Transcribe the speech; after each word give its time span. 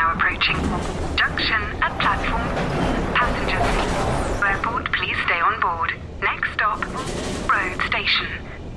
now 0.00 0.14
approaching. 0.14 0.56
Junction 1.14 1.60
at 1.84 1.92
platform. 2.00 2.48
Passengers. 3.14 4.42
Airport, 4.42 4.90
please 4.92 5.16
stay 5.26 5.40
on 5.40 5.60
board. 5.60 5.92
Next 6.22 6.52
stop, 6.54 6.80
road 7.52 7.86
station. 7.86 8.26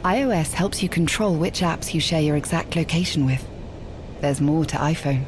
iOS 0.03 0.51
helps 0.51 0.83
you 0.83 0.89
control 0.89 1.37
which 1.37 1.61
apps 1.61 1.93
you 1.93 2.01
share 2.01 2.21
your 2.21 2.35
exact 2.35 2.75
location 2.75 3.25
with. 3.25 3.47
There's 4.19 4.41
more 4.41 4.65
to 4.65 4.75
iPhone. 4.75 5.23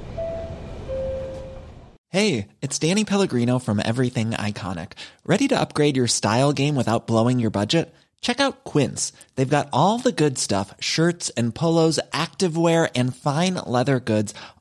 Hey, 2.10 2.50
it's 2.62 2.78
Danny 2.78 3.06
Pellegrino 3.06 3.60
from 3.60 3.82
Everything 3.84 4.32
Iconic. 4.32 4.94
Ready 5.26 5.48
to 5.48 5.60
upgrade 5.60 5.96
your 5.96 6.08
style 6.08 6.52
game 6.52 6.76
without 6.76 7.08
blowing 7.08 7.40
your 7.40 7.52
budget? 7.52 7.94
Check 8.26 8.40
out 8.40 8.64
Quince. 8.64 9.14
They've 9.36 9.58
got 9.58 9.70
all 9.72 10.00
the 10.00 10.12
good 10.12 10.40
stuff 10.40 10.74
shirts 10.80 11.30
and 11.38 11.54
polos, 11.54 12.00
activewear, 12.12 12.90
and 12.96 13.16
fine 13.16 13.54
leather 13.54 14.00
goods, 14.00 14.34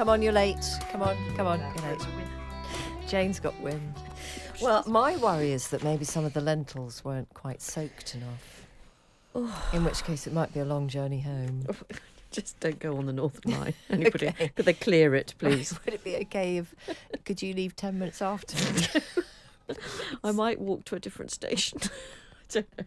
Come 0.00 0.08
on, 0.08 0.22
you're 0.22 0.32
late. 0.32 0.66
Come 0.90 1.02
on, 1.02 1.14
come 1.36 1.46
on, 1.46 1.60
you're 1.60 1.92
late. 1.92 2.06
Jane's 3.06 3.38
got 3.38 3.60
wind. 3.60 3.92
Well, 4.62 4.82
my 4.86 5.18
worry 5.18 5.52
is 5.52 5.68
that 5.68 5.84
maybe 5.84 6.06
some 6.06 6.24
of 6.24 6.32
the 6.32 6.40
lentils 6.40 7.04
weren't 7.04 7.28
quite 7.34 7.60
soaked 7.60 8.14
enough. 8.14 8.66
Oh. 9.34 9.70
In 9.74 9.84
which 9.84 10.02
case, 10.02 10.26
it 10.26 10.32
might 10.32 10.54
be 10.54 10.60
a 10.60 10.64
long 10.64 10.88
journey 10.88 11.20
home. 11.20 11.66
Just 12.30 12.58
don't 12.60 12.78
go 12.78 12.96
on 12.96 13.04
the 13.04 13.12
Northern 13.12 13.52
Line. 13.52 13.74
Anybody, 13.90 14.32
could 14.56 14.64
they 14.64 14.72
clear 14.72 15.14
it, 15.14 15.34
please? 15.36 15.78
Would 15.84 15.92
it 15.92 16.02
be 16.02 16.16
okay 16.16 16.56
if 16.56 16.74
could 17.26 17.42
you 17.42 17.52
leave 17.52 17.76
ten 17.76 17.98
minutes 17.98 18.22
after? 18.22 18.56
I 20.24 20.32
might 20.32 20.58
walk 20.58 20.86
to 20.86 20.94
a 20.94 20.98
different 20.98 21.30
station. 21.30 21.78
I 21.84 22.44
don't 22.48 22.78
know. 22.78 22.84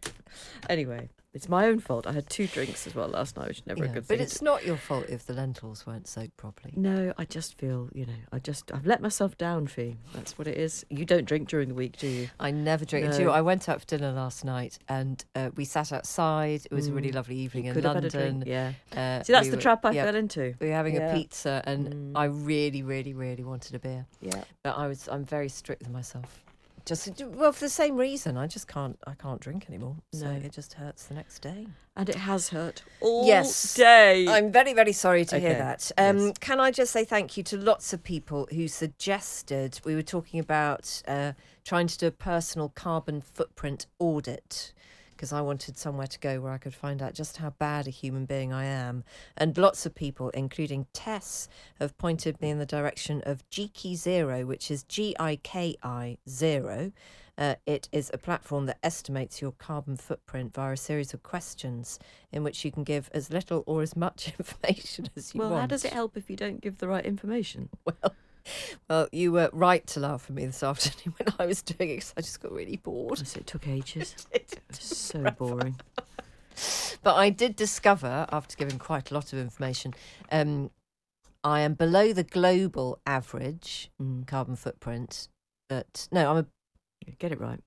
Anyway, 0.67 1.09
it's 1.33 1.49
my 1.49 1.65
own 1.65 1.79
fault. 1.79 2.05
I 2.05 2.11
had 2.11 2.29
two 2.29 2.47
drinks 2.47 2.85
as 2.87 2.93
well 2.95 3.07
last 3.07 3.35
night, 3.37 3.47
which 3.47 3.59
is 3.59 3.65
never 3.67 3.83
Yeah, 3.85 3.91
a 3.91 3.93
good 3.93 4.01
but 4.01 4.07
thing. 4.07 4.17
But 4.19 4.23
it's 4.23 4.41
not 4.41 4.65
your 4.65 4.77
fault 4.77 5.05
if 5.09 5.25
the 5.25 5.33
lentils 5.33 5.85
weren't 5.87 6.07
soaked 6.07 6.37
properly. 6.37 6.73
No, 6.77 7.13
I 7.17 7.25
just 7.25 7.57
feel, 7.57 7.89
you 7.93 8.05
know, 8.05 8.13
I 8.31 8.39
just, 8.39 8.71
I've 8.71 8.85
let 8.85 9.01
myself 9.01 9.37
down, 9.37 9.67
Fi. 9.67 9.97
That's 10.13 10.37
what 10.37 10.47
it 10.47 10.57
is. 10.57 10.85
You 10.89 11.05
don't 11.05 11.25
drink 11.25 11.49
during 11.49 11.69
the 11.69 11.73
week, 11.75 11.97
do 11.97 12.07
you? 12.07 12.29
I 12.39 12.51
never 12.51 12.85
drink. 12.85 13.07
No. 13.07 13.17
Do 13.17 13.21
you 13.23 13.29
I 13.31 13.41
went 13.41 13.67
out 13.67 13.79
for 13.81 13.87
dinner 13.87 14.11
last 14.11 14.45
night 14.45 14.77
and 14.87 15.23
uh, 15.35 15.49
we 15.55 15.65
sat 15.65 15.91
outside. 15.91 16.65
It 16.69 16.71
was 16.73 16.87
a 16.87 16.93
really 16.93 17.11
lovely 17.11 17.35
evening 17.37 17.65
in 17.65 17.71
Mm. 17.71 17.75
Could 17.75 17.83
have 17.85 17.95
had 18.03 18.13
a 18.13 18.17
London. 18.19 18.43
yeah. 18.47 18.73
Uh, 18.91 19.23
See, 19.23 19.33
that's 19.33 19.45
we 19.45 19.49
the 19.51 19.57
were- 19.57 19.61
trap 19.61 19.85
I 19.85 19.91
yeah, 19.91 20.05
fell 20.05 20.15
into. 20.15 20.53
We 20.59 20.67
were 20.67 20.73
having 20.73 20.95
Yeah. 20.95 21.11
a 21.11 21.15
pizza, 21.15 21.63
and 21.65 21.87
Mm. 21.87 22.11
I 22.15 22.25
really, 22.25 22.83
really, 22.83 23.13
really 23.13 23.43
wanted 23.43 23.73
a 23.75 23.79
beer. 23.79 24.05
Yeah. 24.21 24.43
But 24.63 24.77
I 24.77 24.87
was, 24.87 25.07
I'm 25.09 25.25
very 25.25 25.49
strict 25.49 25.81
with 25.81 25.91
myself. 25.91 26.43
Just 26.85 27.21
well, 27.23 27.53
for 27.53 27.61
the 27.65 27.69
same 27.69 27.95
reason, 27.95 28.35
I 28.37 28.45
just 28.45 28.67
can't, 28.67 28.99
I 29.07 29.13
can't 29.13 29.39
drink 29.39 29.67
anymore. 29.69 29.95
So 30.11 30.25
No. 30.25 30.31
it 30.33 30.51
just 30.51 30.73
hurts 30.73 31.05
the 31.05 31.13
next 31.13 31.39
day. 31.41 31.67
And 31.95 32.09
it 32.09 32.15
has 32.15 32.49
hurt 32.49 32.83
all 32.99 33.25
Yes. 33.25 33.73
day. 33.75 34.27
I'm 34.27 34.51
very, 34.51 34.73
very 34.73 34.91
sorry 34.91 35.23
to 35.25 35.39
hear 35.39 35.53
that. 35.53 35.91
Um, 35.97 36.17
yes. 36.17 36.37
Can 36.39 36.59
I 36.59 36.71
just 36.71 36.91
say 36.91 37.05
thank 37.05 37.37
you 37.37 37.43
to 37.43 37.57
lots 37.57 37.93
of 37.93 38.03
people 38.03 38.47
who 38.51 38.67
suggested 38.67 39.79
we 39.85 39.95
were 39.95 40.01
talking 40.01 40.39
about 40.41 41.01
uh, 41.07 41.33
trying 41.63 41.87
to 41.87 41.97
do 41.97 42.07
a 42.07 42.11
personal 42.11 42.69
carbon 42.69 43.21
footprint 43.21 43.85
audit 43.99 44.73
because 45.16 45.34
I 45.34 45.41
wanted 45.41 45.78
somewhere 45.78 46.07
to 46.07 46.19
go 46.19 46.40
where 46.40 46.53
I 46.53 46.57
could 46.57 46.74
find 46.74 47.01
out 47.01 47.13
just 47.13 47.38
how 47.38 47.51
bad 47.51 47.88
a 47.88 47.91
human 47.91 48.25
being 48.25 48.51
I 48.51 48.66
am. 48.66 49.03
And 49.38 49.57
lots 49.57 49.85
of 49.85 49.96
people, 49.96 50.29
including 50.29 50.88
Tess, 50.94 51.47
have 51.79 51.97
pointed 51.97 52.41
me 52.41 52.50
in 52.50 52.59
the 52.59 52.66
direction 52.66 53.22
of 53.25 53.47
Giki 53.50 53.96
Zero, 53.96 54.46
which 54.46 54.69
is 54.69 54.84
G 54.84 55.16
I 55.19 55.38
K 55.38 55.75
I 55.84 56.18
Zero. 56.28 56.91
Uh, 57.35 57.56
it 57.66 57.90
is 57.91 58.12
a 58.13 58.18
platform 58.18 58.68
that 58.68 58.78
estimates 58.84 59.41
your 59.41 59.53
carbon 59.53 59.97
footprint 59.97 60.53
via 60.53 60.73
a 60.73 60.78
series 60.78 61.13
of 61.16 61.23
questions 61.23 61.97
in 62.31 62.44
which 62.44 62.63
you 62.63 62.72
can 62.72 62.84
give 62.84 63.09
as 63.12 63.31
little 63.31 63.63
or 63.66 63.81
as 63.81 63.96
much 63.96 64.31
information 64.40 65.09
as 65.16 65.34
you 65.34 65.40
well, 65.40 65.50
want. 65.50 65.53
Well, 65.53 65.62
how 65.62 65.68
does 65.68 65.85
it 65.85 65.94
help 65.94 66.16
if 66.16 66.29
you 66.29 66.35
don't 66.35 66.62
give 66.62 66.78
the 66.78 66.88
right 66.88 67.06
information? 67.06 67.69
Well, 67.85 68.13
well, 68.89 69.07
you 69.11 69.31
were 69.31 69.49
right 69.53 69.85
to 69.87 69.99
laugh 69.99 70.25
at 70.29 70.35
me 70.35 70.45
this 70.45 70.63
afternoon 70.63 71.15
when 71.17 71.33
I 71.39 71.45
was 71.45 71.61
doing 71.61 71.89
it 71.91 71.95
because 71.95 72.13
I 72.17 72.21
just 72.21 72.41
got 72.41 72.51
really 72.51 72.77
bored. 72.77 73.19
Yes, 73.19 73.35
it 73.35 73.47
took 73.47 73.67
ages. 73.67 74.15
It 74.31 74.59
It's 74.69 74.85
so 74.85 75.23
boring. 75.31 75.79
But 77.01 77.15
I 77.15 77.29
did 77.29 77.55
discover, 77.55 78.27
after 78.31 78.55
giving 78.55 78.77
quite 78.79 79.11
a 79.11 79.13
lot 79.13 79.33
of 79.33 79.39
information, 79.39 79.93
um, 80.31 80.69
I 81.43 81.61
am 81.61 81.73
below 81.73 82.13
the 82.13 82.23
global 82.23 82.99
average 83.05 83.89
Mm. 84.01 84.27
carbon 84.27 84.55
footprint. 84.55 85.27
But 85.69 86.07
no, 86.11 86.29
I'm 86.31 86.37
a, 86.37 86.45
Get 87.19 87.31
it 87.31 87.39
right. 87.39 87.59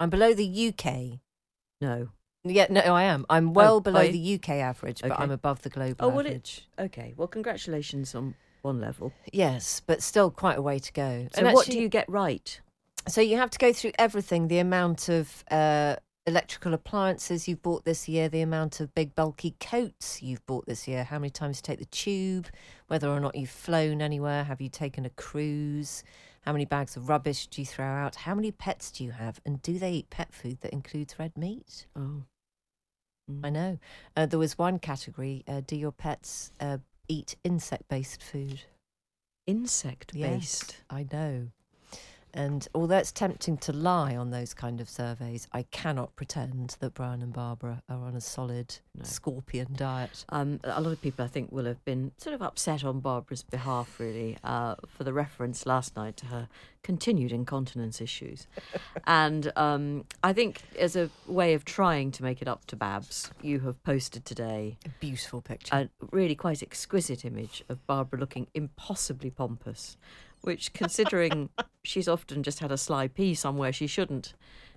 I'm 0.00 0.10
below 0.10 0.32
the 0.34 0.68
UK. 0.74 1.20
No. 1.80 2.08
Yeah, 2.42 2.66
no, 2.70 2.80
I 2.80 3.02
am. 3.04 3.26
I'm 3.28 3.52
well 3.52 3.76
Oh, 3.76 3.80
below 3.80 4.10
the 4.10 4.34
UK 4.36 4.48
average, 4.60 5.02
but 5.02 5.20
I'm 5.20 5.30
above 5.30 5.60
the 5.62 5.68
global 5.68 6.06
Oh, 6.06 6.08
well, 6.08 6.20
it- 6.20 6.28
average. 6.28 6.68
Okay. 6.78 7.12
Well, 7.16 7.28
congratulations 7.28 8.14
on 8.14 8.34
one 8.62 8.80
level. 8.80 9.12
Yes, 9.32 9.82
but 9.86 10.02
still 10.02 10.30
quite 10.30 10.58
a 10.58 10.62
way 10.62 10.78
to 10.78 10.92
go. 10.92 11.28
So, 11.32 11.40
And 11.44 11.54
what 11.54 11.66
do 11.66 11.78
you 11.78 11.88
get 11.88 12.08
right? 12.08 12.60
So 13.08 13.20
you 13.20 13.36
have 13.36 13.50
to 13.50 13.58
go 13.58 13.72
through 13.72 13.92
everything: 13.98 14.48
the 14.48 14.58
amount 14.58 15.08
of 15.08 15.44
uh, 15.50 15.96
electrical 16.26 16.74
appliances 16.74 17.48
you've 17.48 17.62
bought 17.62 17.84
this 17.84 18.08
year, 18.08 18.28
the 18.28 18.40
amount 18.40 18.80
of 18.80 18.94
big 18.94 19.14
bulky 19.14 19.56
coats 19.60 20.22
you've 20.22 20.44
bought 20.46 20.66
this 20.66 20.86
year, 20.86 21.04
how 21.04 21.18
many 21.18 21.30
times 21.30 21.58
you 21.58 21.62
take 21.62 21.78
the 21.78 21.84
tube, 21.86 22.48
whether 22.88 23.08
or 23.08 23.20
not 23.20 23.34
you've 23.34 23.50
flown 23.50 24.02
anywhere, 24.02 24.44
have 24.44 24.60
you 24.60 24.68
taken 24.68 25.04
a 25.04 25.10
cruise, 25.10 26.04
how 26.42 26.52
many 26.52 26.64
bags 26.64 26.96
of 26.96 27.08
rubbish 27.08 27.46
do 27.46 27.60
you 27.60 27.66
throw 27.66 27.86
out, 27.86 28.14
how 28.16 28.34
many 28.34 28.50
pets 28.50 28.90
do 28.90 29.04
you 29.04 29.12
have, 29.12 29.40
and 29.44 29.62
do 29.62 29.78
they 29.78 29.92
eat 29.92 30.10
pet 30.10 30.32
food 30.32 30.58
that 30.60 30.72
includes 30.72 31.18
red 31.18 31.36
meat? 31.36 31.86
Oh. 31.96 32.24
Mm. 33.30 33.40
I 33.44 33.50
know. 33.50 33.78
Uh, 34.16 34.26
there 34.26 34.38
was 34.38 34.58
one 34.58 34.78
category: 34.78 35.44
uh, 35.46 35.62
do 35.66 35.76
your 35.76 35.92
pets 35.92 36.52
uh, 36.60 36.78
eat 37.10 37.36
insect-based 37.44 38.22
food? 38.22 38.62
Insect 39.46 40.12
Yes, 40.14 40.30
based. 40.30 40.76
I 40.88 41.06
know. 41.12 41.48
And 42.34 42.66
although 42.74 42.96
it's 42.98 43.12
tempting 43.12 43.56
to 43.58 43.72
lie 43.72 44.16
on 44.16 44.30
those 44.30 44.54
kind 44.54 44.80
of 44.80 44.88
surveys, 44.88 45.48
I 45.52 45.62
cannot 45.64 46.14
pretend 46.16 46.76
that 46.80 46.94
Brian 46.94 47.22
and 47.22 47.32
Barbara 47.32 47.82
are 47.88 47.98
on 48.04 48.14
a 48.14 48.20
solid 48.20 48.76
No. 48.96 49.04
scorpion 49.04 49.68
diet. 49.76 50.24
Um, 50.28 50.60
a 50.64 50.80
lot 50.80 50.92
of 50.92 51.00
people, 51.02 51.24
I 51.24 51.28
think, 51.28 51.50
will 51.52 51.64
have 51.66 51.84
been 51.84 52.12
sort 52.18 52.34
of 52.34 52.42
upset 52.42 52.84
on 52.84 53.00
Barbara's 53.00 53.42
behalf, 53.42 53.98
really, 53.98 54.38
uh, 54.44 54.76
for 54.86 55.04
the 55.04 55.12
reference 55.12 55.66
last 55.66 55.96
night 55.96 56.16
to 56.18 56.26
her 56.26 56.48
continued 56.82 57.30
incontinence 57.32 58.00
issues. 58.00 58.46
and 59.06 59.52
um, 59.56 60.04
I 60.22 60.32
think, 60.32 60.62
as 60.78 60.96
a 60.96 61.10
way 61.26 61.54
of 61.54 61.64
trying 61.64 62.10
to 62.12 62.22
make 62.22 62.40
it 62.40 62.48
up 62.48 62.64
to 62.66 62.76
Babs, 62.76 63.30
you 63.42 63.60
have 63.60 63.82
posted 63.84 64.24
today 64.24 64.78
A 64.86 64.88
beautiful 65.00 65.40
picture. 65.42 65.74
a 65.74 65.88
really 66.10 66.34
quite 66.34 66.62
exquisite 66.62 67.24
image 67.24 67.62
of 67.68 67.86
Barbara 67.86 68.18
looking 68.20 68.46
impossibly 68.54 69.30
pompous, 69.30 69.96
which, 70.42 70.72
considering 70.72 71.48
she's 71.82 72.08
often 72.08 72.42
just 72.42 72.58
had 72.60 72.72
a 72.72 72.76
sly 72.78 73.08
pee 73.08 73.34
somewhere 73.34 73.72
she 73.72 73.86
shouldn't, 73.86 74.34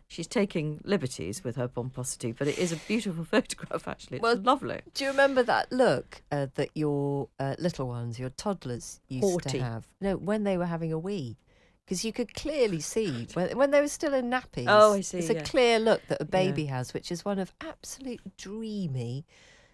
she's 0.07 0.27
taking 0.27 0.79
liberties 0.83 1.43
with 1.43 1.55
her 1.55 1.67
pomposity. 1.67 2.31
But 2.31 2.47
it 2.47 2.57
is 2.57 2.71
a 2.71 2.77
beautiful 2.87 3.23
photograph, 3.35 3.87
actually. 3.87 4.17
It's 4.17 4.23
Well, 4.23 4.37
lovely. 4.37 4.81
Do 4.93 5.03
you 5.05 5.09
remember 5.11 5.43
that 5.43 5.71
look 5.71 6.21
uh, 6.31 6.47
that 6.55 6.69
your 6.75 7.29
uh, 7.39 7.55
little 7.59 7.87
ones, 7.87 8.19
your 8.19 8.29
toddlers, 8.29 8.99
used 9.07 9.23
Haughty. 9.23 9.59
to 9.59 9.63
have? 9.63 9.87
No, 10.01 10.17
when 10.17 10.43
they 10.43 10.57
were 10.57 10.65
having 10.67 10.91
a 10.93 10.99
wee. 10.99 11.37
Because 11.85 12.05
you 12.05 12.13
could 12.13 12.33
clearly 12.33 12.79
see 12.79 13.27
when, 13.33 13.57
when 13.57 13.71
they 13.71 13.81
were 13.81 13.89
still 13.89 14.13
in 14.13 14.29
nappies. 14.29 14.67
Oh, 14.69 14.93
I 14.93 15.01
see, 15.01 15.17
It's 15.17 15.29
a 15.29 15.41
clear 15.41 15.79
look 15.79 16.07
that 16.07 16.21
a 16.21 16.23
Yeah. 16.23 16.29
baby 16.29 16.65
has, 16.67 16.93
which 16.93 17.11
is 17.11 17.25
one 17.25 17.39
of 17.39 17.53
absolute 17.59 18.21
dreamy 18.37 19.25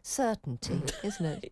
certainty, 0.01 0.81
isn't 1.03 1.25
it? 1.25 1.51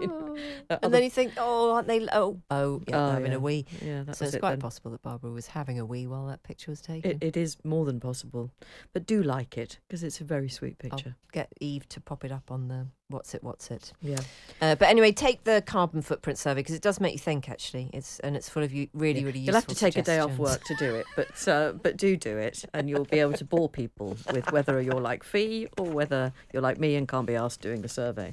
Oh. 0.02 0.36
Uh, 0.70 0.78
and 0.82 0.94
then 0.94 1.02
you 1.02 1.10
think, 1.10 1.32
oh, 1.36 1.72
aren't 1.72 1.86
they? 1.88 2.06
Oh, 2.12 2.40
oh, 2.50 2.82
yeah, 2.88 2.96
Oh, 2.96 3.04
they're 3.06 3.14
having 3.14 3.32
yeah. 3.32 3.36
a 3.36 3.40
wee. 3.40 3.66
Yeah, 3.84 4.04
so 4.12 4.24
it's 4.24 4.34
it 4.34 4.40
quite 4.40 4.50
then. 4.52 4.60
possible 4.60 4.90
that 4.92 5.02
Barbara 5.02 5.30
was 5.30 5.48
having 5.48 5.78
a 5.78 5.84
wee 5.84 6.06
while 6.06 6.26
that 6.26 6.42
picture 6.42 6.70
was 6.70 6.80
taken. 6.80 7.10
It, 7.10 7.18
it 7.22 7.36
is 7.36 7.56
more 7.64 7.84
than 7.84 8.00
possible, 8.00 8.50
but 8.92 9.06
do 9.06 9.22
like 9.22 9.58
it 9.58 9.78
because 9.86 10.02
it's 10.02 10.20
a 10.20 10.24
very 10.24 10.48
sweet 10.48 10.76
I'll 10.84 10.90
picture. 10.90 11.16
get 11.32 11.52
Eve 11.60 11.88
to 11.90 12.00
pop 12.00 12.24
it 12.24 12.32
up 12.32 12.50
on 12.50 12.68
the 12.68 12.86
what's 13.08 13.34
it, 13.34 13.42
what's 13.44 13.70
it. 13.70 13.92
Yeah, 14.00 14.20
Uh, 14.62 14.74
but 14.74 14.88
anyway, 14.88 15.12
take 15.12 15.44
the 15.44 15.62
carbon 15.66 16.00
footprint 16.00 16.38
survey 16.38 16.60
because 16.60 16.74
it 16.74 16.82
does 16.82 16.98
make 17.00 17.12
you 17.12 17.18
think. 17.18 17.48
Actually, 17.50 17.90
it's 17.92 18.18
and 18.20 18.34
it's 18.36 18.48
full 18.48 18.62
of 18.62 18.72
you 18.72 18.88
really, 18.94 19.20
Yeah. 19.20 19.26
really. 19.26 19.40
You'll 19.40 19.54
have 19.54 19.66
to 19.66 19.74
take 19.74 19.96
a 19.96 20.02
day 20.02 20.18
off 20.18 20.38
work 20.38 20.64
to 20.64 20.74
do 20.76 20.94
it, 20.94 21.06
but 21.16 21.46
uh, 21.48 21.72
but 21.72 21.96
do 21.98 22.16
do 22.16 22.38
it, 22.38 22.64
and 22.72 22.88
you'll 22.88 23.04
be 23.04 23.18
able 23.20 23.34
to 23.34 23.44
bore 23.44 23.68
people 23.68 24.16
with 24.32 24.50
whether 24.52 24.80
you're 24.80 25.00
like 25.00 25.22
Fi 25.24 25.66
or 25.78 25.86
whether 25.86 26.32
you're 26.52 26.62
like 26.62 26.78
me 26.78 26.96
and 26.96 27.06
can't 27.06 27.26
be 27.26 27.34
asked 27.36 27.60
doing 27.60 27.82
the 27.82 27.88
survey. 27.88 28.32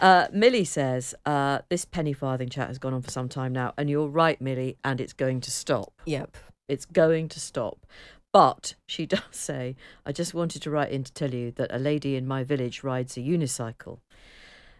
Uh, 0.00 0.26
Millie 0.32 0.64
says, 0.64 1.14
uh, 1.24 1.60
This 1.68 1.84
penny 1.84 2.12
farthing 2.12 2.48
chat 2.48 2.68
has 2.68 2.78
gone 2.78 2.94
on 2.94 3.02
for 3.02 3.10
some 3.10 3.28
time 3.28 3.52
now, 3.52 3.72
and 3.76 3.88
you're 3.88 4.08
right, 4.08 4.40
Millie, 4.40 4.76
and 4.84 5.00
it's 5.00 5.12
going 5.12 5.40
to 5.42 5.50
stop. 5.50 5.92
Yep. 6.04 6.36
It's 6.68 6.84
going 6.84 7.28
to 7.28 7.40
stop. 7.40 7.86
But 8.32 8.74
she 8.86 9.06
does 9.14 9.22
say, 9.30 9.76
I 10.04 10.12
just 10.12 10.34
wanted 10.34 10.62
to 10.62 10.70
write 10.70 10.90
in 10.90 11.04
to 11.04 11.12
tell 11.12 11.32
you 11.32 11.50
that 11.52 11.74
a 11.74 11.78
lady 11.78 12.16
in 12.16 12.26
my 12.26 12.44
village 12.44 12.82
rides 12.82 13.16
a 13.16 13.20
unicycle. 13.20 14.00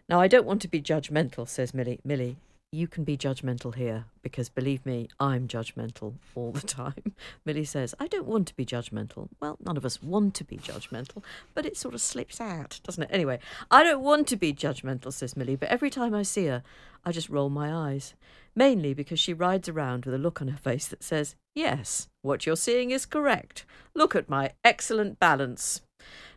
Now, 0.09 0.21
I 0.21 0.29
don't 0.29 0.47
want 0.47 0.63
to 0.63 0.69
be 0.69 0.81
judgmental, 0.81 1.49
says 1.49 1.75
Millie. 1.75 2.01
Millie, 2.05 2.37
you 2.73 2.89
can 2.89 3.05
be 3.05 3.17
judgmental 3.17 3.75
here 3.75 4.07
because 4.23 4.49
believe 4.49 4.85
me, 4.85 5.09
I'm 5.21 5.49
judgmental 5.49 6.15
all 6.35 6.53
the 6.53 6.61
time. 6.67 7.15
Millie 7.45 7.65
says, 7.65 7.95
I 7.99 8.07
don't 8.07 8.27
want 8.27 8.49
to 8.49 8.57
be 8.57 8.67
judgmental. 8.67 9.29
Well, 9.41 9.57
none 9.65 9.77
of 9.77 9.85
us 9.85 10.03
want 10.03 10.35
to 10.35 10.45
be 10.45 10.57
judgmental, 10.57 11.23
but 11.55 11.65
it 11.65 11.77
sort 11.77 11.95
of 11.95 12.01
slips 12.01 12.41
out, 12.41 12.81
doesn't 12.83 13.05
it? 13.05 13.11
Anyway, 13.13 13.39
I 13.71 13.83
don't 13.83 14.03
want 14.03 14.27
to 14.29 14.37
be 14.37 14.53
judgmental, 14.53 15.13
says 15.13 15.37
Millie, 15.37 15.57
but 15.57 15.69
every 15.69 15.91
time 15.91 16.15
I 16.15 16.23
see 16.23 16.47
her, 16.47 16.63
I 17.05 17.13
just 17.13 17.29
roll 17.29 17.51
my 17.51 17.73
eyes. 17.73 18.15
Mainly 18.55 18.95
because 18.95 19.21
she 19.21 19.35
rides 19.35 19.69
around 19.69 20.07
with 20.07 20.15
a 20.15 20.19
look 20.19 20.41
on 20.41 20.49
her 20.49 20.57
face 20.57 20.89
that 20.89 21.03
says, 21.03 21.37
Yes, 21.55 22.09
what 22.23 22.47
you're 22.47 22.57
seeing 22.57 22.91
is 22.91 23.07
correct. 23.07 23.65
Look 23.95 24.17
at 24.17 24.29
my 24.29 24.53
excellent 24.65 25.21
balance. 25.21 25.83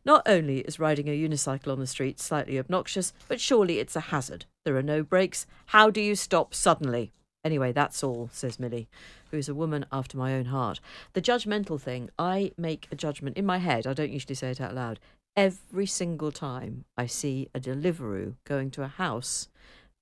Not 0.06 0.24
only 0.26 0.60
is 0.60 0.80
riding 0.80 1.08
a 1.10 1.18
unicycle 1.18 1.72
on 1.72 1.80
the 1.80 1.88
street 1.88 2.20
slightly 2.20 2.58
obnoxious, 2.58 3.14
but 3.28 3.40
surely 3.42 3.80
it's 3.80 3.96
a 3.96 4.00
hazard. 4.00 4.46
There 4.66 4.78
are 4.78 4.84
no 4.84 5.04
brakes. 5.04 5.46
How 5.68 5.90
do 5.90 6.02
you 6.02 6.16
stop 6.16 6.54
suddenly? 6.54 7.12
Anyway, 7.44 7.72
that's 7.72 8.04
all, 8.04 8.30
says 8.34 8.60
Millie, 8.60 8.90
who 9.32 9.38
is 9.38 9.48
a 9.48 9.56
woman 9.56 9.86
after 9.92 10.18
my 10.18 10.34
own 10.34 10.46
heart. 10.46 10.80
The 11.14 11.22
judgmental 11.22 11.80
thing, 11.80 12.10
I 12.20 12.52
make 12.58 12.88
a 12.92 12.96
judgment 12.96 13.38
in 13.38 13.46
my 13.46 13.60
head, 13.60 13.88
I 13.88 13.94
don't 13.94 14.12
usually 14.12 14.36
say 14.36 14.50
it 14.52 14.60
out 14.60 14.76
loud, 14.76 15.00
every 15.38 15.86
single 15.86 16.32
time 16.34 16.84
I 16.98 17.06
see 17.06 17.48
a 17.56 17.60
Deliveroo 17.62 18.36
going 18.46 18.72
to 18.72 18.84
a 18.84 18.88
house 18.88 19.48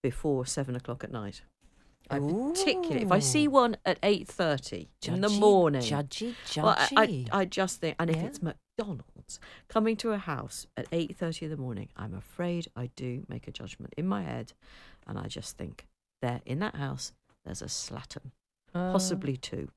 before 0.01 0.45
seven 0.47 0.75
o'clock 0.75 1.03
at 1.03 1.11
night. 1.11 1.41
I 2.09 2.19
particularly, 2.19 3.03
if 3.03 3.11
I 3.11 3.19
see 3.19 3.47
one 3.49 3.75
at 3.85 3.99
eight 4.01 4.27
thirty 4.29 4.87
in 5.05 5.19
the 5.21 5.29
morning, 5.29 5.81
Judgy, 5.81 6.33
judgy. 6.47 6.63
well, 6.63 6.75
I, 6.95 7.25
I, 7.31 7.41
I 7.41 7.45
just 7.45 7.81
think, 7.81 7.97
and 7.99 8.09
if 8.09 8.15
Yeah. 8.15 8.23
it's 8.23 8.41
McDonald's 8.41 9.16
coming 9.68 9.95
to 9.97 10.12
a 10.12 10.18
house 10.18 10.68
at 10.75 10.88
eight 10.91 11.15
thirty 11.18 11.45
in 11.45 11.51
the 11.51 11.57
morning, 11.57 11.89
I'm 11.95 12.13
afraid 12.13 12.68
I 12.75 12.89
do 12.95 13.25
make 13.27 13.47
a 13.47 13.51
judgment 13.51 13.94
in 13.97 14.07
my 14.07 14.24
head, 14.24 14.53
and 15.06 15.18
I 15.18 15.27
just 15.27 15.57
think 15.57 15.85
there 16.21 16.41
in 16.45 16.59
that 16.59 16.75
house 16.75 17.12
there's 17.45 17.62
a 17.62 17.65
slattern, 17.65 18.31
Uh, 18.74 18.91
possibly 18.91 19.38
two. 19.38 19.69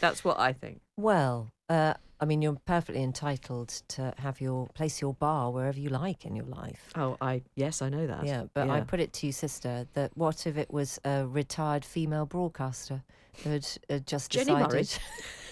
That's 0.00 0.24
what 0.24 0.38
I 0.38 0.52
think. 0.52 0.80
Well, 0.96 1.50
uh, 1.68 1.94
I 2.20 2.24
mean, 2.24 2.42
you're 2.42 2.58
perfectly 2.66 3.02
entitled 3.02 3.68
to 3.88 4.12
have 4.18 4.40
your 4.40 4.66
place 4.74 5.00
your 5.00 5.14
bar 5.14 5.50
wherever 5.50 5.78
you 5.78 5.88
like 5.88 6.26
in 6.26 6.34
your 6.34 6.46
life. 6.46 6.90
Oh, 6.96 7.16
I 7.20 7.42
yes, 7.54 7.80
I 7.80 7.88
know 7.88 8.06
that. 8.06 8.26
Yeah, 8.26 8.44
but 8.54 8.68
I 8.68 8.80
put 8.80 9.00
it 9.00 9.12
to 9.14 9.26
you, 9.26 9.32
sister, 9.32 9.86
that 9.94 10.16
what 10.16 10.46
if 10.46 10.56
it 10.56 10.70
was 10.72 10.98
a 11.04 11.26
retired 11.26 11.84
female 11.84 12.26
broadcaster 12.26 13.02
who 13.44 13.50
had 13.50 13.68
uh, 13.88 13.98
just 14.00 14.30
Jenny 14.32 14.54
decided? 14.54 14.98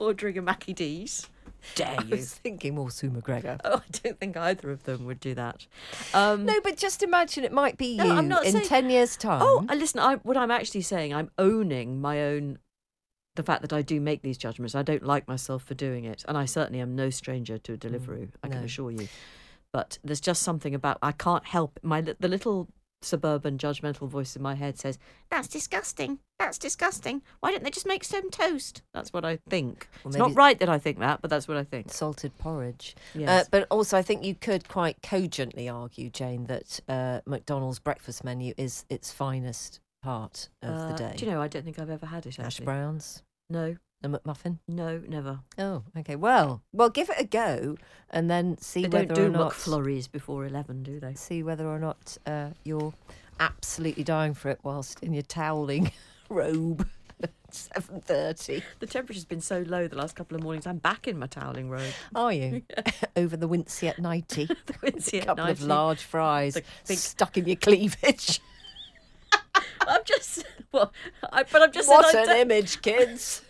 Ordering 0.00 0.38
a 0.38 0.42
Maccy 0.42 0.74
D's. 0.74 1.28
Dare 1.74 1.96
I 1.98 2.02
you? 2.04 2.16
was 2.16 2.32
thinking 2.34 2.74
more 2.74 2.90
Sue 2.90 3.10
MacGregor. 3.10 3.58
Oh, 3.64 3.76
I 3.86 3.98
don't 4.02 4.18
think 4.18 4.34
either 4.36 4.70
of 4.70 4.84
them 4.84 5.04
would 5.04 5.20
do 5.20 5.34
that. 5.34 5.66
Um, 6.14 6.46
No, 6.46 6.58
but 6.62 6.78
just 6.78 7.02
imagine 7.02 7.44
it 7.44 7.52
might 7.52 7.76
be 7.76 7.98
No, 7.98 8.04
you 8.06 8.12
I'm 8.12 8.28
not 8.28 8.46
in 8.46 8.52
saying- 8.52 8.66
ten 8.66 8.88
years' 8.90 9.16
time. 9.16 9.42
Oh, 9.42 9.66
uh, 9.68 9.74
listen, 9.74 10.00
I, 10.00 10.16
what 10.16 10.38
I'm 10.38 10.50
actually 10.50 10.80
saying, 10.82 11.12
I'm 11.12 11.30
owning 11.38 12.00
my 12.00 12.22
own, 12.22 12.58
the 13.36 13.42
fact 13.42 13.60
that 13.60 13.74
I 13.74 13.82
do 13.82 14.00
make 14.00 14.22
these 14.22 14.38
judgments. 14.38 14.74
I 14.74 14.82
don't 14.82 15.04
like 15.04 15.28
myself 15.28 15.62
for 15.64 15.74
doing 15.74 16.04
it. 16.04 16.24
And 16.26 16.38
I 16.38 16.46
certainly 16.46 16.80
am 16.80 16.96
no 16.96 17.10
stranger 17.10 17.58
to 17.58 17.74
a 17.74 17.76
Deliveroo, 17.76 18.30
I 18.42 18.48
can 18.48 18.60
no. 18.60 18.64
assure 18.64 18.90
you. 18.90 19.08
But 19.70 19.98
there's 20.02 20.20
just 20.20 20.42
something 20.42 20.74
about, 20.74 20.96
I 21.02 21.12
can't 21.12 21.44
help, 21.44 21.78
my 21.82 22.00
the 22.00 22.26
little 22.26 22.68
suburban 23.02 23.58
judgmental 23.58 24.08
voice 24.08 24.36
in 24.36 24.42
my 24.42 24.54
head 24.54 24.78
says, 24.78 24.98
that's 25.30 25.48
disgusting. 25.48 26.18
That's 26.38 26.58
disgusting. 26.58 27.22
Why 27.40 27.50
don't 27.50 27.64
they 27.64 27.70
just 27.70 27.86
make 27.86 28.04
some 28.04 28.30
toast? 28.30 28.82
That's 28.94 29.12
what 29.12 29.24
I 29.24 29.38
think. 29.48 29.88
Well, 30.04 30.10
it's 30.10 30.18
not 30.18 30.34
right 30.34 30.58
that 30.58 30.68
I 30.68 30.78
think 30.78 30.98
that, 30.98 31.20
but 31.20 31.30
that's 31.30 31.48
what 31.48 31.56
I 31.56 31.64
think. 31.64 31.92
salted 31.92 32.36
porridge. 32.38 32.94
Uh, 33.26 33.44
but 33.50 33.66
also, 33.70 33.96
I 33.96 34.02
think 34.02 34.24
you 34.24 34.34
could 34.34 34.68
quite 34.68 35.00
cogently 35.02 35.68
argue, 35.68 36.10
Jane, 36.10 36.44
that 36.46 36.80
uh, 36.88 37.20
McDonald's 37.26 37.78
breakfast 37.78 38.24
menu 38.24 38.54
is 38.56 38.84
its 38.88 39.12
finest 39.12 39.80
part 40.02 40.48
of 40.62 40.70
Uh, 40.74 40.88
the 40.88 40.94
day. 40.94 41.14
Do 41.16 41.26
you 41.26 41.30
know, 41.30 41.42
I 41.42 41.48
don't 41.48 41.62
think 41.64 41.78
I've 41.78 41.90
ever 41.90 42.06
had 42.06 42.26
it 42.26 42.38
actually. 42.38 42.64
browns, 42.64 43.22
No, 43.50 43.76
the 44.02 44.08
McMuffin. 44.08 44.58
no, 44.68 45.00
never. 45.06 45.40
Oh, 45.58 45.82
okay. 45.98 46.16
Well, 46.16 46.62
well, 46.72 46.88
give 46.90 47.10
it 47.10 47.16
a 47.18 47.24
go, 47.24 47.76
and 48.10 48.30
then 48.30 48.56
see 48.58 48.82
They 48.86 48.88
whether 48.88 49.14
don't 49.14 49.16
do 49.16 49.26
or 49.26 49.28
not 49.44 49.52
McFlurries 49.52 50.10
before 50.10 50.46
11, 50.46 50.82
do 50.82 50.98
they? 51.00 51.14
see 51.14 51.42
whether 51.42 51.66
or 51.66 51.78
not 51.78 52.16
uh, 52.26 52.50
you're 52.64 52.94
absolutely 53.38 54.04
dying 54.04 54.34
for 54.34 54.48
it 54.50 54.58
whilst 54.62 55.02
in 55.02 55.12
your 55.12 55.22
toweling 55.22 55.90
robe 56.28 56.86
at 57.22 57.30
seven 57.50 58.00
thirty. 58.00 58.62
The 58.78 58.86
temperature's 58.86 59.24
been 59.26 59.40
so 59.42 59.62
low 59.66 59.86
the 59.88 59.96
last 59.96 60.16
couple 60.16 60.36
of 60.36 60.42
mornings. 60.42 60.66
I'm 60.66 60.78
back 60.78 61.06
in 61.08 61.18
my 61.18 61.26
toweling 61.26 61.68
robe. 61.68 61.92
Are 62.14 62.32
you 62.32 62.62
over 63.16 63.36
the 63.36 63.48
wincy 63.48 63.88
at 63.88 63.98
ninety? 63.98 64.46
Wincy 64.82 65.14
a 65.14 65.20
at 65.20 65.26
couple 65.26 65.44
of 65.44 65.58
90. 65.60 65.64
large 65.64 66.02
fries 66.02 66.54
The 66.54 66.62
big- 66.88 66.98
stuck 66.98 67.36
in 67.36 67.46
your 67.46 67.56
cleavage. 67.56 68.40
I'm 69.86 70.02
just, 70.04 70.44
well, 70.72 70.92
I, 71.32 71.42
but 71.50 71.62
I'm 71.62 71.72
just 71.72 71.88
what 71.88 72.10
saying. 72.12 72.28
an 72.28 72.36
image, 72.36 72.80
kids! 72.82 73.42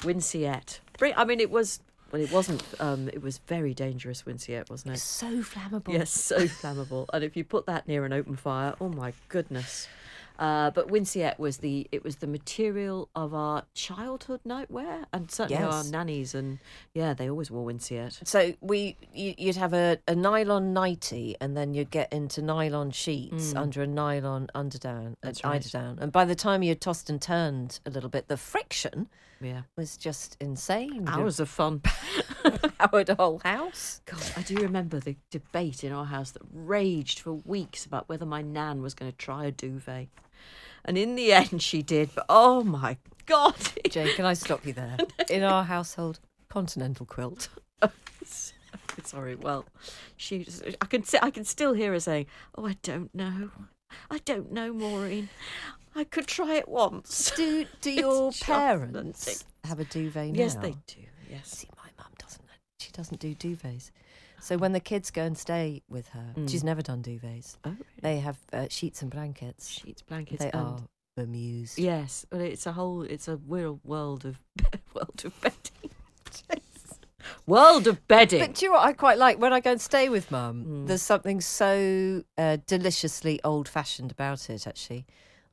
Winceyette. 0.00 0.78
I 1.16 1.24
mean, 1.24 1.40
it 1.40 1.50
was, 1.50 1.80
well, 2.12 2.22
it 2.22 2.30
wasn't, 2.30 2.62
um, 2.80 3.08
it 3.08 3.22
was 3.22 3.38
very 3.38 3.74
dangerous, 3.74 4.22
Winceyette, 4.22 4.70
wasn't 4.70 4.94
it? 4.94 4.98
So 5.00 5.42
flammable. 5.42 5.92
Yes, 5.92 6.10
so 6.10 6.38
flammable. 6.40 7.06
And 7.12 7.24
if 7.24 7.36
you 7.36 7.44
put 7.44 7.66
that 7.66 7.88
near 7.88 8.04
an 8.04 8.12
open 8.12 8.36
fire, 8.36 8.74
oh 8.80 8.88
my 8.88 9.12
goodness. 9.28 9.88
Uh, 10.38 10.70
but 10.70 10.88
Winceyette 10.88 11.38
was 11.38 11.58
the 11.58 11.86
it 11.92 12.04
was 12.04 12.16
the 12.16 12.26
material 12.26 13.08
of 13.14 13.32
our 13.34 13.64
childhood 13.74 14.40
nightwear, 14.46 15.04
and 15.12 15.30
certainly 15.30 15.62
our 15.62 15.84
nannies, 15.84 16.34
and 16.34 16.58
yeah, 16.94 17.14
they 17.14 17.28
always 17.30 17.50
wore 17.50 17.66
Winceyette. 17.70 18.26
So 18.26 18.54
we, 18.60 18.96
you- 19.14 19.34
you'd 19.38 19.56
have 19.56 19.72
a, 19.72 19.98
a 20.06 20.14
nylon 20.14 20.72
nightie, 20.72 21.36
and 21.40 21.56
then 21.56 21.72
you'd 21.74 21.90
get 21.90 22.12
into 22.12 22.42
nylon 22.42 22.90
sheets 22.90 23.54
under 23.54 23.82
a 23.82 23.86
nylon 23.86 24.48
underdown, 24.54 25.14
That's 25.22 25.42
right. 25.44 25.60
eiderdown. 25.62 25.98
And 26.00 26.12
by 26.12 26.24
the 26.24 26.34
time 26.34 26.62
you 26.62 26.70
had 26.70 26.80
tossed 26.80 27.08
and 27.08 27.20
turned 27.20 27.80
a 27.86 27.90
little 27.90 28.10
bit, 28.10 28.28
the 28.28 28.36
friction 28.36 29.08
Yeah, 29.40 29.62
was 29.76 29.96
just 29.96 30.36
insane. 30.40 31.04
hours 31.08 31.40
of 31.40 31.48
fun. 31.48 31.82
Howard 32.80 33.08
whole 33.10 33.38
house. 33.44 34.00
God, 34.04 34.22
I 34.36 34.42
do 34.42 34.56
remember 34.56 35.00
the 35.00 35.16
debate 35.30 35.82
in 35.82 35.92
our 35.92 36.04
house 36.04 36.30
that 36.32 36.42
raged 36.52 37.20
for 37.20 37.32
weeks 37.32 37.84
about 37.86 38.08
whether 38.08 38.26
my 38.26 38.42
nan 38.42 38.82
was 38.82 38.94
going 38.94 39.10
to 39.10 39.16
try 39.16 39.46
a 39.46 39.50
duvet. 39.50 40.08
And 40.86 40.96
in 40.96 41.16
the 41.16 41.32
end, 41.32 41.60
she 41.60 41.82
did. 41.82 42.14
But 42.14 42.26
oh 42.28 42.62
my 42.62 42.96
God. 43.26 43.56
Jane, 43.90 44.14
can 44.14 44.24
I 44.24 44.34
stop 44.34 44.64
you 44.64 44.72
there? 44.72 44.96
In 45.28 45.42
our 45.42 45.64
household, 45.64 46.20
continental 46.48 47.04
quilt. 47.04 47.48
Sorry. 49.04 49.34
Well, 49.34 49.66
she. 50.16 50.46
I 50.80 50.86
can. 50.86 51.04
I 51.20 51.30
can 51.30 51.44
still 51.44 51.74
hear 51.74 51.92
her 51.92 52.00
saying, 52.00 52.26
"Oh, 52.56 52.66
I 52.66 52.76
don't 52.82 53.14
know. 53.14 53.50
I 54.10 54.18
don't 54.24 54.52
know, 54.52 54.72
Maureen. 54.72 55.28
I 55.94 56.04
could 56.04 56.26
try 56.26 56.54
it 56.54 56.68
once." 56.68 57.30
Do 57.36 57.66
do 57.82 57.90
your 57.92 58.32
parents 58.32 59.44
have 59.64 59.80
a 59.80 59.84
duvet 59.84 60.32
now? 60.32 60.38
Yes, 60.38 60.54
they 60.54 60.74
do. 60.86 61.02
Yes. 61.30 61.48
See, 61.48 61.68
my 61.76 61.90
mum 61.98 62.12
doesn't. 62.18 62.42
She 62.80 62.90
doesn't 62.92 63.20
do 63.20 63.34
duvets. 63.34 63.90
So 64.46 64.56
when 64.56 64.72
the 64.72 64.80
kids 64.80 65.10
go 65.10 65.22
and 65.24 65.36
stay 65.36 65.82
with 65.88 66.06
her, 66.10 66.26
she's 66.46 66.62
never 66.62 66.80
done 66.80 67.02
duvets. 67.02 67.56
Oh, 67.64 67.70
really? 67.70 67.84
They 68.00 68.18
have 68.20 68.38
uh, 68.52 68.66
sheets 68.70 69.02
and 69.02 69.10
blankets. 69.10 69.68
sheets, 69.68 70.02
blankets, 70.02 70.44
They 70.44 70.52
are 70.52 70.78
bemused. 71.16 71.78
yes, 71.80 72.24
well, 72.30 72.42
it's 72.42 72.64
a 72.66 72.72
whole. 72.72 73.02
It's 73.02 73.26
a 73.26 73.38
real 73.48 73.80
world 73.82 74.24
of 74.24 74.38
world 74.94 75.22
of 75.24 75.40
bedding. 75.40 75.90
world 77.46 77.86
of 77.88 78.06
bedding. 78.06 78.38
But 78.40 78.54
do 78.54 78.66
you 78.66 78.70
know 78.70 78.78
what 78.78 78.86
I 78.86 78.92
quite 78.92 79.18
like? 79.18 79.40
When 79.40 79.52
I 79.52 79.58
go 79.60 79.72
and 79.72 79.80
stay 79.80 80.08
with 80.08 80.30
mum, 80.30 80.62
Hmm. 80.62 80.86
there's 80.86 81.02
something 81.02 81.40
so 81.40 82.22
uh, 82.38 82.58
deliciously 82.66 83.40
old 83.42 83.68
fashioned 83.68 84.12
about 84.12 84.48
it, 84.48 84.66
actually. 84.66 85.06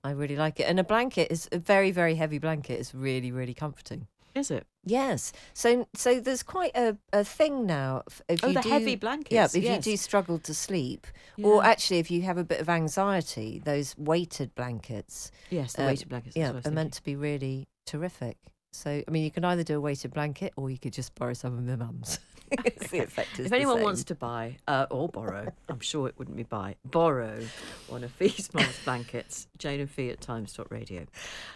I 0.04 0.12
really 0.12 0.36
like 0.36 0.60
it. 0.60 0.64
And 0.64 0.80
a 0.80 0.84
blanket 0.84 1.32
is 1.32 1.48
a 1.52 1.58
very, 1.58 1.90
very 1.92 2.16
heavy 2.16 2.38
blanket. 2.38 2.80
It's 2.80 2.94
really, 2.94 3.32
really 3.32 3.54
comforting. 3.54 4.08
Is 4.36 4.50
it? 4.52 4.66
Yes. 4.86 5.32
So 5.54 5.88
so 5.94 6.20
there's 6.20 6.44
quite 6.44 6.76
a, 6.76 6.98
a 7.12 7.24
thing 7.24 7.66
now. 7.66 8.04
If 8.28 8.44
Oh, 8.44 8.48
you 8.48 8.54
the 8.56 8.62
do, 8.62 8.70
heavy 8.70 8.96
blankets, 8.96 9.32
Yeah, 9.34 9.46
if 9.46 9.56
yes. 9.64 9.86
you 9.86 9.94
do 9.94 9.98
struggle 9.98 10.40
to 10.40 10.54
sleep, 10.54 11.08
or 11.42 11.64
actually 11.64 12.00
if 12.00 12.10
you 12.12 12.24
have 12.24 12.38
a 12.38 12.44
bit 12.44 12.60
of 12.60 12.68
anxiety, 12.70 13.62
those 13.64 13.96
weighted 13.98 14.54
blankets. 14.56 15.32
Yes, 15.50 15.74
the 15.74 15.84
uh, 15.84 15.88
weighted 15.88 16.10
blankets. 16.10 16.36
Yeah, 16.36 16.52
that's 16.52 16.56
what 16.56 16.66
I 16.66 16.70
was 16.70 16.74
are 16.74 16.76
meant 16.76 16.94
to 16.94 17.04
be 17.04 17.16
really 17.16 17.68
terrific. 17.86 18.38
So, 18.74 19.04
I 19.08 19.12
mean, 19.12 19.24
you 19.24 19.32
can 19.32 19.46
either 19.46 19.64
do 19.64 19.78
a 19.78 19.82
weighted 19.82 20.14
blanket 20.14 20.52
or 20.56 20.70
you 20.70 20.80
could 20.80 20.94
just 20.94 21.14
borrow 21.16 21.34
some 21.34 21.58
of 21.58 21.64
my 21.64 21.76
mum's. 21.76 22.20
It's 22.66 22.92
the 22.92 23.00
effect 23.00 23.40
is 23.40 23.48
If 23.48 23.54
anyone 23.54 23.82
wants 23.82 24.04
to 24.04 24.16
buy 24.16 24.58
uh, 24.68 24.86
or 24.92 25.10
borrow, 25.10 25.52
I'm 25.70 25.80
sure 25.80 26.08
it 26.08 26.14
wouldn't 26.20 26.38
be 26.38 26.44
buy, 26.44 26.76
borrow 26.86 27.42
one 27.88 28.04
of 28.04 28.12
Fi's 28.12 28.50
mum's 28.54 28.78
blankets, 28.86 29.48
Jane 29.58 29.80
and 29.80 29.90
Fee 29.90 30.10
at 30.12 30.22
times.radio. 30.22 31.06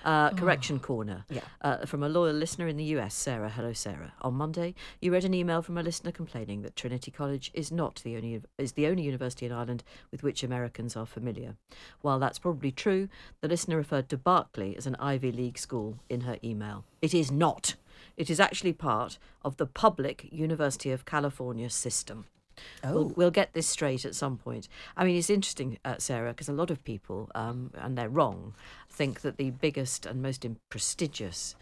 Uh, 0.03 0.31
correction 0.31 0.79
corner. 0.79 1.25
Yeah. 1.29 1.41
Uh, 1.61 1.85
from 1.85 2.01
a 2.01 2.09
loyal 2.09 2.33
listener 2.33 2.67
in 2.67 2.77
the 2.77 2.83
US, 2.85 3.13
Sarah. 3.13 3.49
Hello, 3.49 3.73
Sarah. 3.73 4.13
On 4.21 4.33
Monday, 4.33 4.73
you 4.99 5.11
read 5.11 5.23
an 5.23 5.35
email 5.35 5.61
from 5.61 5.77
a 5.77 5.83
listener 5.83 6.11
complaining 6.11 6.63
that 6.63 6.75
Trinity 6.75 7.11
College 7.11 7.51
is 7.53 7.71
not 7.71 8.01
the 8.03 8.15
only 8.15 8.41
is 8.57 8.71
the 8.71 8.87
only 8.87 9.03
university 9.03 9.45
in 9.45 9.51
Ireland 9.51 9.83
with 10.09 10.23
which 10.23 10.41
Americans 10.41 10.95
are 10.95 11.05
familiar. 11.05 11.57
While 12.01 12.17
that's 12.17 12.39
probably 12.39 12.71
true, 12.71 13.07
the 13.41 13.47
listener 13.47 13.77
referred 13.77 14.09
to 14.09 14.17
Berkeley 14.17 14.75
as 14.75 14.87
an 14.87 14.95
Ivy 14.95 15.31
League 15.31 15.59
school 15.59 15.99
in 16.09 16.21
her 16.21 16.37
email. 16.43 16.85
It 17.01 17.13
is 17.13 17.31
not. 17.31 17.75
It 18.15 18.29
is 18.29 18.39
actually 18.39 18.73
part 18.73 19.17
of 19.43 19.57
the 19.57 19.65
public 19.67 20.27
University 20.31 20.91
of 20.91 21.05
California 21.05 21.69
system. 21.69 22.25
We'll, 22.83 22.97
Oh. 22.97 23.13
we'll 23.15 23.31
get 23.31 23.53
this 23.53 23.67
straight 23.67 24.03
at 24.03 24.15
some 24.15 24.37
point. 24.37 24.67
I 24.95 25.05
mean, 25.05 25.15
it's 25.15 25.29
interesting, 25.29 25.77
uh, 25.85 25.97
Sarah, 25.99 26.31
because 26.31 26.49
a 26.49 26.53
lot 26.53 26.71
of 26.71 26.83
people, 26.83 27.29
um, 27.35 27.69
and 27.75 27.95
they're 27.95 28.09
wrong, 28.09 28.55
think 28.89 29.21
that 29.21 29.37
the 29.37 29.51
biggest 29.51 30.07
and 30.07 30.23
most 30.23 30.43
prestigious 30.69 31.55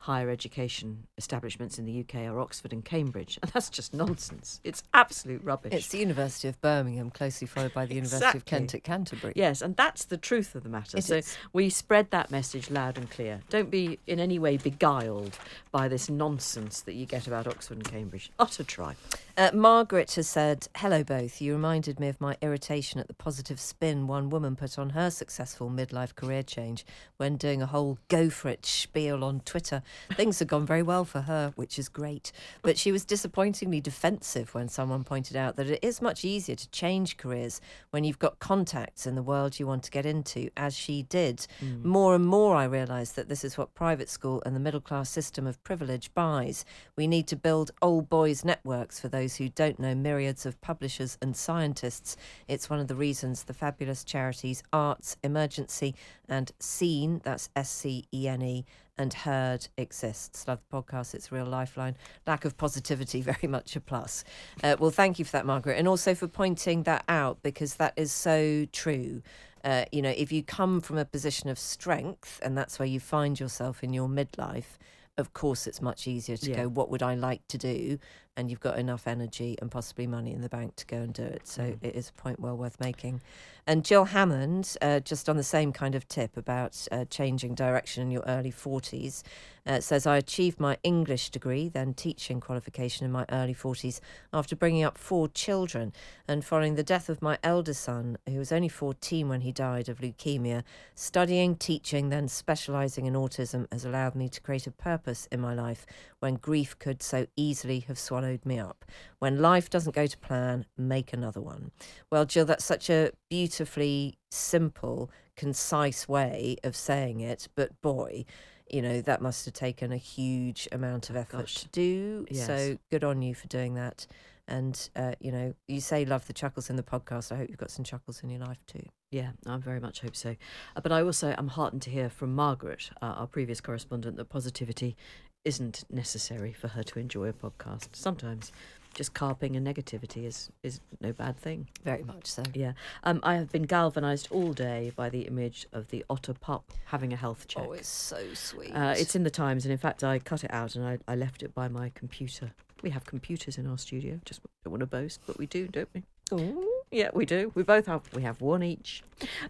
higher 0.00 0.30
education 0.30 1.06
establishments 1.18 1.78
in 1.78 1.84
the 1.84 2.00
UK 2.00 2.26
are 2.26 2.40
Oxford 2.40 2.72
and 2.72 2.84
Cambridge. 2.84 3.38
And 3.42 3.50
that's 3.54 3.68
just 3.68 3.92
nonsense. 3.92 4.60
It's 4.64 4.82
absolute 4.94 5.44
rubbish. 5.44 5.74
It's 5.74 5.88
the 5.88 5.98
University 5.98 6.48
of 6.48 6.60
Birmingham, 6.62 7.10
closely 7.10 7.46
followed 7.46 7.74
by 7.74 7.84
the 7.84 7.94
University 7.94 8.38
of 8.38 8.46
Kent 8.46 8.74
at 8.74 8.82
Canterbury. 8.82 9.34
Yes, 9.36 9.60
and 9.60 9.76
that's 9.76 10.06
the 10.06 10.16
truth 10.16 10.54
of 10.54 10.62
the 10.62 10.70
matter. 10.70 10.96
It 10.96 11.04
so 11.04 11.16
is. 11.16 11.36
we 11.52 11.68
spread 11.68 12.10
that 12.12 12.30
message 12.30 12.70
loud 12.70 12.96
and 12.96 13.10
clear. 13.10 13.42
Don't 13.50 13.70
be 13.70 13.98
in 14.06 14.18
any 14.18 14.38
way 14.38 14.56
beguiled 14.56 15.38
by 15.70 15.86
this 15.86 16.08
nonsense 16.08 16.80
that 16.82 16.94
you 16.94 17.04
get 17.04 17.26
about 17.26 17.46
Oxford 17.46 17.76
and 17.76 17.84
Cambridge. 17.90 18.30
Utter 18.38 18.64
tripe. 18.64 18.96
Uh, 19.36 19.50
Margaret 19.54 20.12
has 20.12 20.26
said, 20.26 20.68
Hello, 20.76 21.04
both. 21.04 21.40
You 21.40 21.52
reminded 21.52 22.00
me 22.00 22.08
of 22.08 22.20
my 22.20 22.36
irritation 22.40 23.00
at 23.00 23.06
the 23.06 23.14
positive 23.14 23.60
spin 23.60 24.06
one 24.06 24.30
woman 24.30 24.56
put 24.56 24.78
on 24.78 24.90
her 24.90 25.10
successful 25.10 25.70
midlife 25.70 26.14
career 26.14 26.42
change 26.42 26.84
when 27.16 27.36
doing 27.36 27.62
a 27.62 27.66
whole 27.66 27.98
go 28.08 28.28
for 28.28 28.48
it 28.48 28.66
spiel 28.66 29.22
on 29.24 29.40
Twitter. 29.40 29.82
Things 30.14 30.38
had 30.38 30.48
gone 30.48 30.66
very 30.66 30.82
well 30.82 31.04
for 31.04 31.22
her, 31.22 31.52
which 31.56 31.78
is 31.78 31.88
great. 31.88 32.32
But 32.62 32.78
she 32.78 32.92
was 32.92 33.04
disappointingly 33.04 33.80
defensive 33.80 34.54
when 34.54 34.68
someone 34.68 35.04
pointed 35.04 35.36
out 35.36 35.56
that 35.56 35.68
it 35.68 35.82
is 35.82 36.02
much 36.02 36.24
easier 36.24 36.56
to 36.56 36.70
change 36.70 37.16
careers 37.16 37.60
when 37.90 38.04
you've 38.04 38.18
got 38.18 38.38
contacts 38.38 39.06
in 39.06 39.14
the 39.14 39.22
world 39.22 39.58
you 39.58 39.66
want 39.66 39.82
to 39.84 39.90
get 39.90 40.06
into, 40.06 40.50
as 40.56 40.76
she 40.76 41.02
did. 41.02 41.46
Hmm. 41.60 41.86
More 41.86 42.14
and 42.14 42.26
more, 42.26 42.56
I 42.56 42.64
realised 42.64 43.16
that 43.16 43.28
this 43.28 43.44
is 43.44 43.58
what 43.58 43.74
private 43.74 44.08
school 44.08 44.42
and 44.44 44.54
the 44.54 44.60
middle 44.60 44.80
class 44.80 45.10
system 45.10 45.46
of 45.46 45.62
privilege 45.64 46.12
buys. 46.14 46.64
We 46.96 47.06
need 47.06 47.26
to 47.28 47.36
build 47.36 47.70
old 47.82 48.08
boys' 48.08 48.44
networks 48.44 49.00
for 49.00 49.08
those 49.08 49.36
who 49.36 49.48
don't 49.48 49.78
know 49.78 49.94
myriads 49.94 50.46
of 50.46 50.60
publishers 50.60 51.18
and 51.20 51.36
scientists. 51.36 52.16
It's 52.48 52.70
one 52.70 52.80
of 52.80 52.88
the 52.88 52.94
reasons 52.94 53.44
the 53.44 53.54
fabulous 53.54 54.04
charities 54.04 54.62
Arts, 54.72 55.16
Emergency, 55.22 55.94
and 56.28 56.52
Scene, 56.58 57.20
that's 57.24 57.48
S 57.56 57.70
C 57.70 58.04
E 58.12 58.28
N 58.28 58.42
E, 58.42 58.64
and 59.00 59.12
Heard 59.14 59.66
exists. 59.78 60.46
Love 60.46 60.60
the 60.70 60.76
podcast, 60.82 61.14
it's 61.14 61.32
a 61.32 61.34
real 61.34 61.46
lifeline. 61.46 61.96
Lack 62.26 62.44
of 62.44 62.56
positivity, 62.56 63.22
very 63.32 63.48
much 63.48 63.74
a 63.74 63.80
plus. 63.80 64.22
Uh, 64.62 64.76
well, 64.78 64.90
thank 64.90 65.18
you 65.18 65.24
for 65.24 65.32
that, 65.32 65.46
Margaret, 65.46 65.78
and 65.78 65.88
also 65.88 66.14
for 66.14 66.28
pointing 66.28 66.82
that 66.84 67.02
out 67.08 67.42
because 67.42 67.76
that 67.76 67.94
is 67.96 68.12
so 68.12 68.66
true. 68.72 69.22
Uh, 69.64 69.84
you 69.90 70.02
know, 70.02 70.14
if 70.16 70.30
you 70.32 70.42
come 70.42 70.80
from 70.80 70.98
a 70.98 71.04
position 71.04 71.48
of 71.48 71.58
strength 71.58 72.38
and 72.42 72.56
that's 72.56 72.78
where 72.78 72.88
you 72.88 73.00
find 73.00 73.40
yourself 73.40 73.82
in 73.82 73.92
your 73.92 74.08
midlife, 74.08 74.78
of 75.18 75.32
course 75.34 75.66
it's 75.66 75.82
much 75.82 76.06
easier 76.06 76.36
to 76.36 76.50
Yeah. 76.50 76.56
go, 76.62 76.68
what 76.68 76.90
would 76.90 77.02
I 77.02 77.14
like 77.14 77.46
to 77.48 77.58
do? 77.58 77.98
And 78.36 78.50
you've 78.50 78.60
got 78.60 78.78
enough 78.78 79.06
energy 79.06 79.56
and 79.60 79.70
possibly 79.70 80.06
money 80.06 80.32
in 80.32 80.40
the 80.40 80.48
bank 80.48 80.76
to 80.76 80.86
go 80.86 80.98
and 80.98 81.12
do 81.12 81.24
it. 81.24 81.46
So 81.46 81.76
it 81.82 81.94
is 81.94 82.08
a 82.08 82.12
point 82.12 82.40
well 82.40 82.56
worth 82.56 82.80
making. 82.80 83.20
And 83.66 83.84
Jill 83.84 84.06
Hammond, 84.06 84.76
uh, 84.80 85.00
just 85.00 85.28
on 85.28 85.36
the 85.36 85.42
same 85.42 85.72
kind 85.72 85.94
of 85.94 86.08
tip 86.08 86.36
about 86.36 86.88
uh, 86.90 87.04
changing 87.04 87.54
direction 87.54 88.02
in 88.02 88.10
your 88.10 88.24
early 88.26 88.50
40s, 88.50 89.22
uh, 89.66 89.80
says, 89.80 90.06
I 90.06 90.16
achieved 90.16 90.58
my 90.58 90.78
English 90.82 91.30
degree, 91.30 91.68
then 91.68 91.94
teaching 91.94 92.40
qualification 92.40 93.04
in 93.04 93.12
my 93.12 93.26
early 93.30 93.54
40s 93.54 94.00
after 94.32 94.56
bringing 94.56 94.82
up 94.82 94.96
four 94.98 95.28
children. 95.28 95.92
And 96.26 96.44
following 96.44 96.74
the 96.74 96.82
death 96.82 97.08
of 97.08 97.22
my 97.22 97.38
eldest 97.42 97.82
son, 97.82 98.16
who 98.26 98.38
was 98.38 98.52
only 98.52 98.68
14 98.68 99.28
when 99.28 99.42
he 99.42 99.52
died 99.52 99.88
of 99.88 99.98
leukemia, 99.98 100.64
studying, 100.94 101.54
teaching, 101.56 102.08
then 102.08 102.28
specialising 102.28 103.06
in 103.06 103.14
autism 103.14 103.66
has 103.70 103.84
allowed 103.84 104.14
me 104.14 104.28
to 104.30 104.40
create 104.40 104.66
a 104.66 104.72
purpose 104.72 105.28
in 105.30 105.40
my 105.40 105.54
life 105.54 105.86
when 106.20 106.34
grief 106.34 106.78
could 106.78 107.02
so 107.02 107.26
easily 107.36 107.80
have 107.80 107.98
swallowed 107.98 108.46
me 108.46 108.58
up. 108.58 108.84
When 109.18 109.40
life 109.40 109.68
doesn't 109.68 109.94
go 109.94 110.06
to 110.06 110.18
plan, 110.18 110.66
make 110.78 111.12
another 111.12 111.40
one. 111.40 111.72
Well, 112.10 112.24
Jill, 112.24 112.44
that's 112.44 112.64
such 112.64 112.88
a 112.88 113.10
beautifully 113.28 114.18
simple, 114.30 115.10
concise 115.36 116.08
way 116.08 116.56
of 116.62 116.76
saying 116.76 117.20
it, 117.20 117.48
but 117.54 117.80
boy, 117.80 118.24
you 118.70 118.82
know, 118.82 119.00
that 119.00 119.20
must 119.20 119.44
have 119.46 119.54
taken 119.54 119.90
a 119.92 119.96
huge 119.96 120.68
amount 120.70 121.10
of 121.10 121.16
effort 121.16 121.38
Gosh. 121.38 121.54
to 121.56 121.68
do. 121.68 122.26
Yes. 122.30 122.46
So 122.46 122.78
good 122.90 123.02
on 123.02 123.20
you 123.22 123.34
for 123.34 123.48
doing 123.48 123.74
that. 123.74 124.06
And, 124.46 124.90
uh, 124.96 125.14
you 125.20 125.30
know, 125.30 125.54
you 125.68 125.80
say 125.80 126.04
love 126.04 126.26
the 126.26 126.32
chuckles 126.32 126.70
in 126.70 126.76
the 126.76 126.82
podcast. 126.82 127.30
I 127.30 127.36
hope 127.36 127.48
you've 127.48 127.58
got 127.58 127.70
some 127.70 127.84
chuckles 127.84 128.20
in 128.22 128.30
your 128.30 128.40
life 128.40 128.58
too. 128.66 128.82
Yeah, 129.12 129.30
I 129.46 129.56
very 129.58 129.80
much 129.80 130.00
hope 130.00 130.16
so. 130.16 130.36
Uh, 130.74 130.80
but 130.80 130.92
I 130.92 131.02
also 131.02 131.34
am 131.38 131.48
heartened 131.48 131.82
to 131.82 131.90
hear 131.90 132.08
from 132.08 132.34
Margaret, 132.34 132.90
uh, 133.00 133.06
our 133.06 133.26
previous 133.26 133.60
correspondent, 133.60 134.16
that 134.16 134.28
positivity 134.28 134.96
isn't 135.44 135.84
necessary 135.90 136.52
for 136.52 136.68
her 136.68 136.82
to 136.82 136.98
enjoy 136.98 137.28
a 137.28 137.32
podcast. 137.32 137.88
Sometimes 137.92 138.52
just 138.94 139.14
carping 139.14 139.56
and 139.56 139.66
negativity 139.66 140.24
is, 140.26 140.50
is 140.62 140.80
no 141.00 141.12
bad 141.12 141.36
thing. 141.38 141.68
Very 141.84 142.02
much 142.02 142.26
so. 142.26 142.42
Yeah. 142.54 142.72
Um, 143.04 143.20
I 143.22 143.34
have 143.36 143.50
been 143.50 143.62
galvanised 143.62 144.28
all 144.30 144.52
day 144.52 144.92
by 144.96 145.08
the 145.08 145.22
image 145.22 145.66
of 145.72 145.88
the 145.88 146.04
otter 146.10 146.34
pup 146.34 146.72
having 146.86 147.12
a 147.12 147.16
health 147.16 147.46
check. 147.46 147.64
Oh, 147.66 147.72
it's 147.72 147.88
so 147.88 148.20
sweet. 148.34 148.72
Uh, 148.72 148.94
it's 148.96 149.14
in 149.14 149.22
the 149.22 149.30
Times, 149.30 149.64
and 149.64 149.72
in 149.72 149.78
fact, 149.78 150.02
I 150.02 150.18
cut 150.18 150.44
it 150.44 150.52
out 150.52 150.74
and 150.74 150.84
I, 150.84 150.98
I 151.06 151.14
left 151.14 151.42
it 151.42 151.54
by 151.54 151.68
my 151.68 151.90
computer. 151.94 152.52
We 152.82 152.90
have 152.90 153.04
computers 153.06 153.58
in 153.58 153.66
our 153.66 153.78
studio. 153.78 154.20
Just 154.24 154.40
don't 154.64 154.72
want 154.72 154.80
to 154.80 154.86
boast, 154.86 155.20
but 155.26 155.38
we 155.38 155.46
do, 155.46 155.68
don't 155.68 155.88
we? 155.94 156.02
Ooh. 156.32 156.79
Yeah, 156.90 157.10
we 157.14 157.24
do. 157.24 157.52
We 157.54 157.62
both 157.62 157.86
have. 157.86 158.02
We 158.14 158.22
have 158.22 158.40
one 158.40 158.64
each, 158.64 159.04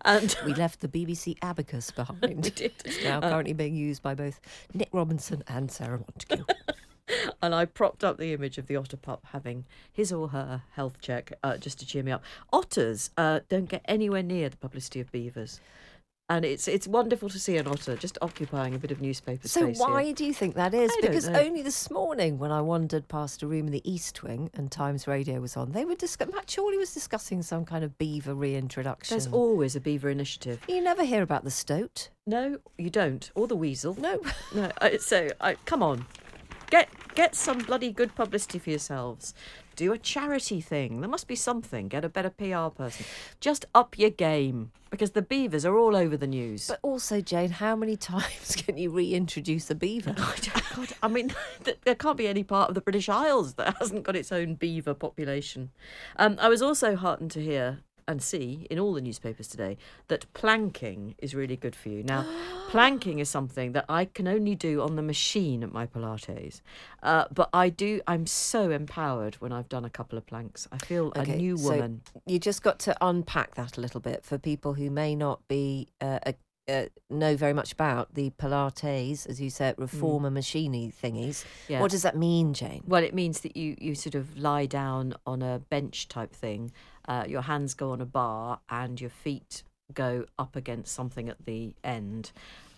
and 0.05 0.37
We 0.45 0.53
left 0.53 0.81
the 0.81 0.89
BBC 0.89 1.39
abacus 1.41 1.91
behind. 1.91 2.21
we 2.23 2.51
did. 2.51 2.73
It's 2.85 3.03
now 3.03 3.21
currently 3.21 3.55
being 3.55 3.75
used 3.75 4.03
by 4.03 4.15
both 4.15 4.41
Nick 4.75 4.91
Robinson 4.93 5.43
and 5.49 5.71
Sarah 5.71 5.99
Montague. 5.99 6.45
and 7.43 7.55
I 7.55 7.65
propped 7.65 8.05
up 8.05 8.19
the 8.19 8.35
image 8.35 8.59
of 8.59 8.67
the 8.67 8.77
otter 8.77 8.99
pup 8.99 9.27
having 9.33 9.65
his 9.91 10.13
or 10.13 10.29
her 10.29 10.63
health 10.73 11.01
check 11.01 11.33
uh, 11.43 11.57
just 11.57 11.79
to 11.81 11.87
cheer 11.87 12.03
me 12.03 12.13
up. 12.13 12.23
Otters 12.53 13.11
uh, 13.17 13.41
don't 13.49 13.71
get 13.71 13.83
anywhere 13.87 14.23
near 14.23 14.51
the 14.51 14.59
publicity 14.59 15.01
of 15.01 15.11
beavers, 15.11 15.61
and 16.31 16.45
it's 16.45 16.69
it's 16.69 16.87
wonderful 16.87 17.29
to 17.29 17.39
see 17.41 17.57
an 17.57 17.67
otter 17.67 17.97
just 17.97 18.17
occupying 18.23 18.75
a 18.75 18.79
bit 18.79 18.93
of 18.93 19.01
newspaper 19.01 19.49
so 19.49 19.63
space. 19.63 19.79
here. 19.79 19.87
why 19.87 20.13
do 20.13 20.25
you 20.25 20.33
think 20.33 20.55
that 20.55 20.73
is? 20.73 20.91
I 20.91 21.01
Because 21.01 21.29
only 21.29 21.61
this 21.61 21.91
morning, 21.91 22.39
when 22.39 22.53
I 22.53 22.61
wandered 22.61 23.09
past 23.09 23.43
a 23.43 23.49
room 23.49 23.67
in 23.67 23.73
the 23.73 23.91
East 23.91 24.23
Wing 24.23 24.49
and 24.55 24.71
Times 24.71 25.09
Radio 25.09 25.41
was 25.41 25.57
on, 25.57 25.73
they 25.73 25.85
were 25.85 25.97
discussing. 25.97 26.35
Matt 26.35 26.57
was 26.57 26.95
discussing 26.95 27.43
some 27.43 27.65
kind 27.65 27.85
of 27.85 27.99
beaver 27.99 28.35
reintroduction. 28.35 29.19
There's 29.19 29.27
always 29.27 29.75
a 29.75 29.81
beaver 29.81 30.09
initiative. 30.09 30.61
you 30.69 30.81
never 30.81 31.05
hear 31.05 31.23
about 31.23 31.43
the 31.43 31.51
stoat. 31.51 32.11
No, 32.27 32.59
you 32.79 32.91
don't, 32.91 33.31
or 33.35 33.49
the 33.49 33.57
weasel. 33.57 33.97
No. 34.01 34.21
No, 34.55 34.71
I, 34.81 34.99
so 34.99 35.29
I, 35.41 35.55
come 35.65 35.83
on, 35.83 36.07
get 36.71 36.89
get 37.21 37.35
some 37.35 37.59
bloody 37.59 37.93
good 37.93 38.15
publicity 38.15 38.59
for 38.59 38.71
yourselves. 38.71 39.35
Do 39.77 39.93
a 39.93 39.99
charity 39.99 40.63
thing. 40.63 41.03
There 41.03 41.11
must 41.11 41.29
be 41.29 41.37
something. 41.37 41.87
Get 41.87 42.03
a 42.03 42.09
better 42.09 42.31
PR 42.31 42.75
person. 42.75 43.05
Just 43.41 43.67
up 43.75 43.99
your 43.99 44.09
game 44.09 44.73
because 44.89 45.11
the 45.11 45.21
beavers 45.21 45.67
are 45.67 45.77
all 45.77 45.95
over 45.95 46.17
the 46.17 46.27
news. 46.27 46.69
But 46.69 46.79
also, 46.81 47.21
Jane, 47.21 47.51
how 47.51 47.77
many 47.77 47.95
times 47.95 48.57
can 48.57 48.79
you 48.79 48.91
reintroduce 48.91 49.71
a 49.71 49.75
beaver? 49.75 50.15
I 50.19 50.63
God, 50.75 50.89
I 51.03 51.09
mean, 51.09 51.35
there 51.85 51.95
can't 51.95 52.17
be 52.17 52.27
any 52.27 52.43
part 52.43 52.71
of 52.71 52.75
the 52.75 52.81
British 52.81 53.11
Isles 53.11 53.55
that 53.55 53.77
hasn't 53.79 54.05
got 54.05 54.17
its 54.17 54.33
own 54.33 54.55
beaver 54.55 54.95
population. 54.95 55.73
Um, 56.17 56.39
I 56.41 56.49
was 56.49 56.63
also 56.63 56.97
heartened 56.97 57.33
to 57.33 57.43
hear 57.43 57.81
and 58.07 58.23
see 58.23 58.67
in 58.71 58.79
all 58.79 58.93
the 58.93 59.01
newspapers 59.01 59.49
today 59.49 59.77
that 60.09 60.33
planking 60.35 61.15
is 61.19 61.35
really 61.35 61.57
good 61.57 61.75
for 61.75 61.89
you. 61.89 62.03
Now, 62.03 62.27
planking 62.69 63.19
is 63.19 63.29
something 63.29 63.73
that 63.73 63.85
I 63.89 64.05
can 64.05 64.29
only 64.29 64.55
do 64.55 64.81
on 64.83 64.97
the 64.97 65.03
machine 65.03 65.63
at 65.63 65.73
my 65.73 65.87
Pilates, 65.87 66.61
uh, 67.03 67.25
but 67.33 67.49
I 67.53 67.69
do. 67.69 68.01
I'm 68.07 68.27
so 68.27 68.71
empowered 68.71 69.37
when 69.37 69.53
I've 69.53 69.69
done 69.69 69.85
a 69.85 69.91
couple 69.91 70.19
of 70.19 70.27
planks. 70.27 70.69
I 70.73 70.79
feel 70.79 71.13
a 71.15 71.25
new 71.25 71.57
so 71.57 71.71
woman. 71.71 72.03
you 72.27 72.39
just 72.39 72.63
got 72.63 72.79
to 72.81 72.97
unpack 73.01 73.55
that 73.55 73.77
a 73.77 73.81
little 73.81 74.01
bit 74.01 74.25
for 74.25 74.39
people 74.39 74.75
who 74.75 74.91
may 74.91 75.15
not 75.15 75.47
be 75.49 75.89
uh, 76.01 76.19
uh, 76.27 76.33
uh, 76.71 76.87
know 77.09 77.37
very 77.37 77.53
much 77.53 77.73
about 77.73 78.15
the 78.15 78.31
Pilates, 78.31 79.29
as 79.29 79.41
you 79.41 79.51
said, 79.51 79.75
reformer 79.79 80.31
machiny 80.31 80.93
thingies. 80.95 81.29
Mm. 81.29 81.47
Yeah. 81.69 81.81
What 81.81 81.91
does 81.91 82.03
that 82.03 82.17
mean, 82.17 82.55
Jane? 82.55 82.85
Well, 82.87 83.03
it 83.03 83.15
means 83.15 83.41
that 83.41 83.57
you, 83.57 83.77
you 83.81 83.95
sort 83.95 84.15
of 84.15 84.37
lie 84.39 84.67
down 84.67 85.15
on 85.27 85.43
a 85.43 85.59
bench 85.59 86.09
type 86.09 86.33
thing. 86.33 86.73
Uh, 87.11 87.25
your 87.27 87.43
hands 87.43 87.75
go 87.75 87.91
on 87.91 88.01
a 88.01 88.07
bar 88.07 88.61
and 88.69 89.01
your 89.01 89.11
feet 89.11 89.65
go 89.93 90.25
up 90.39 90.55
against 90.55 90.95
something 90.95 91.29
at 91.29 91.45
the 91.45 91.75
end, 91.83 92.31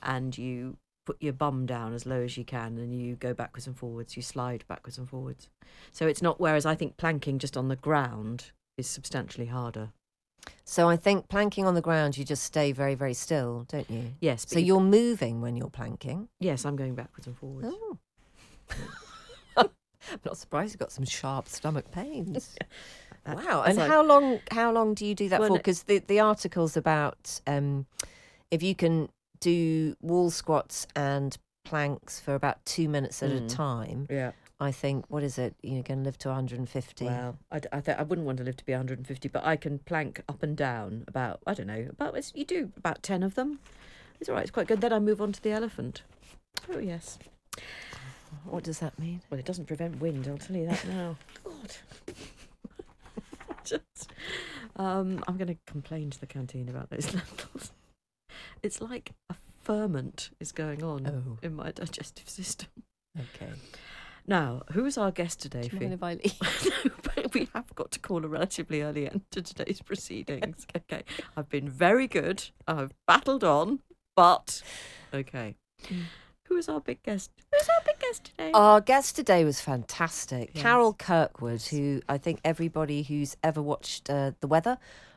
and 0.02 0.38
you 0.38 0.78
put 1.04 1.20
your 1.20 1.34
bum 1.34 1.66
down 1.66 1.92
as 1.92 2.06
low 2.06 2.22
as 2.22 2.38
you 2.38 2.44
can 2.44 2.78
and 2.78 2.98
you 2.98 3.14
go 3.16 3.34
backwards 3.34 3.66
and 3.66 3.76
forwards, 3.76 4.16
you 4.16 4.22
slide 4.22 4.64
backwards 4.68 4.96
and 4.96 5.06
forwards. 5.06 5.50
So 5.90 6.06
it's 6.06 6.22
not, 6.22 6.40
whereas 6.40 6.64
I 6.64 6.74
think 6.74 6.96
planking 6.96 7.38
just 7.38 7.58
on 7.58 7.68
the 7.68 7.76
ground 7.76 8.52
is 8.78 8.86
substantially 8.86 9.48
harder. 9.48 9.90
So 10.64 10.88
I 10.88 10.96
think 10.96 11.28
planking 11.28 11.66
on 11.66 11.74
the 11.74 11.82
ground, 11.82 12.16
you 12.16 12.24
just 12.24 12.42
stay 12.42 12.72
very, 12.72 12.94
very 12.94 13.14
still, 13.14 13.66
don't 13.68 13.90
you? 13.90 14.14
Yes. 14.20 14.46
So 14.48 14.58
you're 14.58 14.80
moving 14.80 15.42
when 15.42 15.56
you're 15.56 15.68
planking. 15.68 16.28
Yes, 16.40 16.64
I'm 16.64 16.76
going 16.76 16.94
backwards 16.94 17.26
and 17.26 17.36
forwards. 17.36 17.68
Oh. 17.70 17.98
I'm 19.56 20.20
not 20.24 20.36
surprised 20.36 20.72
you've 20.72 20.80
got 20.80 20.92
some 20.92 21.04
sharp 21.04 21.48
stomach 21.48 21.90
pains. 21.90 22.56
That- 23.24 23.36
wow. 23.36 23.62
And 23.62 23.76
like- 23.76 23.88
how 23.90 24.02
long 24.04 24.40
how 24.50 24.72
long 24.72 24.94
do 24.94 25.06
you 25.06 25.14
do 25.14 25.28
that 25.28 25.40
Well, 25.40 25.50
for? 25.50 25.56
Because 25.56 25.84
the, 25.84 25.98
the 26.00 26.20
article's 26.20 26.76
about 26.76 27.40
um, 27.46 27.86
if 28.50 28.62
you 28.62 28.74
can 28.74 29.08
do 29.40 29.96
wall 30.00 30.30
squats 30.30 30.86
and 30.96 31.36
planks 31.64 32.18
for 32.20 32.34
about 32.34 32.64
two 32.64 32.88
minutes 32.88 33.22
at 33.22 33.30
a 33.30 33.40
Mm. 33.40 33.48
time, 33.48 34.06
Yeah. 34.10 34.32
I 34.60 34.70
think, 34.70 35.06
what 35.08 35.24
is 35.24 35.38
it? 35.38 35.54
You're 35.62 35.82
going 35.82 36.00
to 36.00 36.04
live 36.04 36.18
to 36.18 36.28
150. 36.28 37.04
Well, 37.06 37.36
I, 37.50 37.58
th- 37.58 37.96
I 37.98 38.02
wouldn't 38.04 38.24
want 38.26 38.38
to 38.38 38.44
live 38.44 38.56
to 38.58 38.64
be 38.64 38.70
150, 38.72 39.28
but 39.28 39.44
I 39.44 39.56
can 39.56 39.80
plank 39.80 40.22
up 40.28 40.42
and 40.44 40.56
down 40.56 41.02
about, 41.08 41.40
I 41.46 41.54
don't 41.54 41.66
know, 41.66 41.86
about, 41.90 42.16
it's, 42.16 42.30
you 42.36 42.44
do 42.44 42.70
about 42.76 43.02
10 43.02 43.24
of 43.24 43.34
them. 43.34 43.58
It's 44.20 44.28
all 44.28 44.36
right, 44.36 44.42
it's 44.42 44.52
quite 44.52 44.68
good. 44.68 44.80
Then 44.80 44.92
I 44.92 45.00
move 45.00 45.20
on 45.20 45.32
to 45.32 45.42
the 45.42 45.50
elephant. 45.50 46.02
Oh, 46.72 46.78
yes. 46.78 47.18
What 48.44 48.62
does 48.62 48.78
that 48.78 48.96
mean? 49.00 49.22
Well, 49.30 49.40
it 49.40 49.46
doesn't 49.46 49.66
prevent 49.66 50.00
wind, 50.00 50.28
I'll 50.28 50.38
tell 50.38 50.54
you 50.56 50.66
that 50.66 50.86
now. 50.86 51.16
God. 51.44 51.76
Just, 53.64 54.12
um, 54.76 55.23
I'm 55.26 55.37
going 55.37 55.49
to 55.49 55.57
complain 55.66 56.11
to 56.11 56.21
the 56.21 56.26
canteen 56.26 56.69
about 56.69 56.90
those 56.90 57.12
lentils. 57.14 57.73
It's 58.62 58.81
like 58.81 59.12
a 59.31 59.35
ferment 59.62 60.31
is 60.40 60.52
going 60.52 60.83
on 60.83 61.07
Oh. 61.07 61.38
in 61.42 61.54
my 61.54 61.71
digestive 61.71 62.28
system. 62.28 62.69
Okay. 63.19 63.52
Now, 64.26 64.62
who 64.73 64.87
is 64.87 64.97
our 64.97 65.11
guest 65.11 65.40
today, 65.40 65.62
Do 65.69 65.76
you 65.76 65.81
mind 65.81 65.95
if 65.95 66.02
I 66.02 66.12
leave? 66.23 66.85
no, 66.85 66.90
but 67.02 67.35
we 67.35 67.49
have 67.54 67.75
got 67.75 67.90
to 67.92 67.99
call 67.99 68.25
a 68.25 68.28
relatively 68.28 68.81
early 68.83 69.11
end 69.11 69.23
to 69.33 69.42
today's 69.42 69.83
proceedings. 69.83 70.66
Okay. 70.76 71.02
I've 71.37 71.49
been 71.49 71.69
very 71.69 72.07
good. 72.07 72.50
I've 72.66 72.92
battled 73.07 73.42
on, 73.45 73.81
but 74.16 74.62
okay. 75.12 75.57
Who 76.52 76.59
is 76.59 76.68
our 76.68 76.80
big 76.80 77.02
guest? 77.02 77.30
Who's 77.50 77.66
our 77.66 77.82
big 77.87 77.99
guest 77.99 78.25
today? 78.26 78.50
Our 78.52 78.82
guest 78.82 79.16
today 79.16 79.42
was 79.42 79.59
fantastic. 79.62 80.50
Yes. 80.52 80.62
Carol 80.62 80.92
Kirkwood, 80.92 81.62
who 81.62 82.02
I 82.11 82.18
think 82.18 82.40
everybody 82.44 83.02
who's 83.04 83.38
ever 83.42 83.62
watched 83.62 84.11
uh, 84.11 84.32
The 84.40 84.49
Weather 84.49 84.76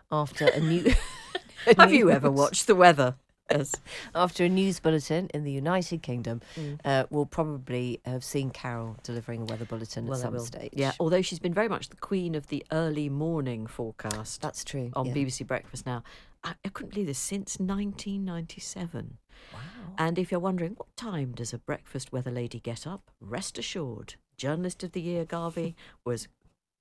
after 0.09 0.45
a 0.45 0.61
new. 0.61 0.85
a 1.67 1.75
have 1.77 1.93
you 1.93 2.09
ever 2.09 2.31
watched 2.31 2.67
the 2.67 2.75
weather? 2.75 3.15
Yes. 3.51 3.75
After 4.15 4.45
a 4.45 4.49
news 4.49 4.79
bulletin 4.79 5.29
in 5.33 5.43
the 5.43 5.51
United 5.51 6.01
Kingdom, 6.01 6.41
Mm. 6.55 6.79
uh, 6.83 7.05
will 7.11 7.27
probably 7.27 7.99
have 8.05 8.23
seen 8.23 8.49
Carol 8.49 8.97
delivering 9.03 9.41
a 9.41 9.45
weather 9.45 9.65
bulletin 9.65 10.07
Well, 10.07 10.17
at 10.17 10.21
some 10.23 10.39
stage. 10.39 10.71
Yeah, 10.73 10.93
although 10.99 11.21
she's 11.21 11.37
been 11.37 11.53
very 11.53 11.67
much 11.67 11.89
the 11.89 11.95
queen 11.97 12.33
of 12.33 12.47
the 12.47 12.65
early 12.71 13.07
morning 13.07 13.67
forecast 13.67 14.41
That's 14.41 14.63
true. 14.63 14.89
on 14.95 15.07
yeah. 15.07 15.13
BBC 15.13 15.45
Breakfast 15.45 15.85
now. 15.85 16.01
I, 16.45 16.53
I 16.63 16.69
couldn't 16.69 16.91
believe 16.91 17.07
this 17.07 17.19
since 17.19 17.59
1997. 17.59 19.17
Wow. 19.53 19.59
And 19.97 20.17
if 20.17 20.31
you're 20.31 20.39
wondering 20.39 20.73
what 20.75 20.95
time 20.95 21.33
does 21.33 21.53
a 21.53 21.57
breakfast 21.57 22.13
weather 22.13 22.31
lady 22.31 22.59
get 22.59 22.87
up, 22.87 23.11
rest 23.19 23.57
assured, 23.57 24.15
journalist 24.37 24.83
of 24.83 24.91
the 24.91 25.01
year 25.01 25.25
Garvey 25.25 25.75
was 26.05 26.27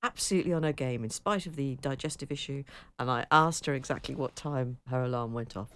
absolutely 0.03 0.53
on 0.53 0.63
her 0.63 0.73
game 0.73 1.03
in 1.03 1.11
spite 1.11 1.47
of 1.47 1.57
the 1.57 1.77
digestive 1.77 2.31
issue. 2.31 2.63
And 2.99 3.11
I 3.11 3.27
asked 3.31 3.67
her 3.67 3.75
exactly 3.75 4.15
what 4.15 4.37
time 4.37 4.77
her 4.89 5.03
alarm 5.03 5.33
went 5.33 5.57
off. 5.57 5.71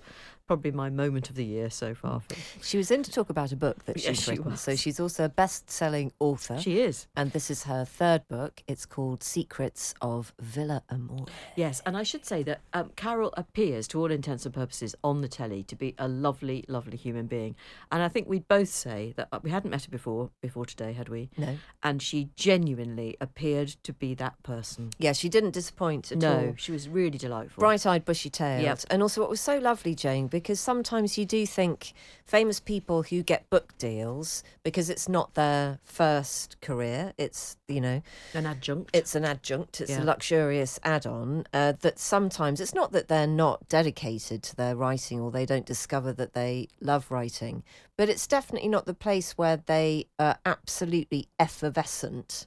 Probably 0.49 0.71
my 0.73 0.89
moment 0.89 1.29
of 1.29 1.37
the 1.37 1.45
year 1.45 1.69
so 1.69 1.95
far. 1.95 2.23
She 2.63 2.79
was 2.79 2.91
in 2.91 3.03
to 3.03 3.13
talk 3.13 3.29
about 3.29 3.53
a 3.53 3.57
book 3.57 3.85
that 3.85 3.97
Yes, 4.03 4.17
she's 4.17 4.25
she 4.25 4.31
written. 4.31 4.57
So 4.57 4.75
she's 4.77 4.99
also 4.99 5.27
a 5.27 5.29
best-selling 5.29 6.11
author, 6.21 6.59
She 6.59 6.81
is. 6.81 7.07
and 7.15 7.31
this 7.33 7.51
is 7.51 7.65
her 7.65 7.85
third 7.85 8.27
book. 8.29 8.63
It's 8.67 8.87
called 8.87 9.23
Secrets 9.23 9.95
of 10.01 10.33
Villa 10.41 10.83
Amore. 10.89 11.27
Yes, 11.55 11.83
and 11.85 11.99
I 11.99 12.03
should 12.03 12.25
say 12.25 12.43
that 12.45 12.61
um, 12.73 12.93
Carol 12.97 13.35
appears, 13.37 13.87
to 13.89 14.01
all 14.01 14.11
intents 14.11 14.47
and 14.47 14.55
purposes, 14.55 14.95
on 15.05 15.21
the 15.21 15.29
telly 15.29 15.63
to 15.65 15.77
be 15.77 15.95
a 15.99 16.09
lovely, 16.09 16.65
lovely 16.67 16.97
human 16.97 17.27
being. 17.27 17.55
And 17.93 18.03
I 18.03 18.09
think 18.09 18.27
we'd 18.27 18.49
both 18.49 18.71
say 18.71 19.13
that 19.17 19.29
uh, 19.31 19.41
we 19.43 19.51
hadn't 19.51 19.71
met 19.71 19.85
her 19.85 19.91
before, 19.91 20.31
before 20.41 20.65
today, 20.65 20.95
had 20.95 21.11
we? 21.11 21.29
No. 21.37 21.59
And 21.83 22.01
she 22.01 22.31
genuinely 22.37 23.19
appeared 23.21 23.69
to 23.83 23.93
be 23.93 24.15
that 24.15 24.43
person. 24.43 24.91
Yeah, 24.99 25.13
she 25.13 25.29
didn't 25.29 25.51
disappoint 25.51 26.11
at 26.11 26.19
no, 26.19 26.39
all. 26.39 26.55
she 26.57 26.73
was 26.73 26.89
really 26.89 27.19
delightful. 27.19 27.61
bright-eyed, 27.61 28.07
bushy-tailed, 28.07 28.63
Yep. 28.63 28.81
and 28.89 29.03
also 29.03 29.21
what 29.21 29.29
was 29.29 29.43
so 29.43 29.59
lovely, 29.59 29.95
Jane, 29.95 30.27
because 30.39 30.61
sometimes 30.61 31.19
you 31.19 31.25
do 31.25 31.47
think 31.47 31.93
famous 32.25 32.61
people 32.61 33.03
who 33.03 33.23
get 33.23 33.49
book 33.51 33.77
deals 33.79 34.43
because 34.63 34.89
it's 34.91 35.09
not 35.09 35.35
their 35.35 35.79
first 35.85 36.61
career, 36.61 37.13
it's 37.19 37.57
you 37.67 37.81
know, 37.81 38.03
An 38.35 38.47
adjunct. 38.47 38.91
it's 38.95 39.15
an 39.15 39.25
adjunct, 39.25 39.81
it's 39.81 39.91
Yeah. 39.91 40.03
a 40.03 40.05
luxurious 40.05 40.79
add-on. 40.85 41.45
Uh, 41.53 41.73
that 41.81 41.99
sometimes 41.99 42.61
it's 42.61 42.75
not 42.75 42.93
that 42.93 43.09
they're 43.09 43.27
not 43.27 43.69
dedicated 43.69 44.43
to 44.45 44.57
their 44.57 44.77
writing 44.77 45.21
or 45.21 45.31
they 45.31 45.47
don't 45.47 45.67
discover 45.67 46.13
that 46.15 46.33
they 46.35 46.69
love 46.81 47.11
writing, 47.11 47.63
but 47.97 48.09
it's 48.09 48.27
definitely 48.27 48.69
not 48.69 48.87
the 48.87 48.95
place 48.95 49.33
where 49.37 49.57
they 49.57 50.07
are 50.19 50.39
absolutely 50.47 51.29
effervescent 51.39 52.47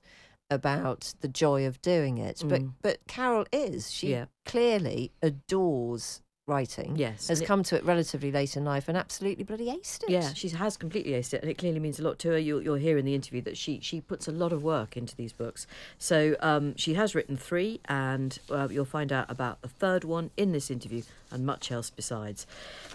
about 0.49 1.13
the 1.21 1.27
joy 1.27 1.65
of 1.65 1.81
doing 1.81 2.17
it. 2.17 2.43
But 2.45 2.61
Mm. 2.61 2.73
but 2.81 3.07
Carol 3.07 3.45
is. 3.53 3.91
She 3.91 4.11
Yeah. 4.11 4.25
clearly 4.45 5.11
adores 5.21 6.21
writing. 6.51 6.95
Yes, 6.95 7.27
Has 7.27 7.41
it- 7.41 7.45
come 7.45 7.63
to 7.63 7.75
it 7.75 7.85
relatively 7.85 8.31
late 8.31 8.57
in 8.57 8.65
life 8.65 8.87
and 8.87 8.97
absolutely 8.97 9.43
bloody 9.43 9.67
aced 9.67 10.03
it. 10.03 10.09
Yeah, 10.09 10.33
she 10.33 10.49
has 10.49 10.75
completely 10.75 11.13
aced 11.13 11.33
it, 11.33 11.41
and 11.41 11.49
it 11.49 11.57
clearly 11.57 11.79
means 11.79 11.99
a 11.99 12.03
lot 12.03 12.19
to 12.19 12.29
her. 12.29 12.37
You'll, 12.37 12.61
you'll 12.61 12.75
hear 12.75 12.97
in 12.97 13.05
the 13.05 13.15
interview 13.15 13.41
that 13.43 13.57
she 13.57 13.79
she 13.81 14.01
puts 14.01 14.27
a 14.27 14.31
lot 14.31 14.51
of 14.51 14.63
work 14.63 14.97
into 14.97 15.15
these 15.15 15.33
books. 15.33 15.67
So 15.97 16.35
um, 16.39 16.75
she 16.75 16.95
has 16.95 17.15
written 17.15 17.37
three, 17.37 17.79
and 17.85 18.37
uh, 18.49 18.67
you'll 18.71 18.85
find 18.85 19.11
out 19.13 19.29
about 19.29 19.61
the 19.61 19.67
third 19.67 20.03
one 20.03 20.31
in 20.35 20.51
this 20.51 20.71
interview 20.71 21.03
and 21.31 21.45
much 21.45 21.71
else 21.71 21.89
besides. 21.89 22.45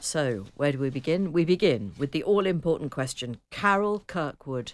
So 0.01 0.47
where 0.57 0.73
do 0.73 0.79
we 0.79 0.91
begin? 0.91 1.33
We 1.33 1.45
begin 1.45 1.93
with 1.99 2.13
the 2.13 2.23
all 2.23 2.47
important 2.47 2.91
question: 2.91 3.39
Carol 3.51 4.01
Kirkwood, 4.07 4.73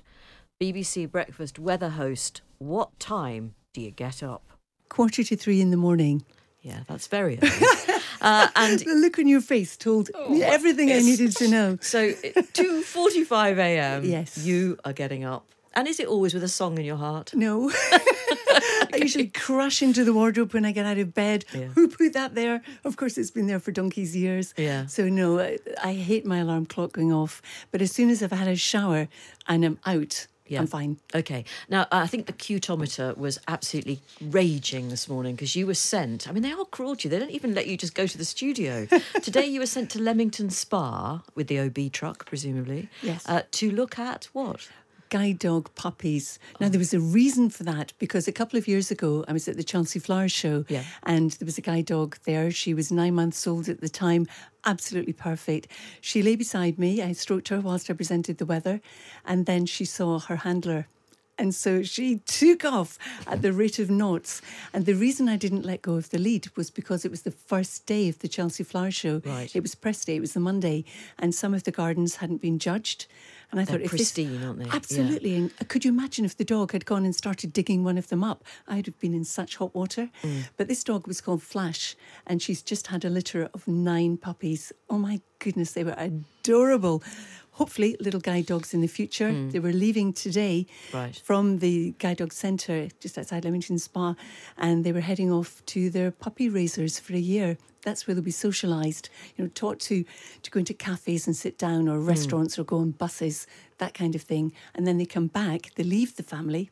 BBC 0.61 1.11
Breakfast 1.11 1.59
weather 1.59 1.91
host. 1.91 2.41
What 2.59 2.99
time 2.99 3.55
do 3.75 3.81
you 3.81 3.91
get 3.91 4.23
up? 4.23 4.43
quarter 4.89 5.25
to 5.25 5.35
three 5.37 5.59
in 5.63 5.71
the 5.71 5.77
morning. 5.79 6.23
Yeah, 6.63 6.81
that's 6.87 7.09
very 7.09 7.39
early. 7.43 7.51
uh, 8.21 8.49
and 8.55 8.79
The 8.79 8.95
look 8.95 9.19
on 9.19 9.27
your 9.27 9.41
face 9.41 9.77
told 9.77 10.11
me 10.31 10.43
everything 10.43 10.91
I 10.93 11.01
needed 11.01 11.37
to 11.37 11.49
know. 11.49 11.79
So 11.81 12.13
two 12.53 12.83
forty-five 12.83 13.59
a.m. 13.59 14.05
Yes. 14.05 14.39
you 14.39 14.79
are 14.85 14.93
getting 14.93 15.25
up, 15.25 15.45
and 15.75 15.89
is 15.89 15.99
it 15.99 16.07
always 16.07 16.33
with 16.35 16.45
a 16.45 16.49
song 16.49 16.79
in 16.79 16.85
your 16.85 16.97
heart? 16.99 17.35
No. 17.35 17.71
I 18.95 18.97
usually 18.99 19.29
crash 19.29 19.81
into 19.83 20.05
the 20.05 20.13
wardrobe 20.13 20.53
when 20.53 20.65
I 20.67 20.73
get 20.73 20.85
out 20.85 20.99
of 20.99 21.15
bed. 21.15 21.45
Yeah. 21.55 21.69
Who 21.75 21.89
put 21.89 22.13
that 22.13 22.35
there? 22.35 22.63
Of 22.85 22.97
course, 22.97 23.17
it's 23.17 23.31
been 23.31 23.47
there 23.47 23.59
for 23.59 23.73
donkey's 23.73 24.15
years. 24.15 24.53
Yeah. 24.57 24.85
So, 24.87 25.09
no, 25.09 25.39
I, 25.41 25.59
I 25.83 25.95
hate 25.95 26.27
my 26.27 26.39
alarm 26.39 26.67
clock 26.67 26.93
going 26.93 27.13
off. 27.13 27.41
But 27.71 27.81
as 27.81 27.91
soon 27.91 28.11
as 28.11 28.23
I've 28.23 28.33
had 28.33 28.49
a 28.49 28.57
shower 28.57 29.09
and 29.49 29.65
I'm 29.65 29.79
out, 29.87 30.27
Yeah. 30.53 30.61
I'm 30.61 30.67
fine. 30.67 30.99
Okay. 31.15 31.47
Now, 31.71 31.87
I 31.91 32.07
think 32.07 32.27
the 32.27 32.35
cutometer 32.35 33.17
was 33.17 33.39
absolutely 33.49 34.03
raging 34.21 34.91
this 34.91 35.09
morning 35.09 35.35
because 35.35 35.57
you 35.57 35.67
were 35.67 35.73
sent. 35.73 36.29
I 36.29 36.33
mean, 36.33 36.43
they 36.43 36.53
are 36.53 36.65
cruel 36.67 36.95
to 36.97 37.05
you. 37.05 37.11
They 37.11 37.19
don't 37.19 37.31
even 37.31 37.55
let 37.55 37.69
you 37.69 37.79
just 37.79 37.95
go 37.95 38.07
to 38.07 38.19
the 38.19 38.25
studio. 38.27 38.87
Today, 39.23 39.47
you 39.47 39.61
were 39.61 39.67
sent 39.67 39.89
to 39.93 39.99
Leamington 39.99 40.51
Spa 40.51 41.23
with 41.35 41.47
the 41.47 41.59
OB 41.59 41.91
truck, 41.91 42.27
presumably. 42.27 42.91
Yes. 43.03 43.27
Uh, 43.27 43.43
to 43.53 43.71
look 43.71 43.99
at 43.99 44.29
what? 44.35 44.69
Guide 45.13 45.39
dog 45.39 45.65
puppies. 45.75 46.39
Now, 46.59 46.69
there 46.71 46.79
was 46.79 46.95
a 46.95 47.01
reason 47.21 47.51
for 47.51 47.65
that 47.65 47.93
because 47.99 48.27
a 48.27 48.33
couple 48.33 48.59
of 48.59 48.67
years 48.67 48.91
ago, 48.91 49.25
I 49.29 49.33
was 49.35 49.47
at 49.47 49.57
the 49.59 49.63
Chelsea 49.73 49.99
Flowers 49.99 50.33
show 50.33 50.65
Yeah. 50.69 50.85
and 51.03 51.33
there 51.33 51.45
was 51.47 51.59
a 51.59 51.61
guide 51.71 51.87
dog 51.87 52.17
there. 52.25 52.51
She 52.51 52.73
was 52.73 52.91
nine 52.91 53.15
months 53.15 53.47
old 53.47 53.69
at 53.69 53.81
the 53.83 53.91
time, 53.91 54.27
absolutely 54.65 55.13
perfect. 55.13 55.69
She 56.01 56.23
lay 56.23 56.37
beside 56.37 56.79
me. 56.79 57.03
I 57.03 57.13
stroked 57.13 57.49
her 57.49 57.61
whilst 57.61 57.91
I 57.91 57.93
presented 57.95 58.39
the 58.39 58.47
weather, 58.47 58.81
and 59.25 59.45
then 59.45 59.67
she 59.67 59.85
saw 59.85 60.19
her 60.19 60.37
handler. 60.37 60.87
And 61.39 61.55
so 61.55 61.83
she 61.83 62.19
took 62.41 62.65
off 62.65 62.99
at 63.27 63.41
the 63.43 63.53
rate 63.53 63.79
of 63.79 63.89
knots. 63.91 64.43
And 64.73 64.85
the 64.87 64.95
reason 64.95 65.29
I 65.29 65.37
didn't 65.37 65.65
let 65.65 65.83
go 65.83 65.95
of 65.95 66.11
the 66.11 66.19
lead 66.19 66.45
was 66.57 66.71
because 66.71 67.05
it 67.05 67.11
was 67.11 67.23
the 67.23 67.31
first 67.53 67.87
day 67.87 68.09
of 68.09 68.19
the 68.21 68.29
Chelsea 68.29 68.63
Flower 68.65 68.91
Show. 68.91 69.23
Right. 69.25 69.55
It 69.57 69.63
was 69.63 69.75
press 69.75 70.05
day, 70.05 70.17
it 70.17 70.21
was 70.21 70.35
the 70.35 70.41
Monday, 70.41 70.85
and 71.19 71.35
some 71.35 71.55
of 71.55 71.63
the 71.65 71.73
gardens 71.73 72.17
hadn't 72.17 72.43
been 72.43 72.59
judged. 72.59 73.07
And 73.53 73.61
I 73.61 73.65
They're 73.65 73.81
thought, 73.81 73.89
pristine, 73.89 74.33
this, 74.33 74.45
aren't 74.45 74.59
they? 74.61 74.65
Yeah. 74.65 74.75
Absolutely. 74.75 75.37
And 75.37 75.69
could 75.69 75.85
you 75.85 75.91
imagine 75.91 76.25
if 76.25 76.39
the 76.39 76.45
dog 76.45 76.73
had 76.73 76.87
gone 76.87 77.05
and 77.05 77.15
started 77.15 77.53
digging 77.53 77.85
one 77.85 77.99
of 77.99 78.09
them 78.09 78.25
up? 78.25 78.45
I'd 78.67 78.87
have 78.87 78.99
been 78.99 79.13
in 79.13 79.25
such 79.25 79.57
hot 79.57 79.75
water. 79.75 80.09
Mm. 80.23 80.49
But 80.57 80.69
this 80.69 80.83
dog 80.83 81.07
was 81.07 81.21
called 81.21 81.43
Flash, 81.43 81.95
and 82.27 82.41
she's 82.41 82.63
just 82.63 82.87
had 82.87 83.05
a 83.05 83.11
litter 83.11 83.51
of 83.53 83.69
nine 83.69 84.17
puppies. 84.17 84.73
Oh 84.89 84.97
my 84.97 85.21
goodness, 85.39 85.73
they 85.73 85.85
were 85.85 85.97
adorable. 85.99 87.03
Hopefully, 87.57 87.97
little 88.01 88.21
guide 88.21 88.47
dogs 88.47 88.73
in 88.73 88.81
the 88.81 88.87
future. 88.89 89.31
They 89.51 89.59
were 89.59 89.73
leaving 89.73 90.13
today 90.13 90.67
Mm. 90.91 90.95
Right. 90.95 91.17
from 91.17 91.59
the 91.59 91.95
guide 91.99 92.17
dog 92.19 92.33
centre 92.33 92.89
just 93.01 93.19
outside 93.19 93.45
Leamington 93.45 93.79
Spa, 93.79 94.15
and 94.57 94.85
they 94.85 94.93
were 94.93 95.01
heading 95.03 95.31
off 95.31 95.63
to 95.67 95.91
their 95.91 96.11
puppy 96.11 96.49
raisers 96.49 96.99
for 96.99 97.13
a 97.15 97.19
year. 97.19 97.59
That's 97.83 98.07
where 98.07 98.15
they'll 98.15 98.25
be 98.25 98.31
socialised, 98.33 99.09
you 99.37 99.45
know, 99.45 99.51
taught 99.55 99.81
to, 99.81 100.05
to 100.43 100.51
go 100.51 100.61
into 100.61 100.73
cafes 100.73 101.27
and 101.27 101.37
sit 101.37 101.59
down 101.59 101.89
or 101.89 101.99
restaurants 102.01 102.59
or 102.59 102.65
go 102.65 102.79
on 102.79 102.93
buses, 102.93 103.47
that 103.79 103.93
kind 103.93 104.15
of 104.15 104.23
thing. 104.23 104.53
And 104.75 104.87
then 104.87 104.99
they 104.99 105.05
come 105.05 105.27
back, 105.27 105.75
they 105.75 105.83
leave 105.83 106.17
the 106.17 106.23
family 106.23 106.71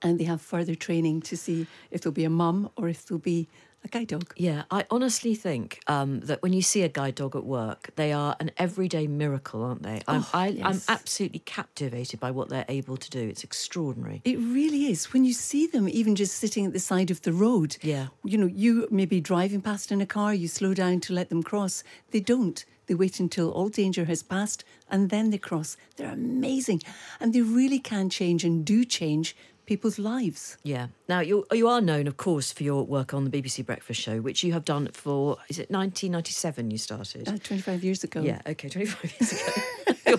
and 0.00 0.18
they 0.18 0.24
have 0.24 0.40
further 0.40 0.74
training 0.76 1.22
to 1.22 1.36
see 1.36 1.66
if 1.90 2.00
there'll 2.00 2.14
be 2.14 2.24
a 2.24 2.30
mum 2.30 2.70
or 2.76 2.88
if 2.88 3.04
there'll 3.04 3.18
be 3.20 3.48
a 3.84 3.88
guide 3.88 4.08
dog. 4.08 4.32
Yeah, 4.36 4.62
I 4.70 4.84
honestly 4.90 5.34
think 5.34 5.80
um, 5.86 6.20
that 6.20 6.42
when 6.42 6.52
you 6.52 6.62
see 6.62 6.82
a 6.82 6.88
guide 6.88 7.16
dog 7.16 7.36
at 7.36 7.44
work, 7.44 7.90
they 7.96 8.12
are 8.12 8.34
an 8.40 8.50
everyday 8.56 9.06
miracle, 9.06 9.62
aren't 9.62 9.82
they? 9.82 10.00
I'm, 10.08 10.22
Oh, 10.22 10.30
I, 10.32 10.58
I'm 10.62 10.80
absolutely 10.88 11.40
captivated 11.40 12.18
by 12.18 12.30
what 12.30 12.48
they're 12.48 12.64
able 12.68 12.96
to 12.96 13.10
do. 13.10 13.20
It's 13.28 13.44
extraordinary. 13.44 14.22
It 14.24 14.38
really 14.38 14.86
is. 14.86 15.12
When 15.12 15.24
you 15.24 15.32
see 15.34 15.66
them, 15.66 15.88
even 15.88 16.14
just 16.16 16.34
sitting 16.36 16.64
at 16.66 16.72
the 16.72 16.78
side 16.80 17.10
of 17.10 17.22
the 17.22 17.32
road, 17.32 17.76
Yeah. 17.82 18.06
you 18.24 18.38
know, 18.38 18.46
you 18.46 18.88
may 18.90 19.04
be 19.06 19.20
driving 19.20 19.60
past 19.60 19.92
in 19.92 20.00
a 20.00 20.06
car, 20.06 20.32
you 20.34 20.48
slow 20.48 20.72
down 20.74 21.00
to 21.00 21.12
let 21.12 21.28
them 21.28 21.42
cross. 21.42 21.84
They 22.10 22.20
don't. 22.20 22.64
They 22.86 22.94
wait 22.94 23.18
until 23.20 23.50
all 23.50 23.70
danger 23.70 24.04
has 24.04 24.22
passed 24.22 24.62
and 24.90 25.08
then 25.08 25.30
they 25.30 25.38
cross. 25.38 25.76
They're 25.96 26.12
amazing. 26.12 26.82
And 27.18 27.32
they 27.32 27.40
really 27.40 27.78
can 27.78 28.10
change 28.10 28.44
and 28.44 28.64
do 28.64 28.84
change 28.84 29.34
people's 29.66 29.98
lives. 29.98 30.56
Yeah. 30.62 30.88
Now 31.08 31.20
you 31.20 31.46
you 31.52 31.68
are 31.68 31.80
known, 31.80 32.06
of 32.06 32.16
course, 32.16 32.52
for 32.52 32.62
your 32.62 32.84
work 32.84 33.14
on 33.14 33.24
the 33.24 33.30
BBC 33.30 33.64
Breakfast 33.64 34.00
Show, 34.00 34.20
which 34.20 34.42
you 34.42 34.52
have 34.52 34.64
done 34.64 34.88
for 34.92 35.38
is 35.48 35.58
it 35.58 35.70
1997? 35.70 36.70
You 36.70 36.78
started. 36.78 37.28
Uh, 37.28 37.38
25 37.42 37.84
years 37.84 38.04
ago. 38.04 38.20
Yeah, 38.20 38.40
okay, 38.46 38.68
25 38.68 39.20
years 39.20 39.32
ago. 39.32 39.62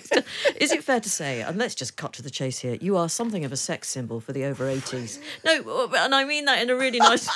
Is 0.58 0.72
it 0.72 0.84
fair 0.84 1.00
to 1.00 1.10
say, 1.10 1.42
and 1.42 1.58
let's 1.58 1.76
just 1.76 1.96
cut 1.96 2.14
to 2.14 2.22
the 2.22 2.30
chase 2.30 2.60
here, 2.60 2.78
you 2.82 2.98
are 2.98 3.08
something 3.08 3.46
of 3.46 3.52
a 3.52 3.58
sex 3.58 3.88
symbol 3.88 4.20
for 4.20 4.34
the 4.34 4.44
over 4.46 4.66
80s? 4.66 5.20
No, 5.44 5.90
and 5.98 6.14
I 6.14 6.26
mean 6.26 6.46
that 6.46 6.62
in 6.62 6.70
a 6.70 6.76
really 6.76 7.00
nice 7.00 7.28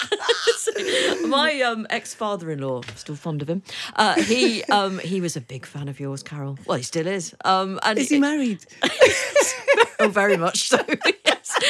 My 1.28 1.62
um, 1.62 1.88
ex 1.90 2.14
father 2.14 2.52
in 2.52 2.60
law, 2.60 2.82
still 2.96 3.16
fond 3.16 3.42
of 3.42 3.50
him, 3.50 3.62
uh, 3.96 4.22
he 4.22 4.64
um, 4.66 5.00
he 5.00 5.22
was 5.22 5.36
a 5.36 5.42
big 5.42 5.66
fan 5.66 5.88
of 5.88 6.00
yours, 6.00 6.24
Carol. 6.24 6.58
Well, 6.66 6.78
he 6.78 6.84
still 6.84 7.08
is. 7.08 7.36
Um, 7.46 7.80
and 7.84 7.98
Is 7.98 8.10
he 8.10 8.20
married? 8.20 8.66
oh, 10.00 10.10
very 10.10 10.38
much 10.38 10.70
so. 10.70 10.80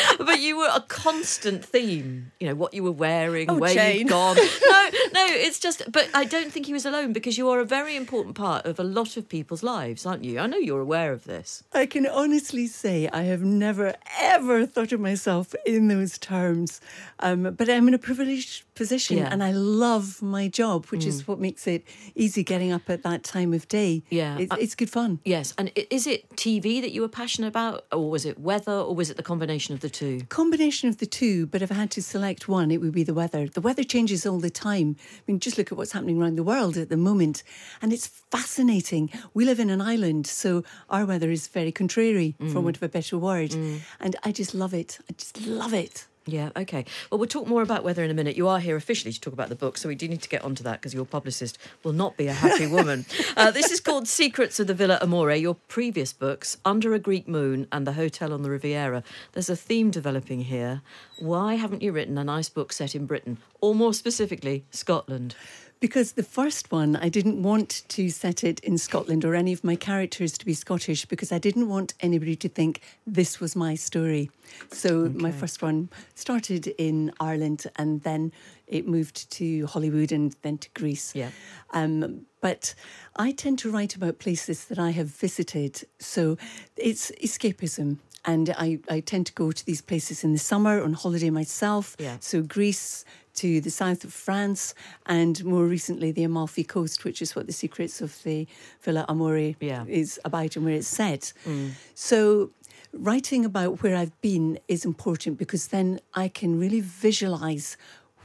but 0.19 0.39
you 0.39 0.57
were 0.57 0.69
a 0.73 0.81
constant 0.81 1.63
theme. 1.65 2.31
You 2.39 2.47
know 2.47 2.55
what 2.55 2.73
you 2.73 2.83
were 2.83 2.91
wearing, 2.91 3.49
Oh, 3.49 3.57
where 3.57 3.73
Jane. 3.73 3.99
you'd 3.99 4.09
gone. 4.09 4.37
No, 4.69 4.89
no, 5.13 5.25
it's 5.29 5.59
just. 5.59 5.83
But 5.91 6.09
I 6.13 6.25
don't 6.25 6.51
think 6.51 6.65
he 6.65 6.73
was 6.73 6.85
alone 6.85 7.13
because 7.13 7.37
you 7.37 7.49
are 7.49 7.59
a 7.59 7.65
very 7.65 7.95
important 7.95 8.35
part 8.35 8.65
of 8.65 8.79
a 8.79 8.83
lot 8.83 9.17
of 9.17 9.27
people's 9.29 9.63
lives, 9.63 10.05
aren't 10.05 10.23
you? 10.23 10.39
I 10.39 10.47
know 10.47 10.57
you're 10.57 10.81
aware 10.81 11.11
of 11.13 11.25
this. 11.25 11.63
I 11.73 11.85
can 11.85 12.05
honestly 12.07 12.67
say 12.67 13.07
I 13.11 13.23
have 13.23 13.41
never, 13.41 13.95
ever 14.19 14.65
thought 14.65 14.91
of 14.91 14.99
myself 14.99 15.53
in 15.65 15.87
those 15.87 16.17
terms. 16.17 16.81
Um, 17.19 17.53
but 17.57 17.69
I'm 17.69 17.87
in 17.87 17.93
a 17.93 17.99
privileged 17.99 18.63
position 18.75 19.17
Yeah. 19.17 19.27
Mm. 19.29 19.33
and 19.33 19.43
I 19.43 19.51
love 19.51 20.21
my 20.21 20.47
job, 20.47 20.85
which 20.87 21.05
is 21.05 21.27
what 21.27 21.39
makes 21.39 21.67
it 21.67 21.83
easy 22.15 22.43
getting 22.43 22.71
up 22.71 22.89
at 22.89 23.03
that 23.03 23.23
time 23.23 23.53
of 23.53 23.67
day. 23.67 24.03
Yeah, 24.09 24.37
It's, 24.39 24.53
it's 24.57 24.75
good 24.75 24.89
fun. 24.89 25.19
Yes, 25.25 25.53
and 25.57 25.71
is 25.91 26.07
it 26.07 26.29
TV 26.35 26.79
that 26.81 26.91
you 26.91 27.01
were 27.01 27.09
passionate 27.09 27.47
about, 27.49 27.85
or 27.91 28.09
was 28.09 28.25
it 28.25 28.39
weather, 28.39 28.71
or 28.71 28.95
was 28.95 29.09
it 29.09 29.17
the 29.17 29.23
combination 29.23 29.68
of 29.73 29.81
the 29.81 29.89
two? 29.89 30.21
Combination 30.29 30.89
of 30.89 30.97
the 30.97 31.05
two, 31.05 31.45
but 31.47 31.61
if 31.61 31.71
I 31.71 31.75
had 31.75 31.91
to 31.91 32.01
select 32.01 32.47
one, 32.47 32.71
it 32.71 32.81
would 32.81 32.91
be 32.91 33.03
the 33.03 33.13
weather. 33.13 33.47
The 33.47 33.61
weather 33.61 33.83
changes 33.83 34.25
all 34.25 34.39
the 34.39 34.49
time. 34.49 34.95
I 34.99 35.21
mean, 35.27 35.39
just 35.39 35.57
look 35.57 35.71
at 35.71 35.77
what's 35.77 35.91
happening 35.91 36.21
around 36.21 36.35
the 36.35 36.43
world 36.43 36.77
at 36.77 36.89
the 36.89 36.97
moment, 36.97 37.43
and 37.81 37.93
it's 37.93 38.07
fascinating. 38.07 39.09
We 39.33 39.45
live 39.45 39.59
in 39.59 39.69
an 39.69 39.81
island, 39.81 40.27
so 40.27 40.63
our 40.89 41.05
weather 41.05 41.31
is 41.31 41.47
very 41.47 41.71
contrary, 41.71 42.35
for 42.39 42.45
mm. 42.45 42.63
want 42.63 42.77
of 42.77 42.83
a 42.83 42.89
better 42.89 43.17
word. 43.17 43.51
Mm. 43.51 43.81
And 43.99 44.15
I 44.23 44.31
just 44.31 44.53
love 44.53 44.73
it. 44.73 44.99
I 45.09 45.13
just 45.13 45.45
love 45.45 45.73
it. 45.73 46.07
Yeah, 46.29 46.49
okay. 46.55 46.85
Well, 47.09 47.17
we'll 47.17 47.27
talk 47.27 47.47
more 47.47 47.63
about 47.63 47.83
weather 47.83 48.03
in 48.03 48.11
a 48.11 48.13
minute. 48.13 48.37
You 48.37 48.47
are 48.47 48.59
here 48.59 48.75
officially 48.75 49.11
to 49.11 49.19
talk 49.19 49.33
about 49.33 49.49
the 49.49 49.55
book, 49.55 49.77
so 49.77 49.89
we 49.89 49.95
do 49.95 50.07
need 50.07 50.21
to 50.21 50.29
get 50.29 50.43
onto 50.43 50.63
that 50.63 50.79
because 50.79 50.93
your 50.93 51.05
publicist 51.05 51.57
will 51.83 51.93
not 51.93 52.17
be 52.17 52.27
a 52.27 52.33
happy 52.33 52.67
woman. 52.77 53.05
uh, 53.35 53.49
this 53.49 53.71
is 53.71 53.79
called 53.79 54.07
Secrets 54.07 54.59
of 54.59 54.67
the 54.67 54.75
Villa 54.75 54.99
Amore, 55.01 55.33
your 55.33 55.55
previous 55.55 56.13
books, 56.13 56.57
Under 56.63 56.93
a 56.93 56.99
Greek 56.99 57.27
Moon 57.27 57.67
and 57.71 57.87
The 57.87 57.93
Hotel 57.93 58.31
on 58.31 58.43
the 58.43 58.49
Riviera. 58.51 59.03
There's 59.33 59.49
a 59.49 59.55
theme 59.55 59.89
developing 59.89 60.41
here. 60.41 60.81
Why 61.17 61.55
haven't 61.55 61.81
you 61.81 61.91
written 61.91 62.17
a 62.17 62.23
nice 62.23 62.49
book 62.49 62.71
set 62.71 62.93
in 62.93 63.07
Britain, 63.07 63.39
or 63.59 63.73
more 63.73 63.93
specifically, 63.93 64.65
Scotland? 64.69 65.35
Because 65.79 66.13
the 66.13 66.23
first 66.23 66.73
one, 66.73 66.97
I 66.97 67.07
didn't 67.07 67.41
want 67.41 67.83
to 67.89 68.09
set 68.09 68.43
it 68.43 68.59
in 68.59 68.77
Scotland 68.77 69.23
or 69.23 69.33
any 69.33 69.53
of 69.53 69.63
my 69.63 69.77
characters 69.77 70.37
to 70.37 70.45
be 70.45 70.53
Scottish 70.53 71.05
because 71.05 71.31
I 71.31 71.37
didn't 71.37 71.69
want 71.69 71.93
anybody 72.01 72.35
to 72.35 72.49
think 72.49 72.81
this 73.07 73.39
was 73.39 73.55
my 73.55 73.75
story. 73.75 74.29
So 74.71 75.09
my 75.15 75.31
first 75.31 75.61
one 75.61 75.89
started 76.15 76.67
in 76.77 77.13
Ireland 77.21 77.65
and 77.77 78.01
then 78.03 78.33
it 78.67 78.89
moved 78.89 79.31
to 79.31 79.67
Hollywood 79.67 80.11
and 80.11 80.35
then 80.41 80.57
to 80.57 80.69
Greece. 80.73 81.15
Yeah. 81.15 81.29
Um, 81.71 82.25
but 82.41 82.75
I 83.15 83.31
tend 83.31 83.59
to 83.59 83.71
write 83.71 83.95
about 83.95 84.19
places 84.19 84.65
that 84.65 84.79
I 84.79 84.91
have 84.91 85.07
visited. 85.07 85.83
So 85.99 86.37
it's 86.75 87.09
escapism. 87.23 87.99
And 88.25 88.53
I, 88.57 88.79
I 88.89 88.99
tend 88.99 89.27
to 89.27 89.33
go 89.33 89.53
to 89.53 89.65
these 89.65 89.81
places 89.81 90.25
in 90.25 90.33
the 90.33 90.39
summer 90.39 90.83
on 90.83 90.91
holiday 90.91 91.29
myself. 91.29 91.95
Yeah. 91.97 92.17
So 92.19 92.41
Greece 92.41 93.05
to 93.41 93.61
the 93.61 93.69
south 93.69 94.03
of 94.03 94.13
France 94.13 94.73
and 95.05 95.43
more 95.45 95.65
recently 95.65 96.11
the 96.11 96.23
Amalfi 96.23 96.63
Coast, 96.63 97.03
which 97.05 97.21
is 97.21 97.35
what 97.35 97.45
the 97.47 97.53
secrets 97.53 98.01
of 98.01 98.11
the 98.23 98.47
Villa 98.81 99.05
Amore 99.09 99.55
Yeah. 99.59 99.85
is 99.87 100.19
about 100.25 100.55
and 100.55 100.65
where 100.65 100.75
it's 100.75 100.87
set. 100.87 101.33
Mm. 101.45 101.71
So 101.95 102.51
writing 102.93 103.45
about 103.45 103.81
where 103.83 103.95
I've 103.95 104.19
been 104.21 104.59
is 104.67 104.83
important 104.85 105.37
because 105.37 105.67
then 105.67 105.99
I 106.13 106.27
can 106.27 106.59
really 106.59 106.81
visualize 106.81 107.77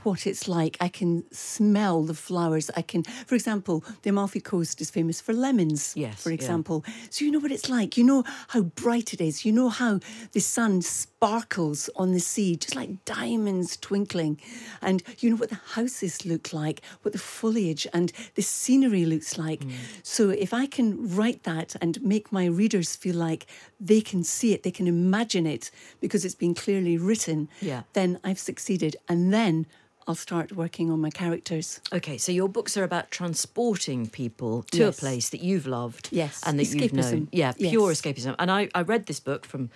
what 0.04 0.26
it's 0.26 0.46
like. 0.48 0.76
I 0.80 0.88
can 0.88 1.24
smell 1.32 2.02
the 2.02 2.12
flowers. 2.14 2.70
I 2.76 2.82
can, 2.82 3.04
for 3.04 3.34
example, 3.34 3.82
the 4.02 4.10
Amalfi 4.10 4.40
Coast 4.40 4.80
is 4.82 4.90
famous 4.90 5.18
for 5.20 5.32
lemons, 5.32 5.94
Yes, 5.96 6.22
for 6.22 6.28
yeah. 6.30 6.34
example. 6.34 6.84
So 7.08 7.24
you 7.24 7.30
know 7.30 7.38
what 7.38 7.50
it's 7.52 7.70
like. 7.70 7.96
You 7.96 8.04
know 8.04 8.22
how 8.48 8.62
bright 8.84 9.14
it 9.14 9.20
is. 9.22 9.46
You 9.46 9.52
know 9.52 9.70
how 9.70 10.00
the 10.32 10.40
sun 10.40 10.82
sparkles 11.24 11.88
on 11.96 12.12
the 12.12 12.20
sea, 12.20 12.54
just 12.54 12.76
like 12.76 13.02
diamonds 13.06 13.78
twinkling. 13.78 14.38
And 14.82 15.02
you 15.20 15.30
know 15.30 15.36
what 15.36 15.48
the 15.48 15.60
houses 15.72 16.26
look 16.26 16.52
like, 16.52 16.82
what 17.02 17.12
the 17.12 17.18
foliage 17.18 17.86
and 17.94 18.12
the 18.34 18.42
scenery 18.42 19.06
looks 19.06 19.38
like. 19.38 19.60
Mm. 19.60 19.72
So 20.02 20.28
if 20.28 20.52
I 20.52 20.66
can 20.66 21.16
write 21.16 21.44
that 21.44 21.76
and 21.80 22.02
make 22.02 22.30
my 22.30 22.44
readers 22.44 22.94
feel 22.94 23.16
like 23.16 23.46
they 23.80 24.02
can 24.02 24.22
see 24.22 24.52
it, 24.52 24.64
they 24.64 24.70
can 24.70 24.86
imagine 24.86 25.46
it 25.46 25.70
because 26.00 26.26
it's 26.26 26.34
been 26.34 26.54
clearly 26.54 26.98
written, 26.98 27.48
Yeah. 27.62 27.84
then 27.94 28.18
I've 28.22 28.38
succeeded. 28.38 28.96
And 29.08 29.32
then 29.32 29.66
I'll 30.06 30.14
start 30.14 30.52
working 30.52 30.90
on 30.90 31.00
my 31.00 31.08
characters. 31.08 31.80
Okay, 31.90 32.18
so 32.18 32.32
your 32.32 32.50
books 32.50 32.76
are 32.76 32.84
about 32.84 33.10
transporting 33.10 34.08
people 34.10 34.64
to 34.72 34.76
Yes. 34.78 34.98
a 34.98 35.00
place 35.00 35.30
that 35.30 35.40
you've 35.40 35.66
loved 35.66 36.10
Yes, 36.12 36.42
and 36.44 36.58
that 36.58 36.66
you've 36.74 36.92
known. 36.92 37.28
Yeah, 37.32 37.52
pure 37.52 37.88
Yes. 37.90 38.02
escapism. 38.02 38.34
And 38.38 38.50
I, 38.50 38.68
I 38.74 38.82
read 38.82 39.06
this 39.06 39.20
book 39.20 39.46
from 39.46 39.70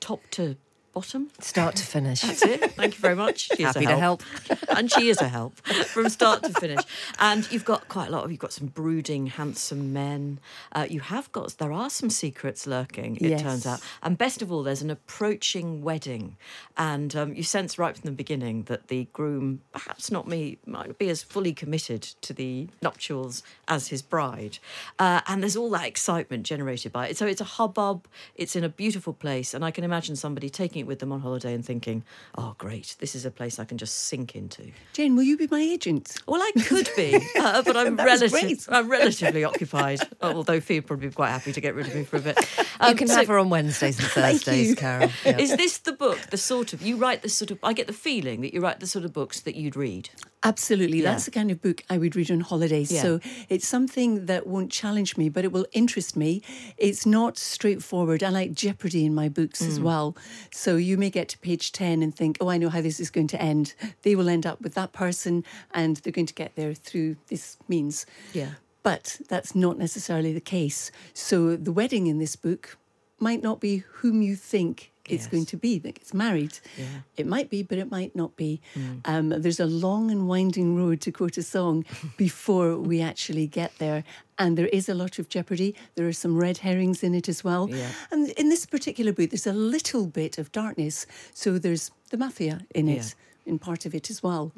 top 0.00 0.20
to 0.32 0.56
bottom. 0.92 1.30
Start 1.40 1.76
to 1.76 1.84
finish. 1.84 2.20
That's 2.20 2.42
it. 2.42 2.72
Thank 2.72 2.94
you 2.94 3.00
very 3.00 3.14
much. 3.16 3.48
She 3.56 3.64
Happy 3.64 3.86
to 3.86 3.96
help. 3.96 4.22
and 4.68 4.90
she 4.90 5.08
is 5.08 5.20
a 5.20 5.28
help 5.28 5.54
from 5.66 6.08
start 6.08 6.42
to 6.44 6.50
finish. 6.52 6.80
And 7.18 7.50
you've 7.52 7.64
got 7.64 7.88
quite 7.88 8.08
a 8.08 8.10
lot 8.10 8.24
of. 8.24 8.30
You've 8.30 8.40
got 8.40 8.52
some 8.52 8.68
brooding, 8.68 9.26
handsome 9.26 9.92
men. 9.92 10.40
Uh, 10.72 10.86
you 10.88 11.00
have 11.00 11.30
got. 11.32 11.56
There 11.58 11.72
are 11.72 11.90
some 11.90 12.10
secrets 12.10 12.66
lurking. 12.66 13.16
It 13.20 13.38
turns 13.38 13.66
out. 13.66 13.80
And 14.02 14.16
best 14.16 14.42
of 14.42 14.50
all, 14.50 14.62
there's 14.62 14.82
an 14.82 14.90
approaching 14.90 15.82
wedding, 15.82 16.36
and 16.76 17.14
um, 17.14 17.34
you 17.34 17.42
sense 17.42 17.78
right 17.78 17.96
from 17.96 18.06
the 18.06 18.12
beginning 18.16 18.64
that 18.64 18.88
the 18.88 19.06
groom, 19.12 19.60
perhaps 19.72 20.10
not 20.10 20.26
me, 20.26 20.58
might 20.66 20.98
be 20.98 21.08
as 21.08 21.22
fully 21.22 21.52
committed 21.52 22.02
to 22.02 22.32
the 22.32 22.68
nuptials 22.82 23.42
as 23.68 23.88
his 23.88 24.02
bride. 24.02 24.58
Uh, 24.98 25.20
and 25.28 25.42
there's 25.42 25.56
all 25.56 25.70
that 25.70 25.86
excitement 25.86 26.44
generated 26.44 26.92
by 26.92 27.08
it. 27.08 27.16
So 27.16 27.26
it's 27.26 27.40
a 27.40 27.44
hubbub. 27.44 28.06
It's 28.34 28.56
in 28.56 28.64
a 28.64 28.68
beautiful 28.68 29.12
place, 29.12 29.54
and 29.54 29.64
I 29.64 29.70
can 29.70 29.84
imagine 29.84 30.16
somebody 30.16 30.50
taking 30.50 30.81
it 30.82 30.86
with 30.86 30.98
them 30.98 31.10
on 31.12 31.20
holiday 31.20 31.54
and 31.54 31.64
thinking, 31.64 32.04
"Oh, 32.36 32.54
great! 32.58 32.96
This 32.98 33.14
is 33.14 33.24
a 33.24 33.30
place 33.30 33.58
I 33.58 33.64
can 33.64 33.78
just 33.78 33.94
sink 34.08 34.36
into." 34.36 34.70
Jane, 34.92 35.16
will 35.16 35.22
you 35.22 35.38
be 35.38 35.48
my 35.50 35.60
agent? 35.60 36.16
Well, 36.28 36.42
I 36.42 36.52
could 36.66 36.90
be, 36.96 37.14
uh, 37.40 37.62
but 37.62 37.76
I'm, 37.76 37.96
relative. 38.12 38.68
I'm 38.70 38.88
relatively 38.90 39.44
occupied. 39.44 40.00
Although 40.20 40.60
Fi 40.60 40.74
would 40.74 40.86
probably 40.86 41.08
be 41.08 41.14
quite 41.14 41.30
happy 41.30 41.52
to 41.52 41.60
get 41.60 41.74
rid 41.74 41.86
of 41.86 41.94
me 41.94 42.04
for 42.04 42.16
a 42.18 42.20
bit. 42.20 42.36
You 42.58 42.64
Um, 42.80 42.96
can 42.96 43.08
so 43.08 43.16
have 43.16 43.28
her 43.28 43.38
on 43.38 43.48
Wednesdays 43.48 43.98
and 43.98 44.08
Thursdays. 44.16 44.74
Carol. 44.74 45.10
Yeah. 45.24 45.38
Is 45.38 45.56
this 45.56 45.78
the 45.78 45.92
book, 45.92 46.18
the 46.30 46.36
sort 46.36 46.72
of 46.74 46.82
you 46.82 46.96
write 46.96 47.22
the 47.22 47.28
sort 47.28 47.50
of? 47.50 47.58
I 47.62 47.72
get 47.72 47.86
the 47.86 47.92
feeling 47.92 48.42
that 48.42 48.52
you 48.52 48.60
write 48.60 48.80
the 48.80 48.86
sort 48.86 49.04
of 49.04 49.12
books 49.12 49.40
that 49.40 49.54
you'd 49.54 49.76
read. 49.76 50.10
Absolutely. 50.44 50.98
Yeah. 51.02 51.12
That's 51.12 51.24
the 51.24 51.30
kind 51.30 51.52
of 51.52 51.62
book 51.62 51.84
I 51.88 51.98
would 51.98 52.16
read 52.16 52.28
on 52.30 52.40
holidays. 52.40 52.90
Yeah. 52.90 53.02
So 53.02 53.20
it's 53.48 53.66
something 53.68 54.26
that 54.26 54.44
won't 54.44 54.72
challenge 54.72 55.16
me, 55.16 55.28
but 55.28 55.44
it 55.44 55.52
will 55.52 55.66
interest 55.72 56.16
me. 56.16 56.42
It's 56.76 57.06
not 57.06 57.38
straightforward. 57.38 58.24
I 58.24 58.30
like 58.30 58.52
jeopardy 58.52 59.06
in 59.06 59.14
my 59.14 59.28
books 59.28 59.62
as 59.62 59.78
Mm. 59.78 59.82
well. 59.84 60.16
So 60.50 60.71
you 60.76 60.96
may 60.96 61.10
get 61.10 61.28
to 61.30 61.38
page 61.38 61.72
10 61.72 62.02
and 62.02 62.14
think, 62.14 62.38
oh, 62.40 62.48
I 62.48 62.58
know 62.58 62.68
how 62.68 62.80
this 62.80 63.00
is 63.00 63.10
going 63.10 63.28
to 63.28 63.42
end. 63.42 63.74
They 64.02 64.14
will 64.14 64.28
end 64.28 64.46
up 64.46 64.60
with 64.60 64.74
that 64.74 64.92
person 64.92 65.44
and 65.72 65.96
they're 65.98 66.12
going 66.12 66.26
to 66.26 66.34
get 66.34 66.54
there 66.56 66.74
through 66.74 67.16
this 67.28 67.56
means. 67.68 68.06
Yeah. 68.32 68.52
But 68.82 69.20
that's 69.28 69.54
not 69.54 69.78
necessarily 69.78 70.32
the 70.32 70.40
case. 70.40 70.90
So 71.14 71.56
the 71.56 71.72
wedding 71.72 72.06
in 72.06 72.18
this 72.18 72.36
book 72.36 72.76
might 73.18 73.42
not 73.42 73.60
be 73.60 73.78
whom 73.78 74.22
you 74.22 74.36
think 74.36 74.91
it's 75.08 75.24
Yes. 75.24 75.26
going 75.32 75.46
to 75.46 75.56
be 75.56 75.78
that 75.80 75.94
gets 75.94 76.14
married. 76.14 76.58
Yeah. 76.78 76.84
It 77.16 77.26
might 77.26 77.50
be, 77.50 77.62
but 77.62 77.78
it 77.78 77.90
might 77.90 78.14
not 78.14 78.36
be. 78.36 78.60
Mm. 78.74 79.00
Um, 79.04 79.28
there's 79.42 79.60
a 79.60 79.66
long 79.66 80.10
and 80.10 80.28
winding 80.28 80.76
road, 80.76 81.00
to 81.02 81.10
quote 81.12 81.36
a 81.36 81.42
song, 81.42 81.84
before 82.16 82.76
we 82.76 83.00
actually 83.02 83.46
get 83.46 83.76
there. 83.78 84.04
And 84.38 84.56
there 84.56 84.68
is 84.68 84.88
a 84.88 84.94
lot 84.94 85.18
of 85.18 85.28
jeopardy. 85.28 85.74
There 85.96 86.06
are 86.06 86.12
some 86.12 86.36
red 86.36 86.58
herrings 86.58 87.02
in 87.02 87.14
it 87.14 87.28
as 87.28 87.42
well. 87.44 87.68
Yeah. 87.68 87.90
And 88.10 88.30
in 88.30 88.48
this 88.48 88.64
particular 88.66 89.12
book, 89.12 89.30
there's 89.30 89.46
a 89.46 89.52
little 89.52 90.06
bit 90.06 90.38
of 90.38 90.50
darkness. 90.52 91.06
So 91.34 91.58
there's 91.58 91.90
the 92.10 92.16
mafia 92.16 92.60
in 92.74 92.88
it. 92.88 92.94
Yeah. 92.96 93.02
Mm. 93.02 93.14
In 93.44 93.58
part 93.58 93.86
of 93.86 93.92
it 93.94 94.08
as 94.08 94.22
well, 94.22 94.52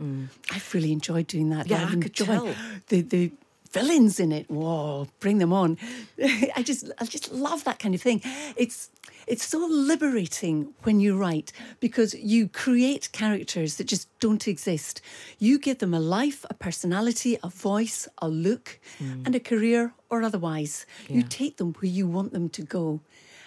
I've 0.52 0.74
really 0.74 0.92
enjoyed 0.92 1.26
doing 1.26 1.48
that. 1.48 1.68
Yeah, 1.68 1.84
I've 1.86 1.96
I 1.96 2.00
could 2.02 2.14
tell. 2.14 2.54
the 2.88 3.00
the 3.00 3.32
villains 3.72 4.20
in 4.20 4.30
it. 4.30 4.44
Whoa, 4.50 5.08
bring 5.20 5.38
them 5.38 5.54
on! 5.54 5.78
I 6.54 6.62
just 6.62 6.90
I 7.00 7.06
just 7.06 7.32
love 7.32 7.64
that 7.64 7.78
kind 7.78 7.94
of 7.94 8.02
thing. 8.02 8.20
It's 8.56 8.90
it's 9.26 9.46
so 9.46 9.58
liberating 9.66 10.74
when 10.82 11.00
you 11.00 11.16
write 11.16 11.52
because 11.80 12.14
you 12.14 12.48
create 12.48 13.10
characters 13.12 13.76
that 13.76 13.86
just 13.86 14.08
don't 14.18 14.46
exist. 14.46 15.00
You 15.38 15.58
give 15.58 15.78
them 15.78 15.94
a 15.94 16.00
life, 16.00 16.44
a 16.50 16.54
personality, 16.54 17.38
a 17.42 17.48
voice, 17.48 18.08
a 18.18 18.28
look, 18.28 18.78
hmm. 18.98 19.22
and 19.24 19.34
a 19.34 19.40
career 19.40 19.94
or 20.10 20.22
otherwise. 20.22 20.86
You 21.08 21.22
take 21.22 21.56
them 21.56 21.74
where 21.74 21.90
you 21.90 22.06
want 22.06 22.32
them 22.32 22.48
to 22.50 22.62
go. 22.62 23.00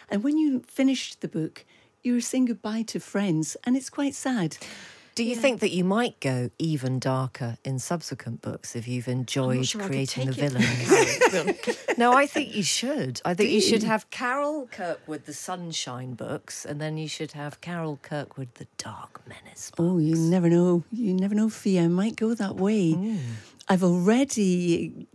And 0.10 0.24
when 0.24 0.38
you 0.38 0.64
finish 0.68 1.16
the 1.16 1.28
book, 1.28 1.66
you're 2.04 2.22
saying 2.22 2.46
goodbye 2.46 2.84
to 2.84 3.00
friends, 3.00 3.58
and 3.64 3.76
it's 3.76 3.90
quite 3.90 4.16
sad. 4.16 4.58
Do 5.18 5.24
you 5.24 5.36
think 5.36 5.62
that 5.62 5.72
you 5.72 5.84
might 5.84 6.20
go 6.20 6.52
even 6.60 7.00
darker 7.00 7.58
in 7.66 7.80
subsequent 7.80 8.44
books 8.44 8.76
if 8.76 8.88
you've 8.88 9.08
enjoyed 9.08 9.66
sure 9.66 9.82
creating 9.82 10.28
the 10.28 10.32
villain? 10.32 11.56
no, 11.98 12.14
I 12.14 12.28
think 12.28 12.54
you 12.56 12.62
should. 12.62 13.20
I 13.26 13.34
think 13.34 13.50
you 13.50 13.60
should 13.60 13.82
have 13.82 14.08
Carol 14.12 14.68
Kirkwood, 14.72 15.26
the 15.26 15.34
Sunshine 15.34 16.14
books, 16.14 16.66
and 16.66 16.80
then 16.80 17.00
you 17.00 17.08
should 17.08 17.32
have 17.32 17.62
Carol 17.62 17.98
Kirkwood, 18.04 18.50
the 18.62 18.68
Dark 18.78 19.28
Menace. 19.28 19.72
books. 19.72 19.80
Oh, 19.80 19.98
you 19.98 20.16
never 20.16 20.50
know. 20.52 20.84
You 20.92 21.16
never 21.16 21.34
know, 21.34 21.50
Fia. 21.50 21.86
I 21.86 21.88
might 21.88 22.16
go 22.16 22.36
that 22.36 22.56
way. 22.58 22.92
Hmm. 22.92 23.18
I've 23.68 23.84
already 23.84 25.08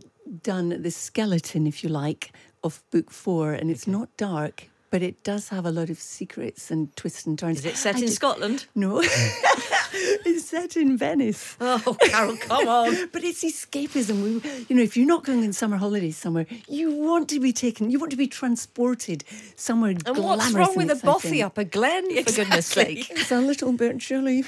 done 0.42 0.82
the 0.82 0.90
skeleton, 0.90 1.64
if 1.68 1.84
you 1.84 1.88
like, 1.90 2.32
of 2.64 2.82
book 2.90 3.12
four, 3.12 3.52
and 3.52 3.70
it's 3.70 3.86
not 3.86 4.08
dark, 4.16 4.68
but 4.90 5.00
it 5.00 5.22
does 5.22 5.50
have 5.50 5.64
a 5.64 5.70
lot 5.70 5.90
of 5.90 6.00
secrets 6.00 6.72
and 6.72 6.94
twists 6.96 7.24
and 7.24 7.38
turns. 7.38 7.60
Is 7.60 7.66
it 7.66 7.76
set 7.76 7.94
I 7.94 7.98
in 8.00 8.04
did- 8.06 8.12
Scotland? 8.14 8.66
No, 8.74 9.00
it's 10.26 10.44
set 10.48 10.76
in 10.76 10.96
Venice. 10.96 11.56
Oh, 11.60 11.96
Carol, 12.00 12.36
come 12.36 12.68
on. 12.68 12.96
But 13.12 13.24
it's 13.24 13.42
escapism. 13.44 14.22
We, 14.22 14.64
you 14.68 14.76
know, 14.76 14.82
if 14.82 14.96
you're 14.96 15.06
not 15.06 15.24
going 15.24 15.44
on 15.44 15.52
summer 15.52 15.76
holidays 15.76 16.16
somewhere, 16.16 16.46
you 16.68 16.92
want 16.94 17.28
to 17.30 17.40
be 17.40 17.52
taken, 17.52 17.90
you 17.90 17.98
want 17.98 18.10
to 18.10 18.16
be 18.16 18.26
transported 18.26 19.24
somewhere 19.56 19.90
And 19.90 20.02
glamorous 20.04 20.24
what's 20.24 20.52
wrong 20.52 20.76
with 20.76 20.90
a 20.90 20.96
bothy 21.06 21.40
exciting. 21.40 21.42
up 21.42 21.58
a 21.58 21.64
glen, 21.64 22.04
for 22.24 22.32
goodness 22.32 22.66
sake? 22.66 23.10
It's 23.22 23.30
a 23.32 23.40
little 23.40 23.72
bit 23.72 24.00
chilly. 24.00 24.44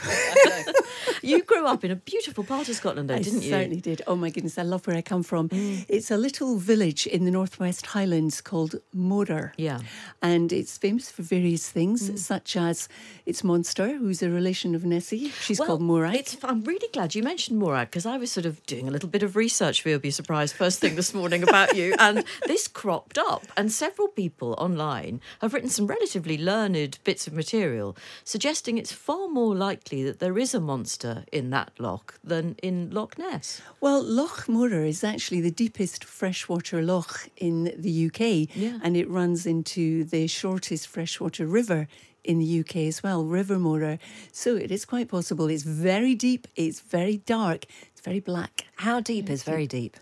You 1.22 1.42
grew 1.42 1.66
up 1.66 1.84
in 1.84 1.90
a 1.90 1.96
beautiful 1.96 2.44
part 2.44 2.68
of 2.68 2.76
Scotland, 2.76 3.08
though, 3.08 3.14
I 3.14 3.22
didn't 3.22 3.42
you? 3.42 3.48
Mm. 3.50 3.58
certainly 3.58 3.80
did. 3.80 4.02
Oh 4.06 4.16
my 4.16 4.30
goodness, 4.30 4.58
I 4.58 4.62
love 4.62 4.86
where 4.86 4.96
I 4.96 5.02
come 5.02 5.22
from. 5.22 5.48
It's 5.88 6.10
a 6.10 6.16
little 6.16 6.56
village 6.58 7.06
in 7.06 7.24
the 7.24 7.30
Northwest 7.30 7.86
Highlands 7.86 8.40
called 8.40 8.74
Morar. 8.92 9.52
Yeah. 9.56 9.80
And 10.22 10.52
it's 10.52 10.76
famous 10.78 11.10
for 11.10 11.22
various 11.22 11.68
things, 11.70 12.10
Mm. 12.10 12.18
such 12.18 12.56
as 12.56 12.88
its 13.26 13.42
monster, 13.44 13.96
who's 13.96 14.22
a 14.22 14.28
relation 14.30 14.74
of 14.74 14.84
Nessie. 14.84 15.32
She's 15.44 15.58
Well, 15.58 15.66
called 15.68 15.82
Morag. 15.82 16.26
I'm 16.42 16.64
really 16.64 16.88
glad 16.92 17.14
you 17.14 17.22
mentioned 17.22 17.58
Morag 17.58 17.88
because 17.90 18.06
I 18.06 18.16
was 18.16 18.32
sort 18.32 18.46
of 18.46 18.64
doing 18.64 18.88
a 18.88 18.90
little 18.90 19.10
bit 19.10 19.22
of 19.22 19.36
research 19.36 19.82
for 19.82 19.90
You'll 19.90 19.98
Be 19.98 20.10
Surprised 20.10 20.54
first 20.54 20.78
thing 20.80 20.96
this 20.96 21.12
morning 21.12 21.42
about 21.42 21.76
you. 21.76 21.94
And 22.04 22.24
this 22.46 22.66
cropped 22.66 23.18
up. 23.18 23.44
And 23.56 23.70
several 23.70 24.08
people 24.08 24.54
online 24.58 25.20
have 25.42 25.52
written 25.52 25.68
some 25.68 25.86
relatively 25.86 26.38
learned 26.38 26.98
bits 27.04 27.26
of 27.26 27.32
material 27.34 27.94
suggesting 28.24 28.78
it's 28.78 28.92
far 28.92 29.28
more 29.28 29.54
likely 29.54 30.02
that 30.04 30.18
there 30.18 30.38
is 30.38 30.54
a 30.54 30.60
monster 30.60 31.24
in 31.30 31.50
that 31.50 31.72
loch 31.78 32.14
than 32.24 32.56
in 32.62 32.90
Loch 32.90 33.18
Ness. 33.18 33.60
Well, 33.80 34.02
Loch 34.02 34.48
Morar 34.48 34.84
is 34.84 35.04
actually 35.04 35.40
the 35.42 35.50
deepest 35.50 36.04
freshwater 36.04 36.80
loch 36.82 37.28
in 37.36 37.74
the 37.76 38.06
UK, 38.06 38.48
Yeah. 38.54 38.78
and 38.82 38.96
it 38.96 39.08
runs 39.10 39.44
into 39.46 40.04
the 40.04 40.26
shortest 40.26 40.88
freshwater 40.88 41.46
river 41.46 41.86
in 42.24 42.38
the 42.38 42.60
UK 42.60 42.76
as 42.76 43.02
well, 43.02 43.24
River 43.24 43.58
Morar. 43.58 43.98
So 44.32 44.56
it 44.56 44.70
is 44.70 44.84
quite 44.84 45.08
possible. 45.08 45.48
It's 45.48 45.62
very 45.62 46.14
deep, 46.14 46.48
it's 46.56 46.80
very 46.80 47.18
dark, 47.18 47.66
it's 47.92 48.00
very 48.00 48.20
black. 48.20 48.64
How 48.76 49.00
deep 49.00 49.30
is 49.30 49.42
very 49.42 49.66
deep? 49.66 49.96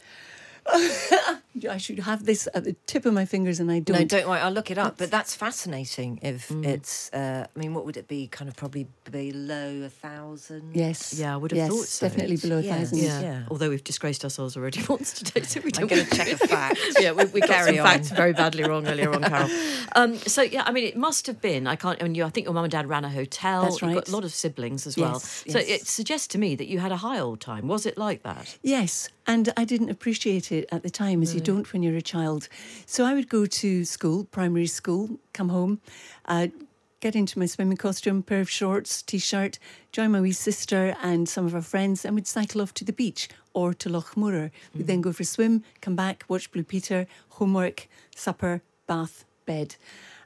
I 1.69 1.77
should 1.77 1.99
have 2.01 2.25
this 2.25 2.49
at 2.55 2.65
the 2.65 2.75
tip 2.87 3.05
of 3.05 3.13
my 3.13 3.25
fingers, 3.25 3.61
and 3.61 3.71
I 3.71 3.81
don't. 3.81 3.99
No, 3.99 4.05
don't 4.05 4.29
worry. 4.29 4.41
I'll 4.41 4.51
look 4.53 4.71
it 4.71 4.79
up. 4.79 4.97
But 4.99 5.11
that's 5.11 5.35
fascinating. 5.35 6.19
If 6.23 6.51
it's, 6.51 7.13
uh, 7.13 7.47
I 7.55 7.59
mean, 7.59 7.75
what 7.75 7.85
would 7.85 7.97
it 7.97 8.09
be? 8.09 8.27
Kind 8.27 8.49
of 8.49 8.57
probably 8.57 8.87
below 9.11 9.83
a 9.85 9.89
thousand. 9.89 10.75
Yes. 10.75 11.15
Yeah, 11.19 11.35
I 11.35 11.37
would 11.37 11.51
have 11.51 11.59
yes, 11.59 11.69
thought 11.71 11.85
so. 11.87 12.07
Definitely 12.09 12.37
below 12.39 12.59
a 12.59 12.63
Yes. 12.63 12.79
thousand. 12.91 12.99
Yeah. 12.99 13.21
Yeah. 13.21 13.43
Although 13.51 13.69
we've 13.71 13.85
disgraced 13.85 14.25
ourselves 14.25 14.57
already 14.57 14.83
once 14.89 15.13
today, 15.13 15.43
so 15.43 15.61
we 15.63 15.71
don't. 15.73 15.83
I'm 15.85 15.89
don't 15.89 15.99
going 15.99 16.11
to 16.11 16.17
check 16.17 16.33
a 16.33 16.47
fact. 16.49 16.81
yeah, 17.01 17.13
we, 17.13 17.25
we 17.27 17.41
got 17.41 17.51
Carry 17.51 17.77
some 17.77 17.87
on. 17.87 17.93
facts 17.93 18.11
very 18.11 18.33
badly 18.33 18.65
wrong 18.65 18.87
earlier 18.87 19.13
on, 19.13 19.23
Carol. 19.23 19.51
Um, 19.95 20.17
so 20.17 20.43
yeah, 20.43 20.63
I 20.65 20.73
mean, 20.73 20.85
it 20.85 20.97
must 20.97 21.27
have 21.27 21.41
been. 21.41 21.67
I 21.67 21.77
can't. 21.77 22.01
I 22.01 22.05
mean, 22.05 22.15
you, 22.15 22.25
I 22.25 22.31
think 22.31 22.47
your 22.47 22.55
mum 22.55 22.65
and 22.65 22.71
dad 22.73 22.89
ran 22.89 23.05
a 23.05 23.11
hotel. 23.11 23.63
That's 23.65 23.83
You've 23.83 23.95
got 23.95 24.09
a 24.09 24.13
lot 24.13 24.25
of 24.25 24.33
siblings 24.33 24.87
as 24.87 24.97
well. 24.97 25.13
Yes, 25.15 25.45
So 25.49 25.59
yes. 25.59 25.69
it 25.83 25.87
suggests 25.87 26.29
to 26.29 26.39
me 26.39 26.55
that 26.57 26.67
you 26.67 26.79
had 26.79 26.93
a 26.93 26.97
high 26.97 27.19
old 27.19 27.41
time. 27.41 27.69
Was 27.69 27.85
it 27.85 27.99
like 27.99 28.23
that? 28.23 28.57
Yes, 28.63 29.09
and 29.27 29.53
I 29.57 29.65
didn't 29.65 29.91
appreciate 29.91 30.51
it 30.51 30.69
at 30.73 30.83
the 30.83 30.91
time, 30.91 31.23
as 31.23 31.35
you 31.35 31.41
don't 31.41 31.73
when 31.73 31.83
you're 31.83 31.97
a 31.97 32.03
child. 32.03 32.49
So 32.87 33.05
I 33.05 33.15
would 33.15 33.29
go 33.29 33.47
to 33.47 33.85
school, 33.85 34.25
primary 34.25 34.67
school, 34.67 35.19
come 35.33 35.49
home, 35.49 35.81
uh, 36.27 36.49
get 37.01 37.17
into 37.17 37.39
my 37.39 37.47
swimming 37.47 37.77
costume, 37.77 38.23
pair 38.23 38.41
of 38.41 38.49
shorts, 38.49 39.03
t-shirt, 39.03 39.59
join 39.91 40.13
my 40.13 40.21
wee 40.21 40.33
sister 40.33 40.97
and 41.03 41.29
some 41.29 41.47
of 41.47 41.55
our 41.55 41.63
friends, 41.63 42.05
and 42.05 42.15
we'd 42.15 42.27
cycle 42.27 42.61
off 42.61 42.73
to 42.75 42.85
the 42.85 42.93
beach 42.93 43.29
or 43.55 43.75
to 43.75 43.89
Loch. 43.89 44.15
We'd 44.17 44.51
then 44.87 45.01
go 45.01 45.13
for 45.13 45.23
a 45.23 45.27
swim, 45.27 45.65
come 45.81 45.97
back, 45.97 46.25
watch 46.29 46.51
Blue 46.53 46.65
Peter, 46.65 47.07
homework, 47.31 47.89
supper, 48.15 48.63
bath, 48.87 49.25
bed. 49.47 49.77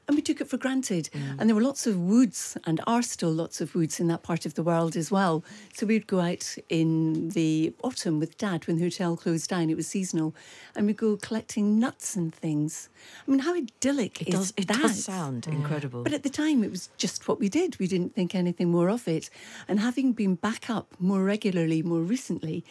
And 0.07 0.15
we 0.15 0.21
took 0.21 0.39
it 0.39 0.47
for 0.47 0.57
granted. 0.57 1.09
Mm. 1.13 1.35
And 1.37 1.49
there 1.49 1.55
were 1.55 1.61
lots 1.61 1.85
of 1.85 1.99
woods, 1.99 2.57
and 2.65 2.79
are 2.87 3.01
still 3.01 3.31
lots 3.31 3.59
of 3.59 3.75
woods 3.75 3.99
in 3.99 4.07
that 4.07 4.23
part 4.23 4.45
of 4.45 4.53
the 4.53 4.63
world 4.63 4.95
as 4.95 5.11
well. 5.11 5.43
So 5.73 5.85
we'd 5.85 6.07
go 6.07 6.21
out 6.21 6.55
in 6.69 7.29
the 7.29 7.73
autumn 7.83 8.19
with 8.19 8.37
Dad 8.37 8.67
when 8.67 8.77
the 8.77 8.83
hotel 8.83 9.17
closed 9.17 9.49
down. 9.49 9.69
It 9.69 9.75
was 9.75 9.87
seasonal, 9.87 10.33
and 10.75 10.87
we'd 10.87 10.97
go 10.97 11.17
collecting 11.17 11.77
nuts 11.77 12.15
and 12.15 12.33
things. 12.33 12.87
I 13.27 13.31
mean, 13.31 13.39
how 13.39 13.53
idyllic 13.55 14.21
It 14.21 14.29
is 14.29 14.33
does. 14.33 14.53
It 14.55 14.67
that? 14.69 14.81
does 14.81 15.03
sound 15.03 15.45
incredible. 15.47 16.03
But 16.03 16.13
at 16.13 16.23
the 16.23 16.29
time, 16.29 16.63
it 16.63 16.71
was 16.71 16.89
just 16.97 17.27
what 17.27 17.39
we 17.39 17.49
did. 17.49 17.77
We 17.77 17.87
didn't 17.87 18.15
think 18.15 18.33
anything 18.33 18.71
more 18.71 18.89
of 18.89 19.07
it. 19.07 19.29
And 19.67 19.79
having 19.79 20.13
been 20.13 20.35
back 20.35 20.69
up 20.69 20.95
more 20.99 21.23
regularly, 21.23 21.83
more 21.83 22.01
recently, 22.01 22.63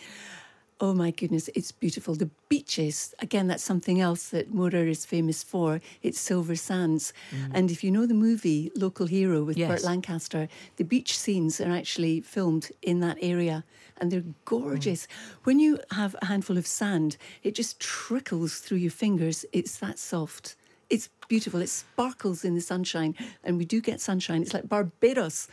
oh 0.80 0.92
my 0.92 1.10
goodness, 1.10 1.48
it's 1.54 1.72
beautiful. 1.72 2.14
The 2.14 2.30
beaches, 2.48 3.14
again, 3.20 3.46
that's 3.46 3.62
something 3.62 4.00
else 4.00 4.28
that 4.28 4.52
Morar 4.52 4.86
is 4.86 5.06
famous 5.06 5.42
for. 5.42 5.80
It's 6.02 6.20
silver 6.20 6.54
sands. 6.54 7.12
Mm. 7.30 7.50
And 7.54 7.70
if 7.70 7.82
you 7.82 7.90
know 7.90 8.06
the 8.06 8.14
movie 8.14 8.70
Local 8.74 9.06
Hero 9.06 9.42
with 9.42 9.56
Yes. 9.56 9.68
Burt 9.68 9.84
Lancaster, 9.84 10.48
the 10.76 10.84
beach 10.84 11.18
scenes 11.18 11.60
are 11.60 11.72
actually 11.72 12.20
filmed 12.20 12.70
in 12.82 13.00
that 13.00 13.16
area. 13.22 13.64
And 13.98 14.10
they're 14.10 14.24
gorgeous. 14.44 15.06
Mm. 15.06 15.10
When 15.44 15.58
you 15.58 15.78
have 15.92 16.14
a 16.20 16.26
handful 16.26 16.58
of 16.58 16.66
sand, 16.66 17.16
it 17.42 17.54
just 17.54 17.80
trickles 17.80 18.58
through 18.58 18.78
your 18.78 18.90
fingers. 18.90 19.46
It's 19.52 19.78
that 19.78 19.98
soft. 19.98 20.56
It's 20.88 21.08
beautiful. 21.28 21.60
It 21.60 21.68
sparkles 21.68 22.44
in 22.44 22.54
the 22.54 22.60
sunshine, 22.60 23.16
and 23.42 23.58
we 23.58 23.64
do 23.64 23.80
get 23.80 24.00
sunshine. 24.00 24.42
It's 24.42 24.54
like 24.54 24.68
Barbados 24.68 25.48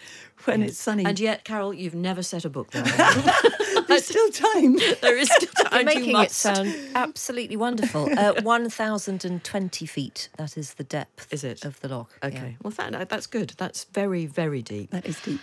when 0.46 0.62
it's 0.62 0.78
sunny. 0.78 1.06
and 1.06 1.20
yet, 1.20 1.44
Carol, 1.44 1.74
you've 1.74 1.96
never 1.96 2.22
set 2.22 2.46
a 2.46 2.50
book 2.50 2.70
down. 2.72 2.84
there's 3.88 4.06
still 4.06 4.30
time. 4.30 4.76
there 5.02 5.18
is 5.18 5.30
still 5.32 5.50
time. 5.66 5.72
You're 5.72 5.80
you 5.80 5.86
making 5.86 6.18
it 6.20 6.32
sound 6.32 6.74
absolutely 6.94 7.58
wonderful. 7.58 8.08
Uh, 8.18 8.42
1,020 8.44 9.86
feet. 9.88 10.30
That 10.38 10.56
is 10.58 10.76
the 10.76 10.84
depth 10.84 11.34
Is 11.34 11.44
it? 11.44 11.66
of 11.66 11.80
the 11.80 11.88
loch? 11.90 12.12
Okay. 12.24 12.36
yeah. 12.36 12.52
Well, 12.62 12.72
that, 12.72 13.10
that's 13.10 13.26
good. 13.28 13.54
That's 13.58 13.86
very, 13.86 14.26
very 14.28 14.62
deep. 14.62 14.92
That 14.92 15.06
is 15.08 15.20
deep. 15.22 15.42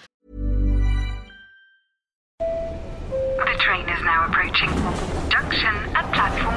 The 2.39 3.57
train 3.59 3.89
is 3.89 4.03
now 4.05 4.27
approaching. 4.27 4.71
Junction 5.31 5.75
at 5.97 6.13
platform. 6.15 6.55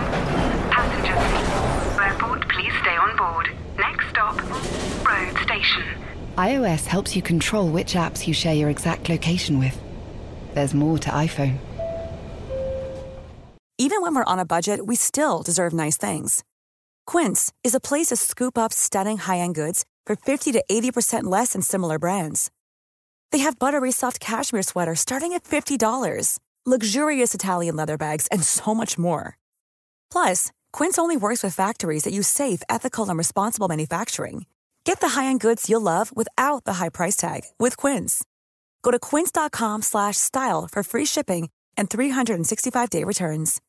Passengers. 0.72 2.00
Airport, 2.00 2.48
please 2.50 2.73
stay 2.84 2.96
on 2.98 3.16
board. 3.16 3.50
Next 3.80 4.08
stop, 4.10 4.36
road 5.08 5.36
station. 5.42 5.84
iOS 6.38 6.86
helps 6.86 7.16
you 7.16 7.22
control 7.22 7.70
which 7.70 7.94
apps 7.94 8.28
you 8.28 8.34
share 8.34 8.54
your 8.54 8.70
exact 8.70 9.10
location 9.10 9.58
with. 9.58 9.80
There's 10.54 10.74
more 10.74 11.00
to 11.00 11.10
iPhone. 11.10 11.58
Even 13.80 14.02
when 14.02 14.14
we're 14.16 14.34
on 14.34 14.40
a 14.40 14.46
budget, 14.46 14.86
we 14.86 14.96
still 14.96 15.42
deserve 15.42 15.74
nice 15.74 15.98
things. 15.98 16.44
Quince 17.08 17.52
is 17.64 17.74
a 17.74 17.80
place 17.80 18.08
to 18.08 18.16
scoop 18.16 18.58
up 18.58 18.72
stunning 18.72 19.18
high-end 19.18 19.56
goods 19.56 19.84
for 20.06 20.16
50 20.16 20.52
to 20.52 20.64
80% 20.70 21.24
less 21.24 21.54
than 21.54 21.62
similar 21.62 21.98
brands. 21.98 22.52
They 23.32 23.40
have 23.40 23.58
buttery 23.60 23.92
soft 23.92 24.20
cashmere 24.20 24.62
sweaters 24.62 25.00
starting 25.00 25.34
at 25.34 25.44
$50, 25.44 26.38
luxurious 26.66 27.34
Italian 27.34 27.76
leather 27.76 27.98
bags, 27.98 28.28
and 28.28 28.44
so 28.44 28.76
much 28.76 28.98
more. 28.98 29.38
Plus, 30.12 30.52
Quince 30.74 30.98
only 30.98 31.16
works 31.16 31.44
with 31.44 31.56
factories 31.56 32.04
that 32.04 32.14
use 32.14 32.28
safe, 32.28 32.62
ethical, 32.68 33.08
and 33.10 33.18
responsible 33.18 33.68
manufacturing. 33.68 34.46
Get 34.86 35.00
the 35.00 35.10
high-end 35.10 35.40
goods 35.40 35.70
you'll 35.70 35.82
love 35.82 36.12
without 36.16 36.66
the 36.66 36.74
high 36.74 36.90
price 36.90 37.16
tag 37.16 37.42
with 37.58 37.78
Quince. 37.78 38.24
Go 38.82 38.92
to 38.92 39.00
quince.com 39.00 39.82
slash 39.82 40.18
style 40.18 40.68
for 40.72 40.84
free 40.84 41.06
shipping 41.06 41.50
and 41.78 41.90
365-day 41.90 43.04
returns. 43.04 43.62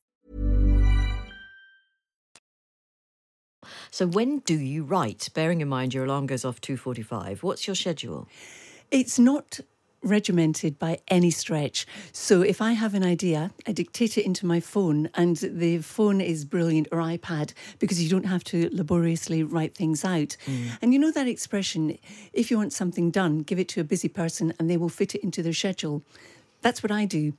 So 3.91 4.07
when 4.07 4.39
do 4.39 4.59
you 4.59 4.83
write? 4.83 5.29
Bearing 5.33 5.61
in 5.61 5.69
mind 5.69 5.93
your 5.93 6.03
alarm 6.05 6.25
goes 6.27 6.43
off 6.45 6.59
2.45. 6.61 7.43
What's 7.43 7.67
your 7.67 7.75
schedule? 7.75 8.27
It's 8.91 9.17
not 9.17 9.59
regimented 10.05 10.79
by 10.79 10.99
any 11.09 11.31
stretch. 11.31 11.85
So 12.11 12.41
if 12.41 12.61
I 12.61 12.73
have 12.73 12.93
an 12.93 13.03
idea, 13.03 13.51
I 13.67 13.71
dictate 13.73 14.17
it 14.17 14.25
into 14.25 14.45
my 14.45 14.59
phone, 14.59 15.09
and 15.15 15.35
the 15.37 15.79
phone 15.79 16.21
is 16.21 16.45
brilliant 16.45 16.87
or 16.91 16.99
iPad 16.99 17.53
because 17.79 18.01
you 18.01 18.09
don't 18.09 18.25
have 18.25 18.43
to 18.45 18.69
laboriously 18.71 19.43
write 19.43 19.75
things 19.75 20.05
out. 20.05 20.37
Mm. 20.45 20.77
And 20.81 20.93
you 20.93 20.99
know 20.99 21.11
that 21.11 21.27
expression 21.27 21.97
if 22.33 22.51
you 22.51 22.57
want 22.57 22.73
something 22.73 23.11
done, 23.11 23.39
give 23.39 23.59
it 23.59 23.67
to 23.69 23.81
a 23.81 23.83
busy 23.83 24.07
person 24.07 24.53
and 24.59 24.69
they 24.69 24.77
will 24.77 24.89
fit 24.89 25.15
it 25.15 25.23
into 25.23 25.41
their 25.41 25.53
schedule. 25.53 26.03
That's 26.61 26.83
what 26.83 26.91
I 26.91 27.05
do. 27.05 27.33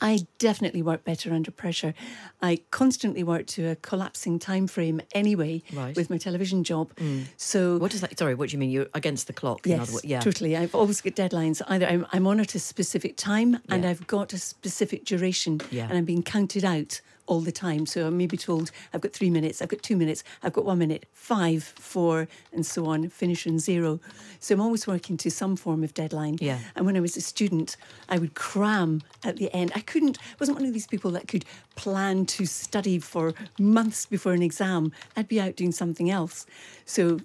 I 0.00 0.26
definitely 0.38 0.82
work 0.82 1.04
better 1.04 1.32
under 1.32 1.50
pressure. 1.50 1.94
I 2.42 2.60
constantly 2.70 3.22
work 3.22 3.46
to 3.48 3.68
a 3.68 3.76
collapsing 3.76 4.38
time 4.38 4.66
frame 4.66 5.00
anyway 5.12 5.62
Right. 5.72 5.94
with 5.96 6.10
my 6.10 6.18
television 6.18 6.64
job. 6.64 6.94
Mm. 6.96 7.24
So 7.36 7.78
What 7.78 7.90
does 7.90 8.00
that? 8.00 8.18
Sorry, 8.18 8.34
what 8.34 8.48
do 8.48 8.54
you 8.54 8.58
mean? 8.58 8.70
You're 8.70 8.88
against 8.94 9.26
the 9.26 9.32
clock. 9.32 9.66
in 9.66 9.72
Yes, 9.72 9.80
other 9.82 9.92
words. 9.94 10.04
Yeah. 10.04 10.20
totally. 10.20 10.56
I've 10.56 10.74
always 10.74 11.00
got 11.00 11.14
deadlines. 11.14 11.60
Either 11.68 11.86
I'm, 11.86 12.06
I'm 12.12 12.26
on 12.26 12.40
at 12.40 12.54
a 12.54 12.58
specific 12.58 13.16
time 13.16 13.58
and 13.68 13.84
I've 13.84 14.06
got 14.06 14.32
a 14.32 14.38
specific 14.38 15.04
duration 15.04 15.60
Yeah. 15.70 15.86
and 15.88 15.98
I'm 15.98 16.04
being 16.04 16.22
counted 16.22 16.64
out 16.64 17.00
all 17.30 17.40
the 17.40 17.52
time. 17.52 17.86
So 17.86 18.08
I 18.08 18.10
may 18.10 18.26
be 18.26 18.36
told 18.36 18.72
I've 18.92 19.00
got 19.00 19.12
three 19.12 19.30
minutes, 19.30 19.62
I've 19.62 19.68
got 19.68 19.82
two 19.82 19.96
minutes, 19.96 20.24
I've 20.42 20.52
got 20.52 20.64
one 20.64 20.78
minute, 20.78 21.06
five, 21.12 21.62
four, 21.62 22.26
and 22.52 22.66
so 22.66 22.86
on, 22.86 23.08
finish 23.08 23.46
in 23.46 23.60
zero. 23.60 24.00
So 24.40 24.54
I'm 24.54 24.60
always 24.60 24.86
working 24.86 25.16
to 25.18 25.30
some 25.30 25.56
form 25.56 25.84
of 25.84 25.94
deadline. 25.94 26.38
Yeah. 26.40 26.58
And 26.74 26.84
when 26.86 26.96
I 26.96 27.00
was 27.00 27.16
a 27.16 27.20
student, 27.20 27.76
I 28.08 28.18
would 28.18 28.34
cram 28.34 29.02
at 29.24 29.36
the 29.36 29.54
end. 29.54 29.70
I 29.76 29.80
couldn't, 29.80 30.18
I 30.18 30.36
wasn't 30.40 30.58
one 30.58 30.66
of 30.66 30.72
these 30.72 30.88
people 30.88 31.12
that 31.12 31.28
could 31.28 31.44
plan 31.76 32.26
to 32.26 32.46
study 32.46 32.98
for 32.98 33.32
months 33.58 34.06
before 34.06 34.32
an 34.32 34.42
exam. 34.42 34.92
I'd 35.16 35.28
be 35.28 35.40
out 35.40 35.54
doing 35.54 35.72
something 35.72 36.10
else. 36.10 36.46
So 36.84 37.20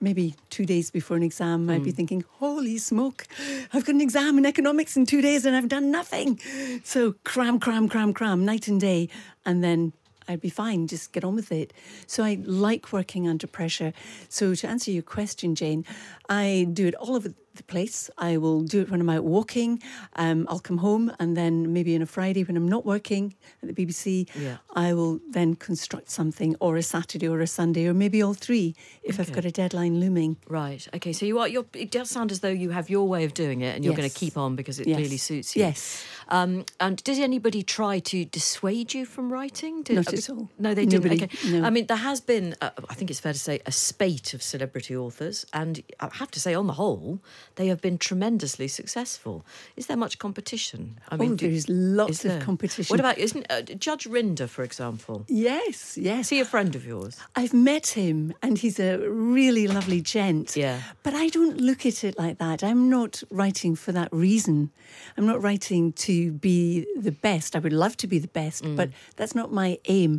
maybe 0.00 0.34
two 0.50 0.64
days 0.64 0.90
before 0.90 1.16
an 1.16 1.22
exam, 1.22 1.68
I'd 1.70 1.84
be 1.84 1.90
hmm. 1.90 1.96
thinking, 1.96 2.24
holy 2.38 2.78
smoke, 2.78 3.26
I've 3.72 3.84
got 3.84 3.94
an 3.94 4.00
exam 4.00 4.38
in 4.38 4.46
economics 4.46 4.96
in 4.96 5.06
two 5.06 5.20
days 5.20 5.44
and 5.44 5.56
I've 5.56 5.68
done 5.68 5.90
nothing. 5.90 6.40
So 6.84 7.14
cram, 7.24 7.58
cram, 7.58 7.88
cram, 7.88 8.12
cram, 8.12 8.44
night 8.44 8.68
and 8.68 8.80
day. 8.80 9.08
And 9.44 9.62
then 9.62 9.92
I'd 10.28 10.40
be 10.40 10.50
fine, 10.50 10.86
just 10.86 11.12
get 11.12 11.24
on 11.24 11.34
with 11.34 11.50
it. 11.50 11.72
So 12.06 12.22
I 12.22 12.38
like 12.44 12.92
working 12.92 13.26
under 13.26 13.46
pressure. 13.46 13.92
So 14.28 14.54
to 14.54 14.68
answer 14.68 14.90
your 14.90 15.02
question, 15.02 15.54
Jane, 15.54 15.84
I 16.28 16.68
do 16.72 16.86
it 16.86 16.94
all 16.96 17.16
over 17.16 17.32
the 17.58 17.62
place. 17.64 18.08
I 18.16 18.38
will 18.38 18.62
do 18.62 18.80
it 18.80 18.90
when 18.90 19.00
I'm 19.00 19.10
out 19.10 19.24
walking. 19.24 19.82
Um, 20.16 20.46
I'll 20.48 20.58
come 20.60 20.78
home 20.78 21.12
and 21.20 21.36
then 21.36 21.72
maybe 21.72 21.94
on 21.94 22.00
a 22.02 22.06
Friday 22.06 22.42
when 22.44 22.56
I'm 22.56 22.66
not 22.68 22.86
working 22.86 23.34
at 23.62 23.74
the 23.74 23.74
BBC, 23.86 24.28
Yeah. 24.34 24.56
I 24.74 24.94
will 24.94 25.20
then 25.30 25.54
construct 25.56 26.10
something 26.10 26.56
or 26.60 26.76
a 26.76 26.82
Saturday 26.82 27.28
or 27.28 27.40
a 27.40 27.46
Sunday 27.46 27.86
or 27.86 27.94
maybe 27.94 28.22
all 28.22 28.34
three 28.34 28.74
if 29.02 29.20
I've 29.20 29.32
got 29.32 29.44
a 29.44 29.50
deadline 29.50 30.00
looming. 30.00 30.36
Right. 30.48 30.86
Okay. 30.94 31.12
So 31.12 31.26
you 31.26 31.38
are. 31.38 31.48
You're, 31.48 31.66
it 31.74 31.90
does 31.90 32.08
sound 32.10 32.32
as 32.32 32.40
though 32.40 32.48
you 32.48 32.70
have 32.70 32.88
your 32.88 33.06
way 33.08 33.24
of 33.24 33.34
doing 33.34 33.60
it, 33.60 33.74
and 33.76 33.84
you're 33.84 33.94
going 33.94 34.08
to 34.08 34.14
keep 34.14 34.36
on 34.36 34.56
because 34.56 34.80
it 34.80 34.86
Yes. 34.86 34.96
clearly 34.96 35.16
suits 35.18 35.54
you. 35.56 35.62
Yes. 35.64 36.04
Um, 36.28 36.64
and 36.78 37.02
did 37.04 37.18
anybody 37.18 37.62
try 37.62 37.98
to 38.00 38.24
dissuade 38.24 38.92
you 38.94 39.06
from 39.06 39.32
writing? 39.32 39.82
Did, 39.82 39.96
Not 39.96 40.12
at 40.12 40.28
all. 40.30 40.50
No, 40.58 40.74
they 40.74 40.84
Nobody, 40.86 41.16
didn't. 41.16 41.34
Okay. 41.34 41.58
no. 41.60 41.66
I 41.66 41.70
mean, 41.70 41.86
there 41.86 41.96
has 41.96 42.20
been, 42.20 42.54
uh, 42.60 42.70
I 42.90 42.94
think 42.94 43.10
it's 43.10 43.20
fair 43.20 43.32
to 43.32 43.38
say, 43.38 43.60
a 43.66 43.72
spate 43.72 44.34
of 44.34 44.42
celebrity 44.42 44.94
authors, 44.96 45.46
and 45.52 45.82
I 46.00 46.08
have 46.12 46.30
to 46.32 46.40
say, 46.40 46.54
on 46.54 46.66
the 46.66 46.74
whole, 46.74 47.20
they 47.56 47.68
have 47.68 47.80
been 47.80 47.98
tremendously 47.98 48.68
successful. 48.68 49.44
Is 49.76 49.86
there 49.86 49.96
much 49.96 50.18
competition? 50.18 50.98
I 51.08 51.16
Oh, 51.20 51.34
there's 51.34 51.68
lots 51.68 52.10
is 52.10 52.24
of 52.24 52.30
there? 52.32 52.40
competition. 52.42 52.92
What 52.92 53.00
about 53.00 53.18
isn't 53.18 53.46
uh, 53.50 53.62
Judge 53.62 54.04
Rinder, 54.04 54.48
for 54.48 54.62
example? 54.62 55.24
Yes, 55.28 55.96
yes. 55.96 56.26
Is 56.26 56.28
he 56.30 56.40
a 56.40 56.44
friend 56.44 56.74
of 56.76 56.84
yours? 56.86 57.16
I've 57.36 57.54
met 57.54 57.86
him 57.88 58.34
and 58.42 58.58
he's 58.58 58.78
a 58.78 58.98
really 59.08 59.66
lovely 59.66 60.00
gent. 60.00 60.56
Yeah. 60.56 60.80
But 61.02 61.14
I 61.14 61.28
don't 61.28 61.58
look 61.60 61.84
at 61.86 62.04
it 62.04 62.18
like 62.18 62.38
that. 62.38 62.62
I'm 62.62 62.88
not 62.90 63.22
writing 63.30 63.74
for 63.76 63.92
that 63.92 64.08
reason. 64.12 64.70
I'm 65.16 65.26
not 65.26 65.42
writing 65.42 65.92
to 65.94 66.17
be 66.48 66.86
the 67.08 67.12
best. 67.28 67.54
I 67.56 67.58
would 67.64 67.72
love 67.84 67.94
to 68.02 68.06
be 68.14 68.18
the 68.18 68.32
best, 68.42 68.58
Mm. 68.64 68.76
but 68.76 68.88
that's 69.18 69.34
not 69.40 69.48
my 69.52 69.70
aim. 69.98 70.12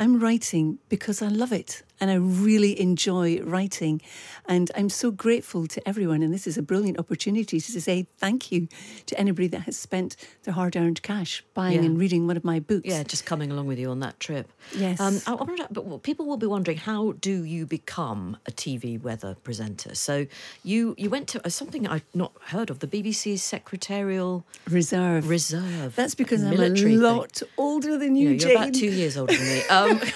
I'm 0.00 0.14
writing 0.24 0.66
because 0.88 1.18
I 1.26 1.28
love 1.42 1.52
it 1.62 1.82
and 2.00 2.10
I 2.10 2.14
really 2.14 2.78
enjoy 2.80 3.40
writing. 3.42 4.00
And 4.48 4.70
I'm 4.76 4.88
so 4.88 5.10
grateful 5.10 5.66
to 5.66 5.88
everyone. 5.88 6.22
And 6.22 6.32
this 6.32 6.46
is 6.46 6.56
a 6.58 6.62
brilliant 6.62 6.98
opportunity 6.98 7.60
to 7.60 7.80
say 7.80 8.06
thank 8.18 8.52
you 8.52 8.68
to 9.06 9.18
anybody 9.18 9.48
that 9.48 9.60
has 9.62 9.76
spent 9.76 10.16
their 10.44 10.54
hard 10.54 10.76
earned 10.76 11.02
cash 11.02 11.42
buying 11.54 11.80
Yeah. 11.80 11.86
and 11.86 11.98
reading 11.98 12.26
one 12.26 12.36
of 12.36 12.44
my 12.44 12.60
books. 12.60 12.86
Yeah, 12.86 13.02
just 13.02 13.24
coming 13.26 13.50
along 13.50 13.66
with 13.66 13.78
you 13.78 13.90
on 13.90 14.00
that 14.00 14.20
trip. 14.20 14.50
Yes. 14.76 15.00
Um, 15.00 15.20
I, 15.26 15.32
I 15.32 15.42
wonder, 15.44 15.66
but 15.70 16.02
people 16.02 16.26
will 16.26 16.36
be 16.36 16.46
wondering 16.46 16.78
how 16.78 17.12
do 17.12 17.44
you 17.44 17.66
become 17.66 18.36
a 18.46 18.52
TV 18.52 19.00
weather 19.00 19.36
presenter? 19.42 19.94
So 19.94 20.26
you 20.62 20.94
you 20.98 21.10
went 21.10 21.28
to 21.28 21.44
uh, 21.46 21.48
something 21.48 21.86
I've 21.88 22.04
not 22.14 22.32
heard 22.46 22.70
of, 22.70 22.78
the 22.80 22.86
BBC's 22.86 23.42
secretarial 23.42 24.44
Reserve. 24.70 25.28
reserve. 25.28 25.94
That's 25.96 26.14
because 26.14 26.42
I'm 26.44 26.52
a 26.60 26.70
thing. 26.74 27.00
lot 27.00 27.42
older 27.56 27.98
than 27.98 28.16
You 28.16 28.28
you, 28.30 28.32
know, 28.34 28.38
Jane. 28.38 28.50
you're 28.50 28.60
about 28.62 28.74
two 28.74 28.86
years 28.90 29.16
older 29.16 29.34
than 29.36 29.46
me. 29.46 29.62
Um, 29.68 30.00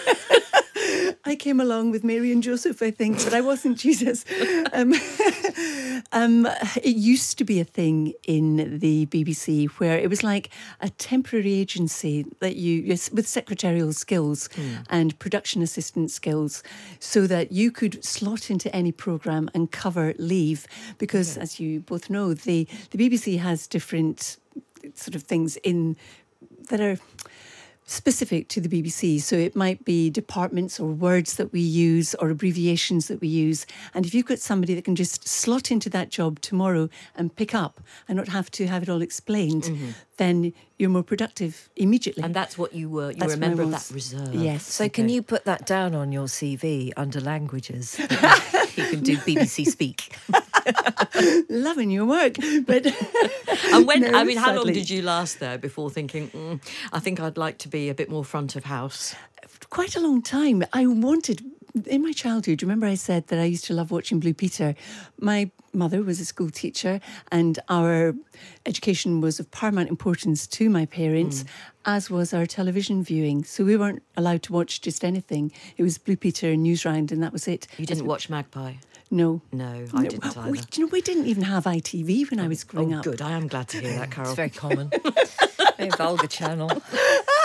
I 1.24 1.36
came 1.36 1.60
along 1.60 1.90
with 1.90 2.02
Mary 2.02 2.32
and 2.32 2.42
Joseph, 2.42 2.80
I 2.82 2.90
think, 2.90 3.22
but 3.22 3.34
I 3.34 3.42
wasn't 3.42 3.78
Jesus. 3.86 4.24
Um, 4.72 4.94
um, 6.12 6.46
it 6.82 6.96
used 6.96 7.36
to 7.38 7.44
be 7.44 7.60
a 7.60 7.64
thing 7.64 8.14
in 8.26 8.78
the 8.78 9.06
BBC 9.06 9.68
where 9.72 9.98
it 9.98 10.08
was 10.08 10.22
like 10.24 10.48
a 10.80 10.88
temporary 10.88 11.52
agency 11.54 12.24
that 12.40 12.56
you 12.56 12.96
with 13.12 13.28
secretarial 13.28 13.92
skills 13.92 14.48
and 14.88 15.18
production 15.18 15.62
assistant 15.62 16.10
skills, 16.10 16.62
so 17.00 17.26
that 17.26 17.52
you 17.52 17.70
could 17.70 18.02
slot 18.02 18.50
into 18.50 18.74
any 18.74 18.92
program 18.92 19.50
and 19.54 19.70
cover 19.70 20.14
leave. 20.18 20.66
Because, 20.98 21.36
as 21.36 21.60
you 21.60 21.80
both 21.80 22.08
know, 22.08 22.32
the 22.32 22.66
the 22.90 22.98
BBC 22.98 23.38
has 23.38 23.66
different 23.66 24.38
sort 24.94 25.14
of 25.14 25.22
things 25.24 25.56
in 25.58 25.96
that 26.70 26.80
are 26.80 26.98
specific 27.90 28.46
to 28.46 28.60
the 28.60 28.68
BBC. 28.68 29.20
So 29.20 29.34
it 29.34 29.56
might 29.56 29.84
be 29.84 30.10
departments 30.10 30.78
or 30.78 30.86
words 30.92 31.34
that 31.34 31.52
we 31.52 31.60
use 31.60 32.14
or 32.14 32.30
abbreviations 32.30 33.08
that 33.08 33.20
we 33.20 33.26
use. 33.26 33.66
And 33.94 34.06
if 34.06 34.14
you've 34.14 34.26
got 34.26 34.38
somebody 34.38 34.74
that 34.74 34.84
can 34.84 34.94
just 34.94 35.26
slot 35.26 35.72
into 35.72 35.90
that 35.90 36.08
job 36.08 36.40
tomorrow 36.40 36.88
and 37.16 37.34
pick 37.34 37.52
up 37.52 37.80
and 38.06 38.16
not 38.16 38.28
have 38.28 38.48
to 38.52 38.68
have 38.68 38.84
it 38.84 38.88
all 38.88 39.02
explained, 39.02 39.64
mm-hmm. 39.64 39.90
Then 40.20 40.52
you're 40.78 40.90
more 40.90 41.02
productive 41.02 41.70
immediately. 41.76 42.22
and 42.22 42.34
that's 42.34 42.56
what 42.58 42.74
you 42.74 42.90
were. 42.90 43.10
You 43.10 43.16
That's 43.16 43.32
were 43.32 43.36
a 43.36 43.40
what 43.40 43.44
I 43.44 43.48
member 43.48 43.62
of 43.62 43.70
that 43.70 43.90
reserve. 43.94 44.34
Yes. 44.34 44.64
So 44.66 44.88
can 44.88 45.08
you 45.08 45.22
put 45.22 45.44
that 45.46 45.64
down 45.66 45.94
on 45.94 46.12
your 46.12 46.26
CV 46.26 46.92
under 46.96 47.20
languages? 47.20 47.98
you 48.76 48.84
can 48.92 49.00
do 49.00 49.16
BBC 49.16 49.66
Speak. 49.76 50.14
Loving 51.48 51.90
your 51.90 52.04
work. 52.04 52.34
But 52.66 52.86
And 53.72 53.86
when 53.86 54.02
No, 54.02 54.18
I 54.18 54.24
mean, 54.24 54.36
how 54.36 54.54
long 54.54 54.66
did 54.66 54.90
you 54.90 55.00
last 55.02 55.40
there 55.40 55.58
before 55.58 55.90
thinking? 55.90 56.28
Mm, 56.30 56.60
I 56.92 56.98
think 57.00 57.18
I'd 57.20 57.38
like 57.38 57.58
to 57.58 57.68
be 57.68 57.88
a 57.88 57.94
bit 57.94 58.10
more 58.10 58.24
front 58.24 58.56
of 58.56 58.64
house. 58.64 59.14
quite 59.70 59.96
a 59.96 60.00
long 60.00 60.20
time. 60.22 60.62
I 60.72 60.86
wanted, 60.86 61.42
in 61.86 62.02
my 62.02 62.12
childhood, 62.12 62.62
remember 62.62 62.86
I 62.86 62.94
said 62.94 63.28
that 63.28 63.38
I 63.38 63.44
used 63.44 63.64
to 63.66 63.74
love 63.74 63.90
watching 63.90 64.20
Blue 64.20 64.34
Peter? 64.34 64.74
My 65.20 65.50
mother 65.72 66.02
was 66.02 66.20
a 66.20 66.24
school 66.24 66.50
teacher, 66.50 67.00
and 67.30 67.58
our 67.68 68.14
education 68.66 69.20
was 69.20 69.38
of 69.40 69.50
paramount 69.50 69.88
importance 69.88 70.46
to 70.46 70.68
my 70.68 70.86
parents, 70.86 71.42
hmm. 71.42 71.48
as 71.86 72.10
was 72.10 72.34
our 72.34 72.46
television 72.46 73.02
viewing. 73.02 73.44
So 73.44 73.64
we 73.64 73.76
weren't 73.76 74.02
allowed 74.16 74.42
to 74.44 74.52
watch 74.52 74.80
just 74.80 75.04
anything. 75.04 75.52
It 75.76 75.82
was 75.82 75.98
Blue 75.98 76.16
Peter 76.16 76.50
and 76.50 76.64
Newsround, 76.64 77.12
and 77.12 77.22
that 77.22 77.32
was 77.32 77.46
it. 77.46 77.66
You 77.78 77.86
didn't 77.86 78.06
watch 78.06 78.28
Magpie. 78.28 78.74
No. 79.10 79.42
No, 79.52 79.86
I 79.92 80.06
didn't 80.06 80.24
either. 80.24 80.50
We, 80.50 80.60
do 80.60 80.80
you 80.80 80.86
know, 80.86 80.90
we 80.92 81.00
didn't 81.00 81.26
even 81.26 81.42
have 81.42 81.64
ITV 81.64 82.30
when 82.30 82.38
I 82.38 82.46
oh, 82.46 82.48
was 82.48 82.62
growing 82.62 82.94
oh, 82.94 82.98
up. 82.98 83.04
good. 83.04 83.20
I 83.20 83.32
am 83.32 83.48
glad 83.48 83.68
to 83.68 83.80
hear 83.80 83.98
that, 83.98 84.12
Carol. 84.12 84.30
It's 84.30 84.36
very 84.36 84.50
common. 84.50 84.90
Very 85.76 85.90
vulgar 85.96 86.26
channel. 86.26 86.68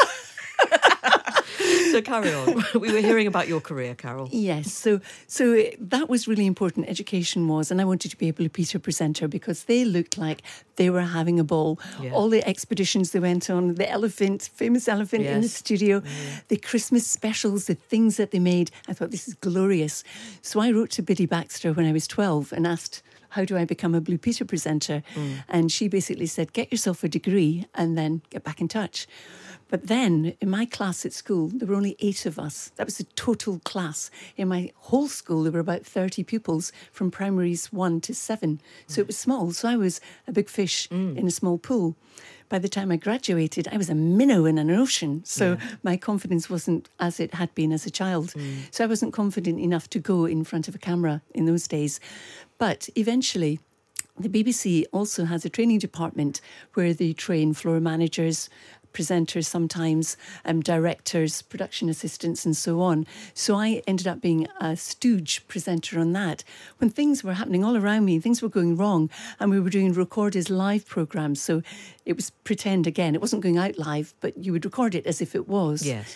so 1.96 2.02
carry 2.02 2.34
on. 2.34 2.64
we 2.80 2.92
were 2.92 3.00
hearing 3.00 3.28
about 3.28 3.48
your 3.48 3.62
career, 3.62 3.96
Carol. 3.96 4.28
Yes, 4.32 4.74
so 4.74 5.00
so 5.28 5.64
that 5.80 6.10
was 6.10 6.28
really 6.28 6.46
important. 6.46 6.90
Education 6.90 7.48
was, 7.48 7.72
and 7.72 7.80
I 7.80 7.86
wanted 7.86 8.12
to 8.12 8.18
be 8.18 8.28
able 8.28 8.38
to 8.44 8.50
be 8.50 8.50
Peter 8.50 8.80
presenter 8.80 9.28
because 9.28 9.64
they 9.66 9.86
looked 9.86 10.18
like 10.18 10.42
they 10.76 10.90
were 10.90 11.02
having 11.20 11.40
a 11.40 11.44
ball. 11.44 11.80
Yeah. 12.02 12.12
All 12.12 12.30
the 12.30 12.46
expeditions 12.48 13.12
they 13.12 13.20
went 13.20 13.50
on, 13.50 13.76
the 13.76 13.90
elephant, 13.90 14.50
famous 14.54 14.88
elephant 14.88 15.26
in 15.26 15.42
the 15.42 15.48
Yes. 15.48 15.54
studio, 15.54 16.02
the 16.50 16.58
Christmas 16.58 17.06
specials, 17.08 17.66
the 17.68 17.76
things 17.76 18.18
that 18.18 18.32
they 18.32 18.40
made. 18.40 18.72
I 18.90 18.94
thought 18.94 19.12
this 19.12 19.28
is 19.28 19.36
glorious. 19.36 20.04
So 20.42 20.60
I 20.60 20.72
wrote 20.72 20.90
to 20.92 21.02
Biddy 21.02 21.26
Baxter 21.26 21.72
when 21.74 21.86
I 21.86 21.94
was 21.94 22.08
twelve 22.08 22.52
and 22.52 22.68
asked 22.68 23.02
how 23.36 23.44
do 23.44 23.58
I 23.58 23.66
become 23.66 23.94
a 23.94 24.00
Blue 24.00 24.18
Peter 24.18 24.46
presenter? 24.46 25.04
Mm. 25.14 25.44
And 25.50 25.72
she 25.72 25.90
basically 25.90 26.26
said, 26.26 26.54
get 26.54 26.72
yourself 26.72 27.04
a 27.04 27.10
degree 27.10 27.66
and 27.76 27.98
then 27.98 28.22
get 28.30 28.46
back 28.46 28.62
in 28.62 28.70
touch. 28.70 29.08
But 29.68 29.88
then 29.88 30.36
in 30.40 30.50
my 30.50 30.66
class 30.66 31.06
at 31.06 31.12
school, 31.12 31.50
there 31.54 31.68
were 31.68 31.76
only 31.76 31.98
eight 32.00 32.26
of 32.26 32.40
us. 32.40 32.72
That 32.78 32.86
was 32.86 32.98
the 32.98 33.04
total 33.16 33.60
class. 33.66 34.10
In 34.38 34.48
my 34.48 34.72
whole 34.76 35.10
school, 35.10 35.44
there 35.44 35.52
were 35.52 35.60
about 35.60 35.86
30 35.86 36.24
pupils 36.24 36.72
from 36.94 37.12
primaries 37.12 37.74
one 37.74 38.00
to 38.02 38.14
seven. 38.14 38.62
So 38.88 39.02
it 39.02 39.08
was 39.08 39.18
small. 39.18 39.52
So 39.52 39.68
I 39.68 39.76
was 39.76 40.00
a 40.28 40.32
big 40.32 40.50
fish 40.50 40.88
mm. 40.88 41.18
in 41.18 41.28
a 41.28 41.32
small 41.32 41.58
pool. 41.58 41.98
By 42.48 42.60
the 42.60 42.70
time 42.70 42.92
I 42.92 42.98
graduated, 42.98 43.68
I 43.72 43.78
was 43.78 43.90
a 43.90 43.96
minnow 43.96 44.46
in 44.46 44.60
an 44.60 44.70
ocean. 44.70 45.24
So 45.26 45.58
my 45.84 45.98
confidence 45.98 46.48
wasn't 46.48 46.90
as 47.00 47.20
it 47.20 47.34
had 47.34 47.54
been 47.56 47.72
as 47.72 47.88
a 47.88 47.90
child. 47.90 48.34
Mm. 48.34 48.72
So 48.72 48.84
I 48.84 48.88
wasn't 48.88 49.14
confident 49.14 49.60
enough 49.60 49.90
to 49.90 50.00
go 50.00 50.26
in 50.26 50.44
front 50.44 50.68
of 50.68 50.76
a 50.76 50.78
camera 50.78 51.24
in 51.34 51.46
those 51.46 51.68
days. 51.68 52.00
But 52.58 52.90
eventually, 52.96 53.60
the 54.18 54.30
BBC 54.30 54.86
also 54.92 55.26
has 55.26 55.44
a 55.44 55.50
training 55.50 55.80
department 55.80 56.40
where 56.74 56.94
they 56.94 57.12
train 57.12 57.54
floor 57.54 57.80
managers, 57.80 58.50
presenters 58.94 59.46
sometimes, 59.46 60.16
um, 60.46 60.62
directors, 60.62 61.42
production 61.42 61.90
assistants, 61.90 62.46
and 62.46 62.56
so 62.56 62.80
on. 62.80 63.06
So 63.34 63.56
I 63.56 63.84
ended 63.86 64.08
up 64.08 64.22
being 64.22 64.48
a 64.62 64.78
stooge 64.78 65.46
presenter 65.50 66.00
on 66.00 66.14
that. 66.14 66.46
When 66.78 66.90
things 66.90 67.24
were 67.24 67.34
happening 67.34 67.64
all 67.64 67.76
around 67.76 68.06
me, 68.06 68.20
things 68.20 68.42
were 68.42 68.50
going 68.50 68.78
wrong, 68.78 69.10
and 69.40 69.52
we 69.52 69.60
were 69.60 69.70
doing 69.70 69.92
recorded 69.92 70.50
live 70.50 70.88
programs. 70.88 71.42
So 71.42 71.62
it 72.06 72.16
was 72.16 72.30
pretend 72.30 72.88
again. 72.88 73.16
It 73.16 73.22
wasn't 73.22 73.44
going 73.44 73.58
out 73.58 73.78
live, 73.78 74.14
but 74.22 74.38
you 74.38 74.54
would 74.54 74.64
record 74.64 74.96
it 74.96 75.06
as 75.06 75.22
if 75.22 75.36
it 75.36 75.48
was. 75.48 75.86
Yes. 75.86 76.16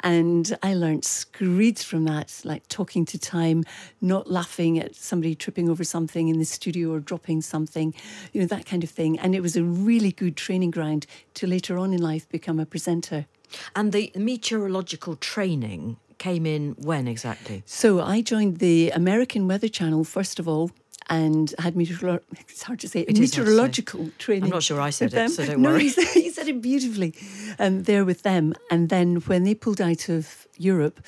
And 0.00 0.56
I 0.62 0.74
learned 0.74 1.04
screeds 1.04 1.82
from 1.82 2.04
that, 2.04 2.40
like 2.44 2.66
talking 2.68 3.04
to 3.06 3.18
time, 3.18 3.64
not 4.00 4.30
laughing 4.30 4.78
at 4.78 4.94
somebody 4.94 5.34
tripping 5.34 5.68
over 5.68 5.82
something 5.82 6.28
in 6.28 6.38
the 6.38 6.44
studio 6.44 6.92
or 6.92 7.00
dropping 7.00 7.42
something, 7.42 7.94
you 8.32 8.40
know, 8.40 8.46
that 8.46 8.64
kind 8.66 8.84
of 8.84 8.90
thing. 8.90 9.18
And 9.18 9.34
it 9.34 9.40
was 9.40 9.56
a 9.56 9.64
really 9.64 10.12
good 10.12 10.36
training 10.36 10.70
ground 10.70 11.06
to 11.34 11.46
later 11.46 11.78
on 11.78 11.92
in 11.92 12.00
life 12.00 12.28
become 12.28 12.60
a 12.60 12.66
presenter. 12.66 13.26
And 13.74 13.92
the 13.92 14.12
meteorological 14.14 15.16
training 15.16 15.96
came 16.18 16.46
in 16.46 16.74
when 16.78 17.08
exactly? 17.08 17.62
So 17.64 18.00
I 18.00 18.20
joined 18.20 18.58
the 18.58 18.90
American 18.90 19.48
Weather 19.48 19.68
Channel, 19.68 20.04
first 20.04 20.38
of 20.38 20.48
all. 20.48 20.70
And 21.10 21.54
had 21.58 21.74
meteorolo- 21.74 22.20
it's 22.48 22.62
hard 22.62 22.80
to 22.80 22.88
say 22.88 23.00
It 23.00 23.16
hard 23.16 23.16
to 23.16 23.26
say. 23.28 23.40
meteorological 23.40 24.10
training. 24.18 24.44
I'm 24.44 24.50
not 24.50 24.62
sure 24.62 24.80
I 24.80 24.90
said 24.90 25.14
it, 25.14 25.30
so 25.30 25.46
don't 25.46 25.60
no, 25.62 25.70
worry. 25.70 25.84
he 25.84 25.88
said, 25.88 26.04
he 26.08 26.30
said 26.30 26.48
it 26.48 26.60
beautifully. 26.60 27.14
Um, 27.58 27.84
there 27.84 28.04
with 28.04 28.22
them, 28.22 28.54
and 28.70 28.88
then 28.90 29.16
when 29.28 29.44
they 29.44 29.54
pulled 29.54 29.80
out 29.80 30.08
of 30.10 30.46
Europe, 30.58 31.00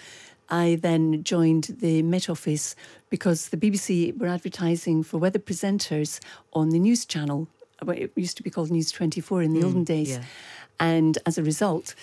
I 0.48 0.78
then 0.80 1.22
joined 1.22 1.76
the 1.80 2.02
Met 2.02 2.28
Office 2.30 2.74
because 3.10 3.50
the 3.50 3.56
BBC 3.56 4.16
were 4.18 4.26
advertising 4.28 5.02
for 5.02 5.18
weather 5.18 5.38
presenters 5.38 6.18
on 6.54 6.70
the 6.70 6.78
news 6.78 7.04
channel. 7.04 7.46
It 7.86 8.10
used 8.16 8.36
to 8.38 8.42
be 8.42 8.50
called 8.50 8.70
News 8.70 8.90
24 8.90 9.42
in 9.42 9.52
the 9.54 9.62
olden 9.64 9.84
days. 9.84 10.10
yeah. 10.10 10.22
And 10.78 11.18
as 11.26 11.38
a 11.38 11.42
result, 11.42 11.94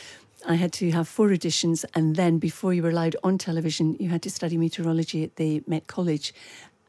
I 0.47 0.55
had 0.55 0.71
to 0.73 0.91
have 0.91 1.07
four 1.07 1.29
auditions. 1.29 1.83
And 1.93 2.15
then 2.15 2.37
before 2.37 2.73
you 2.73 2.83
were 2.83 2.89
allowed 2.91 3.15
on 3.23 3.37
television, 3.37 3.95
you 3.99 4.09
had 4.09 4.21
to 4.23 4.29
study 4.31 4.55
meteorology 4.57 5.23
at 5.23 5.35
the 5.35 5.61
Met 5.67 5.87
College 5.87 6.33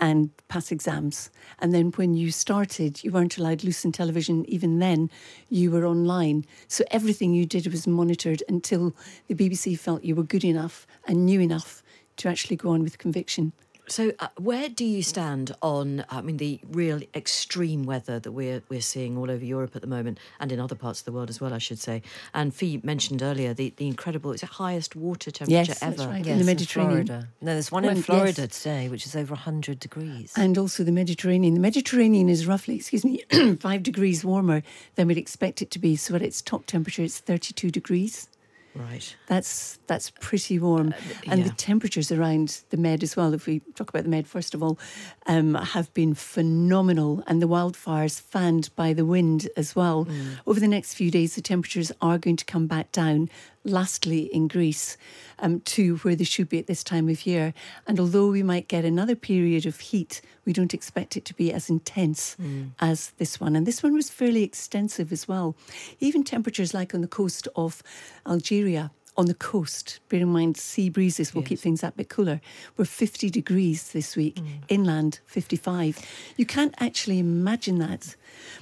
and 0.00 0.30
pass 0.48 0.70
exams. 0.70 1.30
And 1.58 1.74
then 1.74 1.90
when 1.92 2.14
you 2.14 2.30
started, 2.30 3.02
you 3.02 3.10
weren't 3.10 3.38
allowed 3.38 3.64
loose 3.64 3.84
in 3.84 3.92
television. 3.92 4.44
Even 4.48 4.78
then, 4.78 5.10
you 5.48 5.70
were 5.70 5.84
online. 5.84 6.44
So 6.68 6.84
everything 6.90 7.34
you 7.34 7.46
did 7.46 7.66
was 7.66 7.86
monitored 7.86 8.42
until 8.48 8.94
the 9.26 9.34
BBC 9.34 9.78
felt 9.78 10.04
you 10.04 10.14
were 10.14 10.22
good 10.22 10.44
enough 10.44 10.86
and 11.06 11.26
knew 11.26 11.40
enough 11.40 11.82
to 12.18 12.28
actually 12.28 12.56
go 12.56 12.70
on 12.70 12.82
with 12.82 12.98
conviction. 12.98 13.52
So, 13.88 14.12
uh, 14.18 14.28
where 14.36 14.68
do 14.68 14.84
you 14.84 15.02
stand 15.02 15.54
on? 15.62 16.04
I 16.10 16.20
mean, 16.20 16.36
the 16.36 16.60
real 16.70 17.00
extreme 17.14 17.84
weather 17.84 18.18
that 18.20 18.32
we're 18.32 18.62
we're 18.68 18.82
seeing 18.82 19.16
all 19.16 19.30
over 19.30 19.44
Europe 19.44 19.74
at 19.74 19.80
the 19.82 19.88
moment, 19.88 20.18
and 20.40 20.52
in 20.52 20.60
other 20.60 20.74
parts 20.74 21.00
of 21.00 21.04
the 21.06 21.12
world 21.12 21.30
as 21.30 21.40
well, 21.40 21.54
I 21.54 21.58
should 21.58 21.78
say. 21.78 22.02
And 22.34 22.54
Fi 22.54 22.80
mentioned 22.84 23.22
earlier 23.22 23.54
the, 23.54 23.72
the 23.76 23.86
incredible, 23.86 24.32
is 24.32 24.42
it 24.42 24.50
highest 24.50 24.94
water 24.94 25.30
temperature 25.30 25.72
Yes, 25.72 25.82
ever? 25.82 26.06
right. 26.08 26.24
Yes, 26.24 26.38
the 26.38 26.44
Mediterranean. 26.44 27.06
Florida. 27.06 27.28
No, 27.40 27.52
there's 27.52 27.72
one 27.72 27.84
in 27.86 27.96
yes. 27.96 28.04
Florida 28.04 28.46
today, 28.46 28.88
which 28.88 29.06
is 29.06 29.16
over 29.16 29.32
100 29.32 29.80
degrees. 29.80 30.34
And 30.36 30.58
also 30.58 30.84
the 30.84 30.92
Mediterranean. 30.92 31.54
The 31.54 31.60
Mediterranean 31.60 32.28
is 32.28 32.46
roughly, 32.46 32.76
excuse 32.76 33.04
me, 33.04 33.24
five 33.60 33.82
degrees 33.82 34.24
warmer 34.24 34.62
than 34.96 35.08
we'd 35.08 35.16
expect 35.18 35.62
it 35.62 35.70
to 35.70 35.78
be. 35.78 35.96
So 35.96 36.14
at 36.14 36.22
its 36.22 36.42
top 36.42 36.66
temperature, 36.66 37.02
it's 37.02 37.18
32 37.18 37.70
degrees. 37.70 38.28
Right. 38.74 39.16
That's 39.26 39.78
that's 39.86 40.10
pretty 40.10 40.58
warm, 40.58 40.94
and 41.26 41.40
yeah. 41.40 41.48
the 41.48 41.54
temperatures 41.54 42.12
around 42.12 42.62
the 42.70 42.76
Med 42.76 43.02
as 43.02 43.16
well. 43.16 43.34
If 43.34 43.46
we 43.46 43.60
talk 43.74 43.88
about 43.88 44.04
the 44.04 44.08
Med 44.08 44.26
first 44.26 44.54
of 44.54 44.62
all, 44.62 44.78
um, 45.26 45.54
have 45.54 45.92
been 45.94 46.14
phenomenal, 46.14 47.24
and 47.26 47.42
the 47.42 47.48
wildfires 47.48 48.20
fanned 48.20 48.70
by 48.76 48.92
the 48.92 49.04
wind 49.04 49.48
as 49.56 49.74
well. 49.74 50.06
Over 50.46 50.60
the 50.60 50.68
next 50.68 50.94
few 50.94 51.10
days, 51.10 51.34
the 51.34 51.42
temperatures 51.42 51.90
are 52.00 52.18
going 52.18 52.36
to 52.36 52.44
come 52.44 52.66
back 52.66 52.92
down. 52.92 53.30
Lastly, 53.64 54.22
in 54.32 54.48
Greece, 54.48 54.96
um, 55.38 55.60
to 55.60 55.96
where 55.98 56.16
they 56.16 56.24
should 56.24 56.48
be 56.48 56.58
at 56.58 56.66
this 56.66 56.84
time 56.84 57.08
of 57.08 57.26
year. 57.26 57.52
And 57.86 58.00
although 58.00 58.28
we 58.28 58.42
might 58.42 58.68
get 58.68 58.84
another 58.84 59.16
period 59.16 59.66
of 59.66 59.80
heat, 59.80 60.20
we 60.44 60.52
don't 60.52 60.74
expect 60.74 61.16
it 61.16 61.24
to 61.26 61.34
be 61.34 61.52
as 61.52 61.68
intense 61.68 62.36
as 62.80 63.10
this 63.18 63.40
one. 63.40 63.54
And 63.56 63.66
this 63.66 63.82
one 63.82 63.94
was 63.94 64.10
fairly 64.10 64.42
extensive 64.42 65.12
as 65.12 65.28
well. 65.28 65.54
Even 66.00 66.24
temperatures 66.24 66.72
like 66.72 66.94
on 66.94 67.00
the 67.02 67.08
coast 67.08 67.48
of 67.56 67.82
Algeria, 68.26 68.90
on 69.18 69.26
the 69.26 69.34
coast, 69.34 69.98
bear 70.08 70.20
in 70.20 70.28
mind 70.28 70.56
sea 70.56 70.88
breezes 70.88 71.34
will 71.34 71.42
keep 71.42 71.58
things 71.58 71.80
that 71.80 71.96
bit 71.96 72.08
cooler, 72.08 72.40
We're 72.76 72.84
50 72.84 73.28
degrees 73.30 73.90
this 73.90 74.14
week, 74.14 74.40
inland 74.68 75.18
55. 75.26 75.98
You 76.36 76.46
can't 76.46 76.74
actually 76.78 77.18
imagine 77.18 77.80
that. 77.80 78.14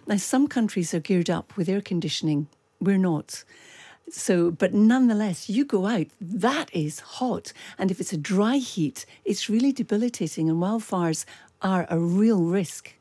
Now, 0.06 0.16
some 0.16 0.48
countries 0.48 0.94
are 0.94 1.00
geared 1.00 1.28
up 1.28 1.54
with 1.58 1.68
air 1.68 1.82
conditioning, 1.82 2.48
we're 2.80 2.96
not. 2.96 3.44
So, 4.10 4.50
but 4.50 4.72
nonetheless, 4.72 5.48
you 5.48 5.64
go 5.64 5.86
out, 5.86 6.06
that 6.20 6.74
is 6.74 7.00
hot. 7.00 7.52
And 7.78 7.90
if 7.90 8.00
it's 8.00 8.12
a 8.12 8.16
dry 8.16 8.56
heat, 8.56 9.04
it's 9.24 9.48
really 9.48 9.72
debilitating, 9.72 10.48
and 10.48 10.62
wildfires 10.62 11.24
are 11.60 11.86
a 11.90 11.98
real 11.98 12.42
risk. 12.42 12.94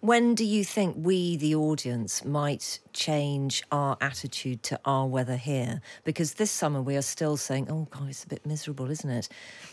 When 0.00 0.34
do 0.34 0.44
you 0.44 0.64
think 0.64 0.96
we, 0.98 1.36
the 1.36 1.54
audience, 1.54 2.24
might 2.24 2.78
change 2.92 3.62
our 3.70 3.98
attitude 4.00 4.62
to 4.64 4.80
our 4.84 5.06
weather 5.06 5.36
here? 5.36 5.82
Because 6.04 6.34
this 6.34 6.50
summer 6.50 6.80
we 6.80 6.96
are 6.96 7.02
still 7.02 7.36
saying, 7.36 7.68
"Oh 7.70 7.86
God, 7.90 8.08
it's 8.08 8.24
a 8.24 8.28
bit 8.28 8.46
miserable, 8.46 8.90
isn't 8.90 9.10
it?" 9.10 9.28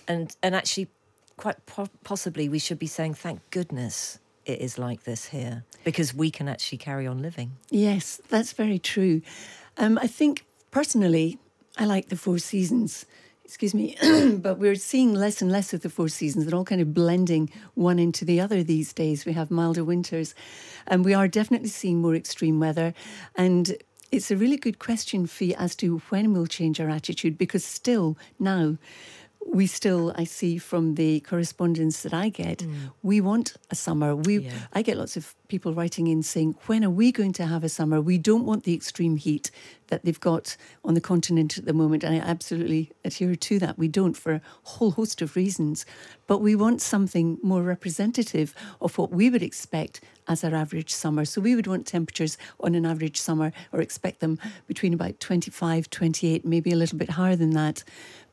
And 0.08 0.36
and 0.44 0.56
actually, 0.56 0.90
quite 1.38 1.66
po- 1.66 1.88
possibly, 2.04 2.50
we 2.50 2.60
should 2.60 2.80
be 2.80 2.88
saying, 2.88 3.14
"Thank 3.14 3.40
goodness 3.50 4.20
it 4.46 4.60
is 4.60 4.78
like 4.78 5.04
this 5.04 5.28
here," 5.28 5.64
because 5.86 6.14
we 6.14 6.30
can 6.32 6.50
actually 6.50 6.80
carry 6.80 7.08
on 7.08 7.22
living. 7.22 7.52
Yes, 7.70 8.20
that's 8.30 8.52
very 8.52 8.80
true. 8.80 9.22
Um, 9.78 9.97
I 10.01 10.07
think 10.07 10.45
personally, 10.71 11.39
I 11.78 11.86
like 11.86 12.09
the 12.09 12.15
Four 12.15 12.38
Seasons. 12.38 13.05
Excuse 13.45 13.74
me, 13.74 13.97
but 14.38 14.57
we're 14.57 14.76
seeing 14.76 15.13
less 15.13 15.41
and 15.41 15.51
less 15.51 15.74
of 15.74 15.82
the 15.82 15.89
Four 15.89 16.07
Seasons. 16.07 16.45
They're 16.45 16.55
all 16.55 16.63
kind 16.63 16.82
of 16.82 16.93
blending 16.93 17.49
one 17.74 17.99
into 17.99 18.24
the 18.26 18.39
other 18.39 18.63
these 18.63 18.93
days. 18.93 19.26
We 19.26 19.34
have 19.34 19.51
milder 19.51 19.84
winters, 19.84 20.34
and 20.88 21.03
we 21.03 21.13
are 21.13 21.28
definitely 21.28 21.69
seeing 21.69 22.01
more 22.01 22.15
extreme 22.15 22.59
weather. 22.59 22.93
And 23.36 23.76
it's 24.11 24.32
a 24.32 24.38
really 24.38 24.57
good 24.57 24.80
question, 24.80 25.26
Fi, 25.28 25.55
as 25.57 25.76
to 25.78 25.97
when 26.09 26.34
we'll 26.34 26.47
change 26.47 26.80
our 26.80 26.89
attitude, 26.89 27.38
because 27.38 27.65
still 27.65 28.17
now 28.39 28.78
we 29.52 29.68
still 29.68 30.14
I 30.16 30.24
see 30.24 30.58
from 30.58 30.96
the 30.96 31.20
correspondence 31.22 32.04
that 32.04 32.14
I 32.14 32.30
get, 32.30 32.60
mm. 32.60 32.91
we 33.02 33.22
want 33.22 33.54
a 33.70 33.76
summer. 33.76 34.16
We 34.16 34.39
Yeah. 34.39 34.52
I 34.74 34.82
get 34.82 34.98
lots 34.98 35.18
of 35.18 35.36
people 35.48 35.74
writing 35.74 36.08
in 36.08 36.24
saying, 36.24 36.56
when 36.66 36.84
are 36.84 36.89
we 36.89 37.12
going 37.12 37.34
to 37.34 37.46
have 37.46 37.64
a 37.64 37.70
summer? 37.70 38.02
We 38.02 38.18
don't 38.18 38.46
want 38.46 38.64
the 38.64 38.74
extreme 38.74 39.18
heat 39.18 39.52
that 39.94 40.04
they've 40.04 40.20
got 40.20 40.58
on 40.84 40.96
the 40.96 41.02
continent 41.02 41.56
at 41.56 41.66
the 41.66 41.74
moment. 41.74 42.04
And 42.04 42.16
I 42.16 42.18
absolutely 42.18 42.91
adhere 43.06 43.36
to 43.36 43.60
that. 43.60 43.78
We 43.78 43.88
don't 43.88 44.18
for 44.18 44.34
a 44.34 44.41
whole 44.64 44.89
host 44.89 45.22
of 45.22 45.36
reasons. 45.36 45.86
But 46.26 46.39
we 46.39 46.56
want 46.56 46.82
something 46.82 47.38
more 47.44 47.62
representative 47.62 48.56
of 48.82 48.98
what 48.98 49.12
we 49.12 49.30
would 49.30 49.44
expect 49.44 50.02
as 50.28 50.44
our 50.44 50.56
average 50.56 50.91
summer. 50.91 51.26
So 51.26 51.41
we 51.41 51.56
would 51.56 51.68
want 51.68 51.86
temperatures 51.86 52.39
on 52.60 52.74
an 52.74 52.88
average 52.88 53.22
summer 53.22 53.52
or 53.72 53.82
expect 53.82 54.20
them 54.20 54.39
between 54.66 54.96
about 54.96 55.20
25, 55.20 55.91
28, 55.91 56.44
maybe 56.44 56.72
a 56.72 56.76
little 56.76 56.98
bit 56.98 57.12
higher 57.12 57.36
than 57.36 57.52
that. 57.52 57.84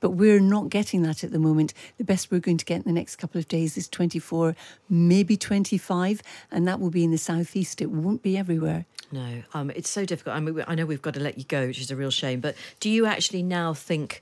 But 0.00 0.12
we're 0.12 0.40
not 0.40 0.70
getting 0.70 1.02
that 1.02 1.22
at 1.22 1.30
the 1.30 1.38
moment. 1.38 1.74
The 1.98 2.04
best 2.04 2.30
we're 2.30 2.40
going 2.40 2.56
to 2.56 2.64
get 2.64 2.78
in 2.78 2.84
the 2.84 2.92
next 2.92 3.16
couple 3.16 3.38
of 3.38 3.48
days 3.48 3.76
is 3.76 3.86
24, 3.86 4.56
maybe 4.88 5.36
25, 5.36 6.22
and 6.50 6.66
that 6.66 6.80
will 6.80 6.88
be 6.88 7.04
in 7.04 7.10
the 7.10 7.18
southeast. 7.18 7.82
It 7.82 7.90
won't 7.90 8.22
be 8.22 8.38
everywhere. 8.38 8.86
No, 9.12 9.42
um, 9.54 9.70
it's 9.70 9.90
so 9.90 10.04
difficult. 10.04 10.36
I 10.36 10.40
mean, 10.40 10.64
I 10.68 10.76
know 10.76 10.86
we've 10.86 11.02
got 11.02 11.14
to 11.14 11.20
let 11.20 11.36
you 11.36 11.44
go, 11.50 11.66
which 11.68 11.80
is 11.80 11.90
a 11.90 11.96
real 11.96 12.10
shame. 12.22 12.40
But 12.40 12.54
do 12.82 12.88
you 12.96 13.04
actually 13.14 13.42
now 13.42 13.74
think 13.74 14.20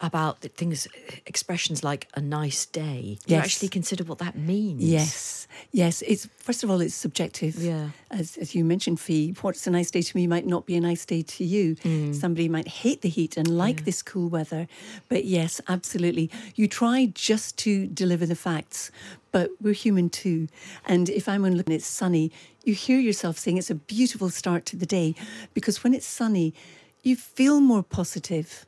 about 0.00 0.40
things, 0.40 0.88
expressions 1.26 1.84
like 1.84 2.08
a 2.14 2.20
nice 2.20 2.66
day. 2.66 3.18
You 3.26 3.36
Yes. 3.36 3.44
actually 3.44 3.68
consider 3.68 4.02
what 4.02 4.18
that 4.18 4.36
means. 4.36 4.82
Yes, 4.82 5.46
yes. 5.70 6.02
It's 6.02 6.26
first 6.38 6.64
of 6.64 6.70
all, 6.70 6.80
it's 6.80 6.94
subjective. 7.06 7.54
Yeah. 7.70 7.90
As 8.10 8.36
as 8.36 8.52
you 8.56 8.64
mentioned, 8.64 8.98
Fi, 8.98 9.32
what's 9.42 9.64
a 9.66 9.70
nice 9.70 9.92
day 9.92 10.02
to 10.02 10.16
me 10.16 10.26
might 10.26 10.46
not 10.54 10.66
be 10.66 10.74
a 10.74 10.80
nice 10.80 11.04
day 11.06 11.22
to 11.36 11.44
you. 11.44 11.76
Mm. 11.84 12.12
Somebody 12.22 12.48
might 12.48 12.68
hate 12.82 13.00
the 13.02 13.08
heat 13.08 13.36
and 13.36 13.46
like 13.46 13.84
this 13.84 14.02
cool 14.02 14.28
weather. 14.28 14.66
But 15.08 15.24
yes, 15.24 15.60
absolutely. 15.68 16.26
You 16.56 16.66
try 16.66 17.06
just 17.30 17.56
to 17.58 17.86
deliver 17.86 18.26
the 18.26 18.34
facts, 18.48 18.90
but 19.30 19.50
we're 19.60 19.80
human 19.86 20.10
too. 20.10 20.48
And 20.84 21.08
if 21.10 21.28
I'm 21.28 21.44
on 21.44 21.54
looking, 21.56 21.76
it's 21.76 21.86
sunny. 21.86 22.32
You 22.64 22.74
hear 22.74 23.00
yourself 23.00 23.38
saying 23.38 23.56
it's 23.56 23.70
a 23.70 23.74
beautiful 23.74 24.30
start 24.30 24.64
to 24.66 24.76
the 24.76 24.86
day, 24.86 25.14
because 25.52 25.82
when 25.82 25.94
it's 25.94 26.06
sunny, 26.06 26.54
you 27.02 27.16
feel 27.16 27.60
more 27.60 27.82
positive, 27.82 28.66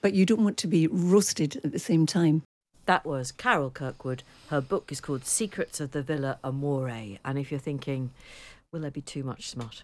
but 0.00 0.14
you 0.14 0.24
don't 0.24 0.44
want 0.44 0.56
to 0.58 0.68
be 0.68 0.86
roasted 0.86 1.60
at 1.64 1.72
the 1.72 1.78
same 1.78 2.06
time. 2.06 2.42
That 2.86 3.04
was 3.04 3.32
Carol 3.32 3.70
Kirkwood. 3.70 4.22
Her 4.50 4.60
book 4.60 4.92
is 4.92 5.00
called 5.00 5.24
Secrets 5.24 5.80
of 5.80 5.92
the 5.92 6.02
Villa 6.02 6.38
Amore. 6.44 7.18
And 7.24 7.38
if 7.38 7.50
you're 7.50 7.58
thinking, 7.58 8.10
will 8.70 8.80
there 8.80 8.90
be 8.90 9.00
too 9.00 9.24
much 9.24 9.48
smut? 9.48 9.82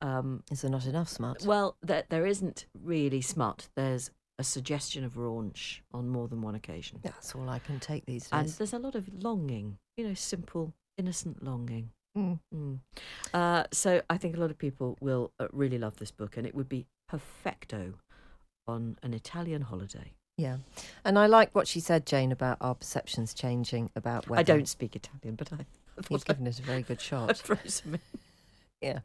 Um, 0.00 0.42
Is 0.50 0.62
there 0.62 0.70
not 0.70 0.84
enough 0.86 1.08
smart? 1.08 1.42
well, 1.44 1.76
there, 1.82 2.04
there 2.08 2.26
isn't 2.26 2.66
really 2.84 3.20
smut. 3.20 3.68
There's 3.76 4.10
a 4.38 4.44
suggestion 4.44 5.04
of 5.04 5.14
raunch 5.14 5.78
on 5.94 6.08
more 6.08 6.28
than 6.28 6.42
one 6.42 6.54
occasion. 6.54 6.98
That's 7.02 7.34
all 7.34 7.48
I 7.48 7.60
can 7.60 7.78
take 7.80 8.04
these 8.04 8.24
days. 8.24 8.32
And 8.32 8.46
days. 8.46 8.58
there's 8.58 8.72
a 8.72 8.78
lot 8.78 8.94
of 8.96 9.08
longing, 9.22 9.78
you 9.96 10.06
know, 10.06 10.14
simple, 10.14 10.74
innocent 10.98 11.42
longing. 11.42 11.90
Mm. 12.16 12.38
Mm. 12.54 12.78
Uh, 13.32 13.64
so 13.72 14.02
I 14.10 14.18
think 14.18 14.36
a 14.36 14.40
lot 14.40 14.50
of 14.50 14.58
people 14.58 14.96
will 15.00 15.32
uh, 15.40 15.46
really 15.52 15.78
love 15.78 15.96
this 15.96 16.10
book, 16.10 16.36
and 16.36 16.46
it 16.46 16.54
would 16.54 16.68
be 16.68 16.86
perfecto 17.08 17.94
on 18.66 18.96
an 19.02 19.14
Italian 19.14 19.62
holiday. 19.62 20.12
Yeah. 20.36 20.58
And 21.04 21.18
I 21.18 21.26
like 21.26 21.54
what 21.54 21.68
she 21.68 21.80
said, 21.80 22.06
Jane, 22.06 22.32
about 22.32 22.56
our 22.60 22.74
perceptions 22.74 23.34
changing 23.34 23.90
about 23.96 24.28
weather. 24.28 24.40
I 24.40 24.42
don't 24.42 24.68
speak 24.68 24.96
Italian, 24.96 25.36
but 25.36 25.52
I, 25.52 25.56
I 25.98 26.02
You've 26.10 26.24
given 26.24 26.46
it 26.46 26.58
a 26.58 26.62
very 26.62 26.82
good 26.82 27.00
shot. 27.10 27.36
throw 27.38 27.56
some 27.66 27.94
in. 27.94 28.00
yeah. 28.80 29.00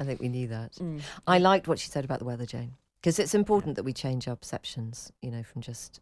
I 0.00 0.04
think 0.04 0.20
we 0.20 0.28
knew 0.28 0.48
that. 0.48 0.72
Mm. 0.74 1.02
I 1.26 1.38
liked 1.38 1.68
what 1.68 1.78
she 1.78 1.88
said 1.88 2.04
about 2.04 2.20
the 2.20 2.24
weather, 2.24 2.46
Jane, 2.46 2.74
because 3.00 3.18
it's 3.18 3.34
important 3.34 3.76
that 3.76 3.82
we 3.84 3.92
change 3.92 4.28
our 4.28 4.36
perceptions, 4.36 5.12
you 5.20 5.30
know, 5.30 5.42
from 5.42 5.60
just 5.62 6.00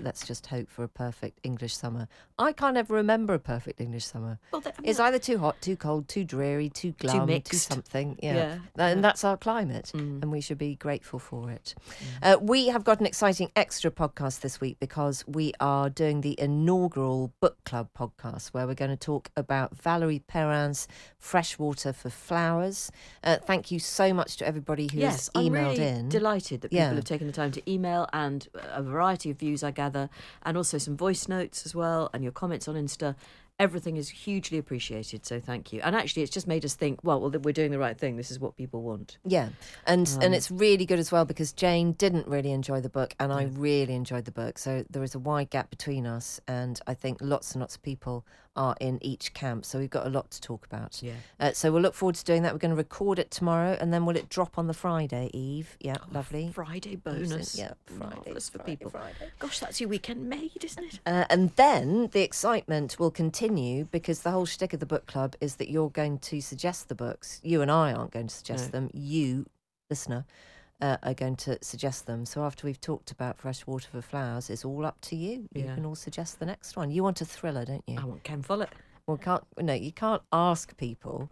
let's 0.00 0.26
just 0.26 0.46
hope 0.48 0.68
for 0.68 0.82
a 0.82 0.88
perfect 0.88 1.38
English 1.44 1.76
summer. 1.76 2.08
I 2.38 2.52
can't 2.52 2.76
ever 2.76 2.94
remember 2.94 3.32
a 3.34 3.38
perfect 3.38 3.80
English 3.80 4.04
summer. 4.06 4.38
Well, 4.50 4.60
that- 4.62 4.74
I 4.78 4.82
mean, 4.82 4.90
It's 4.90 4.98
either 4.98 5.20
too 5.20 5.38
hot, 5.38 5.60
too 5.60 5.76
cold, 5.76 6.08
too 6.08 6.24
dreary, 6.24 6.68
too 6.68 6.92
glum, 6.92 7.20
too, 7.20 7.26
mixed. 7.26 7.68
something. 7.72 8.18
Yeah. 8.20 8.34
Yeah, 8.34 8.48
Th- 8.48 8.60
yeah. 8.76 8.86
And 8.88 9.04
that's 9.04 9.22
our 9.22 9.36
climate, 9.36 9.92
Mm. 9.94 10.22
and 10.22 10.32
we 10.32 10.40
should 10.40 10.58
be 10.58 10.74
grateful 10.74 11.20
for 11.20 11.50
it. 11.50 11.74
Uh, 12.22 12.36
we 12.40 12.68
have 12.68 12.82
got 12.82 12.98
an 12.98 13.06
exciting 13.06 13.50
extra 13.54 13.90
podcast 13.90 14.40
this 14.40 14.60
week 14.60 14.78
because 14.80 15.24
we 15.28 15.52
are 15.60 15.88
doing 15.88 16.22
the 16.22 16.34
inaugural 16.40 17.32
book 17.40 17.62
club 17.64 17.88
podcast 17.96 18.48
where 18.48 18.66
we're 18.66 18.74
going 18.74 18.90
to 18.90 18.96
talk 18.96 19.30
about 19.36 19.76
Valerie 19.76 20.18
Perrin's 20.26 20.88
Fresh 21.18 21.56
Water 21.58 21.92
for 21.92 22.10
Flowers. 22.10 22.90
Uh, 23.22 23.36
thank 23.36 23.70
you 23.70 23.78
so 23.78 24.12
much 24.12 24.36
to 24.38 24.46
everybody 24.46 24.88
who 24.92 24.98
yes, 24.98 25.12
has 25.12 25.30
I'm 25.36 25.52
emailed 25.52 25.78
really 25.78 25.86
in. 25.86 26.08
delighted 26.08 26.62
that 26.62 26.70
people 26.70 26.84
Yeah. 26.84 26.94
have 26.94 27.04
taken 27.04 27.28
the 27.28 27.32
time 27.32 27.52
to 27.52 27.70
email 27.70 28.08
and 28.12 28.48
a 28.72 28.82
variety 28.82 29.30
of 29.30 29.38
views, 29.38 29.62
I 29.62 29.70
gather, 29.70 29.83
and 29.92 30.56
also 30.56 30.78
some 30.78 30.96
voice 30.96 31.28
notes 31.28 31.66
as 31.66 31.74
well, 31.74 32.10
and 32.12 32.22
your 32.22 32.32
comments 32.32 32.68
on 32.68 32.74
Insta. 32.74 33.16
Everything 33.60 33.96
is 33.96 34.08
hugely 34.08 34.58
appreciated, 34.58 35.24
so 35.24 35.38
thank 35.38 35.72
you. 35.72 35.80
And 35.80 35.94
actually, 35.94 36.22
it's 36.24 36.32
just 36.32 36.48
made 36.48 36.64
us 36.64 36.74
think. 36.74 36.98
Well, 37.04 37.20
well, 37.20 37.30
we're 37.30 37.52
doing 37.52 37.70
the 37.70 37.78
right 37.78 37.96
thing. 37.96 38.16
This 38.16 38.32
is 38.32 38.40
what 38.40 38.56
people 38.56 38.82
want. 38.82 39.18
Yeah, 39.24 39.50
and 39.86 40.08
Um, 40.08 40.22
and 40.22 40.34
it's 40.34 40.50
really 40.50 40.84
good 40.84 40.98
as 40.98 41.12
well 41.12 41.24
because 41.24 41.52
Jane 41.52 41.92
didn't 41.92 42.26
really 42.26 42.50
enjoy 42.50 42.80
the 42.80 42.88
book, 42.88 43.14
and 43.20 43.32
I 43.32 43.44
really 43.44 43.94
enjoyed 43.94 44.24
the 44.24 44.32
book. 44.32 44.58
So 44.58 44.84
there 44.90 45.04
is 45.04 45.14
a 45.14 45.20
wide 45.20 45.50
gap 45.50 45.70
between 45.70 46.04
us, 46.04 46.40
and 46.48 46.80
I 46.88 46.94
think 46.94 47.18
lots 47.20 47.52
and 47.52 47.60
lots 47.60 47.76
of 47.76 47.82
people 47.82 48.26
are 48.56 48.76
in 48.80 48.98
each 49.02 49.34
camp. 49.34 49.64
So 49.64 49.78
we've 49.78 49.90
got 49.90 50.06
a 50.06 50.10
lot 50.10 50.30
to 50.30 50.40
talk 50.40 50.64
about. 50.66 51.02
Yeah. 51.02 51.14
Uh, 51.40 51.52
so 51.52 51.72
we'll 51.72 51.82
look 51.82 51.94
forward 51.94 52.14
to 52.16 52.24
doing 52.24 52.42
that. 52.42 52.52
We're 52.52 52.58
going 52.58 52.70
to 52.70 52.76
record 52.76 53.18
it 53.18 53.30
tomorrow, 53.30 53.76
and 53.80 53.92
then 53.92 54.06
will 54.06 54.16
it 54.16 54.28
drop 54.28 54.58
on 54.58 54.66
the 54.66 54.74
Friday, 54.74 55.30
Eve? 55.32 55.76
Yeah, 55.80 55.96
lovely. 56.12 56.50
Friday 56.52 56.96
bonus. 56.96 57.58
Yeah, 57.58 57.72
Friday 57.86 58.14
Marvellous 58.16 58.48
for 58.48 58.58
Friday, 58.58 58.76
people. 58.76 58.90
Friday. 58.90 59.14
Gosh, 59.38 59.58
that's 59.58 59.80
your 59.80 59.88
weekend 59.88 60.28
made, 60.28 60.62
isn't 60.64 60.84
it? 60.84 61.00
Uh, 61.04 61.24
and 61.30 61.50
then 61.56 62.08
the 62.12 62.22
excitement 62.22 62.98
will 62.98 63.10
continue 63.10 63.86
because 63.90 64.20
the 64.22 64.30
whole 64.30 64.46
shtick 64.46 64.72
of 64.72 64.80
the 64.80 64.86
book 64.86 65.06
club 65.06 65.34
is 65.40 65.56
that 65.56 65.68
you're 65.70 65.90
going 65.90 66.18
to 66.20 66.40
suggest 66.40 66.88
the 66.88 66.94
books. 66.94 67.40
You 67.42 67.62
and 67.62 67.70
I 67.70 67.92
aren't 67.92 68.12
going 68.12 68.28
to 68.28 68.34
suggest 68.34 68.66
No. 68.66 68.70
them. 68.80 68.90
You, 68.92 69.46
listener, 69.90 70.24
uh, 70.84 70.96
are 71.02 71.14
going 71.14 71.36
to 71.36 71.58
suggest 71.62 72.06
them. 72.06 72.26
So 72.26 72.44
after 72.44 72.66
we've 72.66 72.80
talked 72.80 73.10
about 73.10 73.38
Fresh 73.38 73.66
Water 73.66 73.88
for 73.90 74.02
Flowers, 74.02 74.50
it's 74.50 74.64
all 74.64 74.84
up 74.84 75.00
to 75.02 75.16
you. 75.16 75.48
You 75.54 75.64
Yeah. 75.64 75.74
can 75.74 75.86
all 75.86 75.94
suggest 75.94 76.38
the 76.38 76.46
next 76.46 76.76
one. 76.76 76.90
You 76.90 77.02
want 77.02 77.20
a 77.20 77.24
thriller, 77.24 77.64
don't 77.64 77.84
you? 77.86 77.96
I 77.98 78.04
want 78.04 78.22
Ken 78.24 78.42
Follett. 78.42 78.70
Well, 79.06 79.18
can't 79.18 79.44
no, 79.60 79.74
you 79.74 79.92
can't 79.92 80.22
ask 80.32 80.74
people 80.78 81.28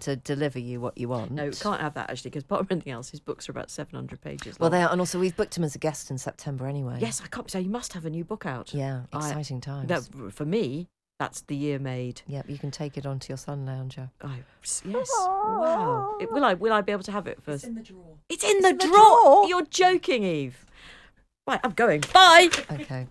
to 0.00 0.14
deliver 0.14 0.60
you 0.60 0.80
what 0.80 0.96
you 0.96 1.08
want. 1.08 1.32
No, 1.32 1.50
can't 1.50 1.80
have 1.80 1.94
that 1.94 2.08
actually, 2.08 2.30
because 2.30 2.44
apart 2.44 2.66
from 2.68 2.76
anything 2.76 2.92
else, 2.92 3.10
his 3.10 3.18
books 3.18 3.48
are 3.48 3.52
about 3.52 3.68
700 3.68 4.20
pages. 4.20 4.60
Well, 4.60 4.70
they 4.70 4.80
are, 4.82 4.90
and 4.92 5.00
also 5.00 5.18
we've 5.18 5.36
booked 5.36 5.56
him 5.58 5.64
as 5.64 5.74
a 5.74 5.78
guest 5.80 6.08
in 6.10 6.18
September 6.18 6.68
anyway. 6.68 6.98
Yes, 7.00 7.20
I 7.24 7.26
can't. 7.26 7.50
So 7.50 7.58
you 7.58 7.68
must 7.68 7.94
have 7.94 8.04
a 8.06 8.10
new 8.10 8.24
book 8.24 8.46
out. 8.46 8.72
Yeah, 8.72 9.02
I- 9.12 9.16
exciting 9.18 9.60
times. 9.60 9.88
That, 9.88 10.32
for 10.32 10.44
me, 10.44 10.86
that's 11.18 11.40
the 11.42 11.56
year 11.56 11.80
made. 11.80 12.22
Yep, 12.28 12.48
you 12.48 12.58
can 12.58 12.70
take 12.70 12.96
it 12.96 13.06
onto 13.06 13.30
your 13.32 13.38
sun 13.38 13.66
lounger. 13.66 14.10
I, 14.22 14.44
yes. 14.62 14.82
Wow. 14.84 16.16
It- 16.20 16.30
will 16.30 16.44
I? 16.44 16.54
Will 16.54 16.72
I 16.72 16.80
be 16.80 16.92
able 16.92 17.02
to 17.04 17.12
have 17.12 17.26
it 17.26 17.42
first? 17.42 17.64
It's 17.64 17.68
in 17.68 17.74
the 17.74 17.82
drawer. 17.82 18.15
It's 18.28 18.44
in 18.44 18.56
in 18.56 18.62
the, 18.62 18.72
the 18.72 18.86
drawer. 18.88 18.94
drawer? 19.22 19.48
You're 19.48 19.66
joking, 19.66 20.24
Eve. 20.24 20.64
Right, 21.46 21.60
I'm 21.62 21.72
going. 21.72 22.02
Bye. 22.12 22.48
Okay. 22.72 23.06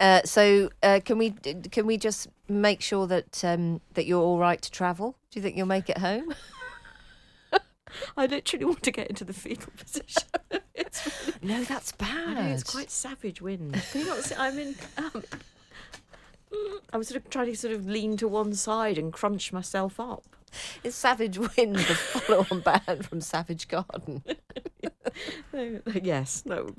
Uh, 0.00 0.20
so 0.24 0.70
uh, 0.82 1.00
can 1.04 1.18
we 1.18 1.30
can 1.70 1.86
we 1.86 1.96
just 1.96 2.28
make 2.48 2.82
sure 2.82 3.06
that 3.06 3.44
um, 3.44 3.80
that 3.94 4.06
you're 4.06 4.22
all 4.22 4.38
right 4.38 4.60
to 4.60 4.70
travel? 4.70 5.16
Do 5.30 5.38
you 5.38 5.42
think 5.42 5.56
you'll 5.56 5.66
make 5.66 5.88
it 5.88 5.98
home? 5.98 6.34
I 8.16 8.26
literally 8.26 8.64
want 8.64 8.82
to 8.82 8.90
get 8.90 9.06
into 9.08 9.24
the 9.24 9.32
fetal 9.32 9.72
position. 9.76 10.28
it's 10.74 11.26
really, 11.26 11.38
No, 11.54 11.64
that's 11.64 11.92
bad. 11.92 12.36
I 12.36 12.48
know 12.48 12.52
it's 12.54 12.64
quite 12.64 12.90
savage 12.90 13.40
wind. 13.40 13.80
Can 13.92 14.00
you 14.02 14.06
not 14.08 14.18
see? 14.24 14.34
I'm 14.34 14.58
in. 14.58 14.74
Um, 14.98 15.24
I'm 16.92 17.02
sort 17.02 17.22
of 17.22 17.30
trying 17.30 17.46
to 17.46 17.56
sort 17.56 17.74
of 17.74 17.86
lean 17.86 18.16
to 18.18 18.28
one 18.28 18.54
side 18.54 18.96
and 18.98 19.12
crunch 19.12 19.52
myself 19.52 19.98
up. 20.00 20.24
It's 20.84 20.96
Savage 20.96 21.36
Wind, 21.38 21.76
the 21.76 21.94
follow-on 21.94 22.60
band 22.60 23.04
from 23.06 23.20
Savage 23.20 23.68
Garden. 23.68 24.22
Yes, 26.02 26.42
no. 26.44 26.74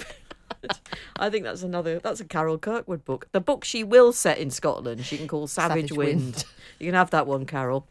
I 1.18 1.30
think 1.30 1.44
that's 1.44 1.64
another. 1.64 2.00
That's 2.00 2.20
a 2.20 2.26
Carol 2.26 2.58
Kirkwood 2.58 3.04
book. 3.04 3.28
The 3.32 3.40
book 3.42 3.64
she 3.64 3.84
will 3.84 4.12
set 4.14 4.38
in 4.38 4.52
Scotland. 4.52 5.06
She 5.06 5.18
can 5.18 5.28
call 5.28 5.48
Savage, 5.48 5.90
Savage 5.90 5.92
Wind. 5.98 6.22
Wind. 6.22 6.46
You 6.80 6.88
can 6.88 6.94
have 6.96 7.10
that 7.12 7.26
one, 7.26 7.46
Carol. 7.46 7.88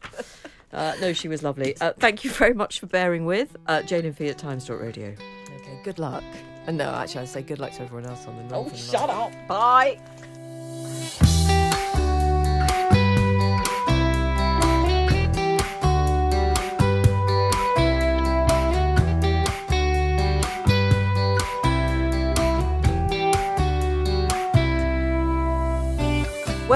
Uh, 0.71 0.93
no, 1.01 1.11
she 1.13 1.27
was 1.27 1.43
lovely. 1.43 1.75
Uh, 1.81 1.93
thank 1.99 2.23
you 2.23 2.29
very 2.31 2.53
much 2.53 2.79
for 2.79 2.85
bearing 2.87 3.25
with 3.25 3.55
uh, 3.67 3.81
Jane 3.81 4.05
and 4.05 4.15
Fi 4.15 4.27
at 4.29 4.37
Times.radio. 4.37 5.09
Okay, 5.55 5.81
good 5.83 5.99
luck. 5.99 6.23
And 6.67 6.77
no, 6.77 6.89
actually, 6.91 7.21
I 7.21 7.25
say 7.25 7.41
good 7.41 7.59
luck 7.59 7.71
to 7.73 7.81
everyone 7.81 8.05
else 8.09 8.25
on 8.25 8.35
the. 8.47 8.55
Oh, 8.55 8.61
Run 8.61 8.69
for 8.69 8.75
the 8.75 8.81
shut 8.81 9.09
up. 9.09 9.31
Bye. 9.47 9.99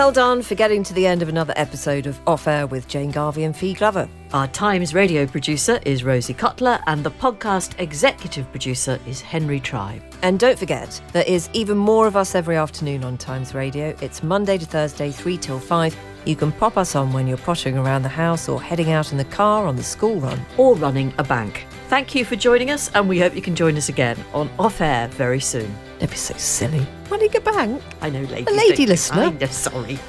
Well 0.01 0.11
done 0.11 0.41
for 0.41 0.55
getting 0.55 0.81
to 0.85 0.95
the 0.95 1.05
end 1.05 1.21
of 1.21 1.29
another 1.29 1.53
episode 1.55 2.07
of 2.07 2.19
Off 2.25 2.47
Air 2.47 2.65
with 2.65 2.87
Jane 2.87 3.11
Garvey 3.11 3.43
and 3.43 3.55
Fi 3.55 3.73
Glover. 3.73 4.09
Our 4.33 4.47
Times 4.47 4.95
radio 4.95 5.27
producer 5.27 5.79
is 5.85 6.03
Rosie 6.03 6.33
Cutler, 6.33 6.79
and 6.87 7.03
the 7.03 7.11
podcast 7.11 7.79
executive 7.79 8.49
producer 8.49 8.99
is 9.05 9.21
Henry 9.21 9.59
Tribe. 9.59 10.01
And 10.23 10.39
don't 10.39 10.57
forget, 10.57 10.99
there 11.13 11.23
is 11.27 11.51
even 11.53 11.77
more 11.77 12.07
of 12.07 12.17
us 12.17 12.33
every 12.33 12.55
afternoon 12.55 13.03
on 13.03 13.15
Times 13.15 13.53
Radio. 13.53 13.95
It's 14.01 14.23
Monday 14.23 14.57
to 14.57 14.65
Thursday, 14.65 15.11
3 15.11 15.37
till 15.37 15.59
5. 15.59 15.95
You 16.25 16.35
can 16.35 16.51
pop 16.51 16.77
us 16.77 16.95
on 16.95 17.13
when 17.13 17.27
you're 17.27 17.37
pottering 17.37 17.77
around 17.77 18.01
the 18.01 18.09
house 18.09 18.49
or 18.49 18.59
heading 18.59 18.91
out 18.91 19.11
in 19.11 19.19
the 19.19 19.25
car 19.25 19.67
on 19.67 19.75
the 19.75 19.83
school 19.83 20.19
run. 20.19 20.43
or 20.57 20.73
running 20.77 21.13
a 21.19 21.23
bank. 21.23 21.67
Thank 21.91 22.15
you 22.15 22.23
for 22.23 22.37
joining 22.37 22.71
us, 22.71 22.89
and 22.93 23.09
we 23.09 23.19
hope 23.19 23.35
you 23.35 23.41
can 23.41 23.53
join 23.53 23.75
us 23.75 23.89
again 23.89 24.17
on 24.33 24.49
Off 24.57 24.79
Air 24.79 25.09
very 25.09 25.41
soon. 25.41 25.69
Don't 25.99 26.09
be 26.09 26.15
so 26.15 26.33
silly. 26.37 26.87
Running 27.09 27.35
a 27.35 27.41
bank? 27.41 27.83
I 27.99 28.09
know, 28.09 28.21
ladies. 28.21 28.47
A 28.47 28.55
lady 28.55 28.85
listener. 28.85 29.23
I 29.23 29.31
know, 29.31 29.45
sorry. 29.47 29.99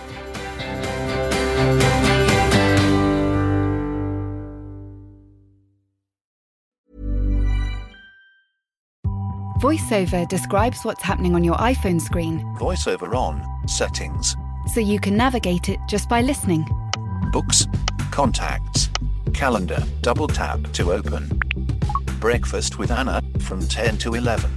VoiceOver 9.58 10.28
describes 10.28 10.84
what's 10.84 11.02
happening 11.02 11.34
on 11.34 11.42
your 11.42 11.56
iPhone 11.56 12.00
screen 12.00 12.38
VoiceOver 12.60 13.12
on. 13.12 13.44
Settings. 13.66 14.36
so 14.72 14.78
you 14.78 15.00
can 15.00 15.16
navigate 15.16 15.68
it 15.68 15.80
just 15.88 16.08
by 16.08 16.22
listening. 16.22 16.64
Books. 17.32 17.66
Contacts. 18.12 18.88
Calendar. 19.34 19.82
Double 20.00 20.28
tap 20.28 20.60
to 20.74 20.92
open. 20.92 21.41
Breakfast 22.22 22.78
with 22.78 22.92
Anna 22.92 23.20
from 23.40 23.66
10 23.66 23.98
to 23.98 24.14
11. 24.14 24.48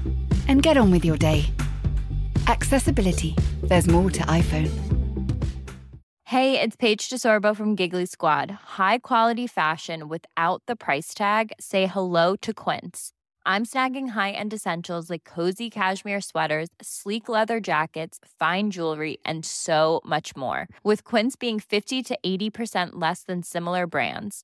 And 0.47 0.61
get 0.61 0.77
on 0.77 0.91
with 0.91 1.03
your 1.03 1.17
day. 1.17 1.47
Accessibility. 2.45 3.35
There's 3.63 3.87
more 3.87 4.11
to 4.11 4.21
iPhone. 4.27 4.69
Hey, 6.25 6.61
it's 6.61 6.75
Paige 6.75 7.09
DeSorbo 7.09 7.55
from 7.55 7.73
Giggly 7.73 8.05
Squad. 8.05 8.51
High 8.77 8.99
quality 8.99 9.47
fashion 9.47 10.07
without 10.07 10.61
the 10.67 10.75
price 10.75 11.15
tag. 11.15 11.53
Say 11.59 11.87
hello 11.87 12.35
to 12.43 12.53
Quince. 12.53 13.11
I'm 13.47 13.65
snagging 13.65 14.09
high-end 14.09 14.53
essentials 14.53 15.09
like 15.09 15.23
cozy 15.23 15.71
cashmere 15.71 16.21
sweaters, 16.21 16.69
sleek 16.83 17.27
leather 17.27 17.59
jackets, 17.59 18.19
fine 18.37 18.69
jewelry, 18.69 19.17
and 19.25 19.43
so 19.43 20.01
much 20.05 20.35
more. 20.35 20.67
With 20.83 21.03
Quince 21.03 21.35
being 21.35 21.59
50 21.59 22.03
to 22.03 22.19
80% 22.23 22.89
less 22.93 23.23
than 23.23 23.41
similar 23.41 23.87
brands. 23.87 24.43